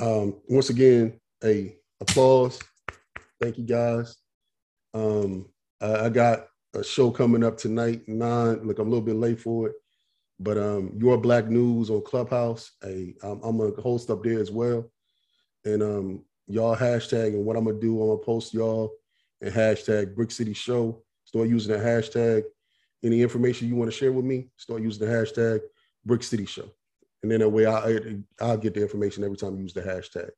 um 0.00 0.06
um 0.06 0.40
once 0.48 0.70
again, 0.70 1.20
a 1.44 1.76
applause. 2.00 2.60
Thank 3.40 3.58
you 3.58 3.64
guys. 3.64 4.16
Um 4.94 5.46
I, 5.80 6.06
I 6.06 6.08
got 6.08 6.46
a 6.74 6.84
show 6.84 7.10
coming 7.10 7.44
up 7.44 7.56
tonight, 7.56 8.08
nine. 8.08 8.66
Look, 8.66 8.78
I'm 8.78 8.88
a 8.88 8.90
little 8.90 9.04
bit 9.04 9.16
late 9.16 9.40
for 9.40 9.68
it, 9.68 9.74
but 10.38 10.58
um, 10.58 10.92
your 10.98 11.16
Black 11.18 11.46
News 11.48 11.90
on 11.90 12.02
Clubhouse. 12.02 12.72
Hey, 12.82 13.14
I'm, 13.22 13.40
I'm 13.42 13.60
a 13.60 13.70
host 13.80 14.10
up 14.10 14.22
there 14.22 14.40
as 14.40 14.50
well, 14.50 14.90
and 15.64 15.82
um, 15.82 16.24
y'all 16.46 16.76
hashtag 16.76 17.28
and 17.28 17.44
what 17.44 17.56
I'm 17.56 17.64
gonna 17.64 17.80
do. 17.80 18.00
I'm 18.00 18.08
gonna 18.08 18.18
post 18.20 18.54
y'all 18.54 18.92
and 19.40 19.52
hashtag 19.52 20.14
Brick 20.14 20.30
City 20.30 20.54
Show. 20.54 21.02
Start 21.24 21.48
using 21.48 21.72
the 21.72 21.78
hashtag. 21.78 22.44
Any 23.04 23.22
information 23.22 23.68
you 23.68 23.76
want 23.76 23.90
to 23.90 23.96
share 23.96 24.10
with 24.12 24.24
me, 24.24 24.48
start 24.56 24.82
using 24.82 25.06
the 25.06 25.12
hashtag 25.12 25.60
Brick 26.04 26.22
City 26.24 26.46
Show, 26.46 26.68
and 27.22 27.32
then 27.32 27.40
that 27.40 27.48
way 27.48 27.66
I 27.66 28.16
I'll 28.40 28.56
get 28.56 28.74
the 28.74 28.82
information 28.82 29.24
every 29.24 29.36
time 29.36 29.56
you 29.56 29.62
use 29.62 29.72
the 29.72 29.82
hashtag, 29.82 30.30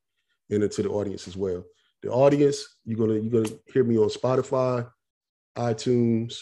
and 0.51 0.63
into 0.63 0.83
the 0.83 0.89
audience 0.89 1.29
as 1.29 1.37
well. 1.37 1.65
The 2.03 2.11
audience, 2.11 2.77
you're 2.85 2.99
gonna 2.99 3.21
you're 3.21 3.43
gonna 3.43 3.57
hear 3.73 3.85
me 3.85 3.99
on 3.99 4.09
Spotify, 4.09 4.89
iTunes, 5.57 6.41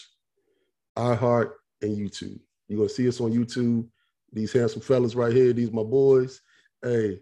iHeart, 0.97 1.51
and 1.81 1.97
YouTube. 1.97 2.39
You're 2.67 2.77
gonna 2.77 2.89
see 2.89 3.07
us 3.07 3.19
on 3.19 3.31
YouTube. 3.31 3.87
These 4.31 4.53
handsome 4.53 4.81
fellas 4.81 5.15
right 5.15 5.33
here, 5.33 5.53
these 5.53 5.71
my 5.71 5.83
boys. 5.83 6.41
Hey, 6.81 7.19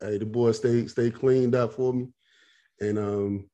hey, 0.00 0.18
the 0.18 0.26
boys 0.26 0.58
stay 0.58 0.86
stay 0.88 1.10
cleaned 1.10 1.54
up 1.54 1.72
for 1.72 1.94
me, 1.94 2.08
and 2.80 2.98
um, 2.98 3.50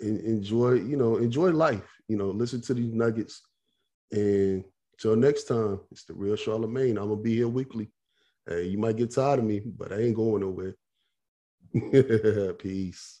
enjoy 0.00 0.72
you 0.72 0.96
know 0.96 1.16
enjoy 1.16 1.50
life. 1.50 1.88
You 2.08 2.16
know, 2.16 2.30
listen 2.30 2.60
to 2.62 2.74
these 2.74 2.92
nuggets, 2.92 3.42
and 4.10 4.64
till 4.98 5.14
next 5.14 5.44
time, 5.44 5.80
it's 5.92 6.04
the 6.04 6.14
real 6.14 6.36
Charlemagne. 6.36 6.98
I'm 6.98 7.10
gonna 7.10 7.16
be 7.20 7.36
here 7.36 7.48
weekly. 7.48 7.92
Hey, 8.48 8.64
you 8.64 8.78
might 8.78 8.96
get 8.96 9.10
tired 9.14 9.40
of 9.40 9.44
me, 9.44 9.60
but 9.60 9.92
I 9.92 10.00
ain't 10.00 10.16
going 10.16 10.40
nowhere. 10.40 10.74
Peace. 12.58 13.20